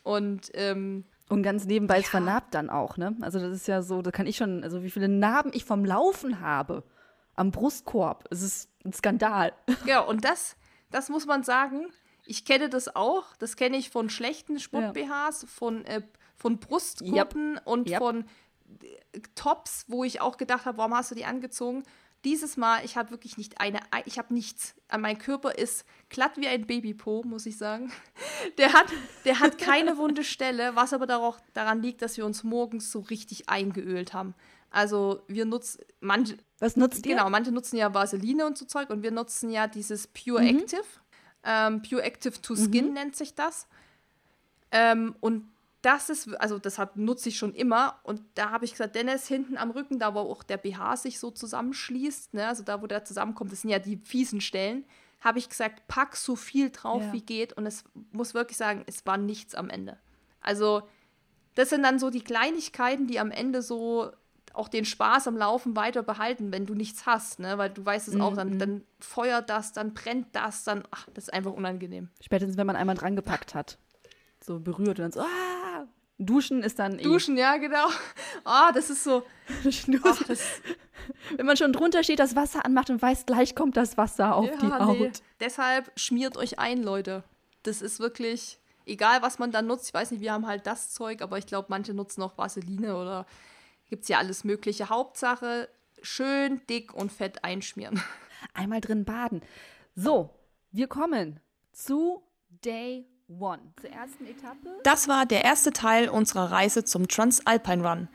Und 0.03 0.51
ähm, 0.55 1.05
Und 1.29 1.43
ganz 1.43 1.67
nebenbei 1.67 1.99
ist 2.01 2.09
vernarbt 2.09 2.55
dann 2.55 2.71
auch, 2.71 2.97
ne? 2.97 3.15
Also 3.21 3.39
das 3.39 3.51
ist 3.53 3.69
ja 3.69 3.83
so, 3.83 4.01
da 4.01 4.11
kann 4.11 4.27
ich 4.27 4.39
schon, 4.39 4.65
also 4.65 4.83
wie 4.83 4.91
viele 4.91 5.09
Narben 5.09 5.51
ich 5.53 5.67
vom 5.67 5.85
Laufen 5.85 6.41
habe 6.41 6.85
am 7.37 7.51
Brustkorb. 7.51 8.25
Es 8.31 8.41
ist 8.41 8.70
ein 8.85 8.93
Skandal. 8.93 9.53
ja, 9.87 10.01
und 10.01 10.25
das, 10.25 10.57
das 10.91 11.09
muss 11.09 11.27
man 11.27 11.43
sagen. 11.43 11.87
Ich 12.27 12.45
kenne 12.45 12.69
das 12.69 12.95
auch. 12.95 13.25
Das 13.39 13.57
kenne 13.57 13.77
ich 13.77 13.91
von 13.91 14.11
schlechten 14.11 14.59
Sport-BHs, 14.59 15.47
von, 15.49 15.85
äh, 15.85 16.03
von 16.37 16.59
Brustgurten 16.59 17.59
und 17.65 17.89
Yep. 17.91 17.99
von 17.99 18.25
äh, 19.13 19.21
Tops, 19.35 19.85
wo 19.89 20.05
ich 20.05 20.21
auch 20.21 20.37
gedacht 20.37 20.65
habe, 20.65 20.79
warum 20.79 20.95
hast 20.95 21.11
du 21.11 21.15
die 21.15 21.25
angezogen? 21.25 21.83
Dieses 22.25 22.59
Mal, 22.59 22.85
ich 22.85 22.99
habe 22.99 23.11
wirklich 23.13 23.39
nicht 23.39 23.63
eine, 23.63 23.81
ich 24.05 24.19
habe 24.19 24.35
nichts. 24.35 24.75
An 24.89 25.01
Mein 25.01 25.17
Körper 25.17 25.57
ist 25.57 25.87
glatt 26.11 26.33
wie 26.37 26.49
ein 26.49 26.67
Babypo, 26.67 27.23
muss 27.25 27.47
ich 27.47 27.57
sagen. 27.57 27.91
Der 28.59 28.73
hat, 28.75 28.87
der 29.25 29.41
hat 29.41 29.59
keine 29.59 29.97
wunde 29.97 30.25
Stelle, 30.25 30.77
was 30.77 30.93
aber 30.93 31.07
daran 31.07 31.83
liegt, 31.83 32.03
dass 32.03 32.17
wir 32.17 32.27
uns 32.27 32.43
morgens 32.45 32.93
so 32.93 33.01
richtig 33.01 33.49
eingeölt 33.49 34.13
haben. 34.13 34.35
Also 34.71 35.23
wir 35.27 35.45
nutzen, 35.45 35.81
manche, 36.01 36.37
Was 36.61 36.77
nutzt 36.77 37.05
ihr? 37.07 37.17
Genau, 37.17 37.29
manche 37.31 37.51
nutzen 37.53 37.77
ja 37.77 37.93
Vaseline 37.93 38.47
und 38.47 38.57
so 38.57 38.65
Zeug 38.67 38.91
und 38.91 39.03
wir 39.03 39.11
nutzen 39.11 39.51
ja 39.51 39.67
dieses 39.67 40.07
Pure 40.07 40.43
Mhm. 40.43 40.59
Active. 40.59 40.85
Ähm, 41.43 41.83
Pure 41.83 42.03
Active 42.03 42.41
to 42.41 42.55
Skin 42.55 42.93
nennt 42.93 43.17
sich 43.17 43.35
das. 43.35 43.67
Ähm, 44.71 45.17
und 45.21 45.49
das 45.83 46.11
ist, 46.11 46.29
also 46.37 46.59
deshalb 46.59 46.97
nutze 46.97 47.31
ich 47.31 47.39
schon 47.39 47.55
immer. 47.55 47.99
Und 48.03 48.21
da 48.35 48.51
habe 48.51 48.65
ich 48.67 48.73
gesagt, 48.73 48.95
Dennis, 48.95 49.27
hinten 49.27 49.57
am 49.57 49.71
Rücken, 49.71 49.99
da 49.99 50.15
wo 50.15 50.19
auch 50.21 50.43
der 50.43 50.59
BH 50.59 50.99
sich 50.99 51.19
so 51.19 51.31
zusammenschließt, 51.31 52.35
ne, 52.35 52.47
also 52.47 52.63
da, 52.63 52.83
wo 52.83 52.87
der 52.87 53.05
zusammenkommt, 53.05 53.51
das 53.51 53.63
sind 53.63 53.71
ja 53.71 53.79
die 53.79 53.97
fiesen 53.97 54.41
Stellen, 54.43 54.85
habe 55.23 55.39
ich 55.39 55.49
gesagt, 55.49 55.89
pack 55.89 56.17
so 56.17 56.37
viel 56.37 56.71
drauf, 56.71 57.03
Ja. 57.03 57.13
wie 57.13 57.23
geht. 57.23 57.55
Und 57.55 57.67
es 57.67 57.85
muss 58.13 58.35
wirklich 58.35 58.59
sagen, 58.59 58.85
es 58.87 59.05
war 59.07 59.17
nichts 59.17 59.55
am 59.55 59.71
Ende. 59.71 59.99
Also, 60.43 60.83
das 61.55 61.71
sind 61.71 61.83
dann 61.83 61.99
so 61.99 62.11
die 62.11 62.23
Kleinigkeiten, 62.23 63.07
die 63.07 63.19
am 63.19 63.31
Ende 63.31 63.61
so 63.63 64.11
auch 64.61 64.69
den 64.69 64.85
Spaß 64.85 65.27
am 65.27 65.37
Laufen 65.37 65.75
weiter 65.75 66.03
behalten, 66.03 66.53
wenn 66.53 66.67
du 66.67 66.75
nichts 66.75 67.07
hast, 67.07 67.41
ne? 67.41 67.57
Weil 67.57 67.71
du 67.71 67.85
weißt 67.85 68.09
es 68.09 68.21
auch, 68.21 68.35
dann, 68.35 68.59
dann 68.59 68.85
feuert 68.99 69.49
das, 69.49 69.73
dann 69.73 69.95
brennt 69.95 70.29
das, 70.33 70.65
dann, 70.65 70.85
ach, 70.91 71.07
das 71.15 71.25
ist 71.25 71.35
einfach 71.35 71.53
unangenehm. 71.53 72.11
Spätestens, 72.21 72.59
wenn 72.59 72.67
man 72.67 72.77
einmal 72.77 72.95
dran 72.95 73.17
gepackt 73.17 73.55
hat. 73.55 73.79
So 74.45 74.61
berührt 74.61 74.99
und 74.99 75.05
dann 75.05 75.13
so, 75.13 75.21
ah! 75.21 75.87
Duschen 76.19 76.63
ist 76.63 76.79
dann 76.79 76.99
eh. 76.99 77.03
Duschen, 77.03 77.39
ja, 77.39 77.57
genau. 77.57 77.87
Ah, 78.45 78.73
das 78.73 78.91
ist 78.91 79.05
so, 79.05 79.23
ach, 80.05 80.23
das, 80.25 80.61
Wenn 81.37 81.47
man 81.47 81.57
schon 81.57 81.73
drunter 81.73 82.05
steht, 82.05 82.19
das 82.19 82.37
Wasser 82.37 82.67
anmacht 82.67 82.91
und 82.91 83.01
weiß, 83.01 83.25
gleich 83.25 83.55
kommt 83.55 83.79
das 83.79 83.97
Wasser 83.97 84.35
auf 84.37 84.51
die 84.61 84.67
ja, 84.67 84.87
Haut. 84.87 84.99
nee. 84.99 85.13
Deshalb 85.41 85.91
schmiert 85.97 86.37
euch 86.37 86.59
ein, 86.59 86.83
Leute. 86.83 87.25
Das 87.63 87.81
ist 87.81 88.01
wirklich, 88.01 88.59
egal 88.85 89.23
was 89.23 89.39
man 89.39 89.51
da 89.51 89.63
nutzt, 89.63 89.89
ich 89.89 89.95
weiß 89.95 90.11
nicht, 90.11 90.21
wir 90.21 90.33
haben 90.33 90.47
halt 90.47 90.67
das 90.67 90.91
Zeug, 90.91 91.23
aber 91.23 91.39
ich 91.39 91.47
glaube, 91.47 91.69
manche 91.71 91.95
nutzen 91.95 92.23
auch 92.23 92.37
Vaseline 92.37 92.97
oder 92.97 93.25
gibt 93.91 94.05
es 94.05 94.09
ja 94.09 94.19
alles 94.19 94.45
mögliche. 94.45 94.89
Hauptsache, 94.89 95.69
schön 96.01 96.63
dick 96.71 96.95
und 96.95 97.13
fett 97.13 97.45
einschmieren. 97.45 98.03
Einmal 98.55 98.81
drin 98.81 99.05
baden. 99.05 99.43
So, 99.95 100.31
wir 100.71 100.87
kommen 100.87 101.41
zu 101.73 102.23
Day 102.65 103.07
One, 103.29 103.61
zur 103.81 103.91
ersten 103.91 104.27
Etappe. 104.27 104.81
Das 104.83 105.09
war 105.09 105.27
der 105.27 105.45
erste 105.45 105.73
Teil 105.73 106.09
unserer 106.09 106.51
Reise 106.51 106.85
zum 106.85 107.07
Transalpine 107.07 107.87
Run. 107.87 108.09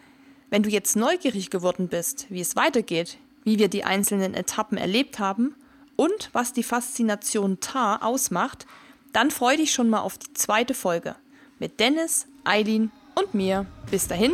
Wenn 0.49 0.63
du 0.63 0.69
jetzt 0.69 0.95
neugierig 0.95 1.49
geworden 1.49 1.88
bist, 1.88 2.30
wie 2.30 2.41
es 2.41 2.55
weitergeht, 2.55 3.17
wie 3.43 3.59
wir 3.59 3.67
die 3.67 3.84
einzelnen 3.84 4.34
Etappen 4.34 4.78
erlebt 4.78 5.19
haben 5.19 5.55
und 5.95 6.30
was 6.34 6.53
die 6.53 6.63
Faszination 6.63 7.59
Tar 7.59 8.03
ausmacht, 8.03 8.65
dann 9.13 9.32
freu 9.32 9.55
dich 9.55 9.71
schon 9.71 9.89
mal 9.89 10.01
auf 10.01 10.17
die 10.17 10.34
zweite 10.34 10.73
Folge 10.73 11.15
mit 11.59 11.80
Dennis, 11.80 12.28
Eileen 12.43 12.91
und 13.15 13.34
mir. 13.34 13.65
Bis 13.89 14.07
dahin, 14.07 14.34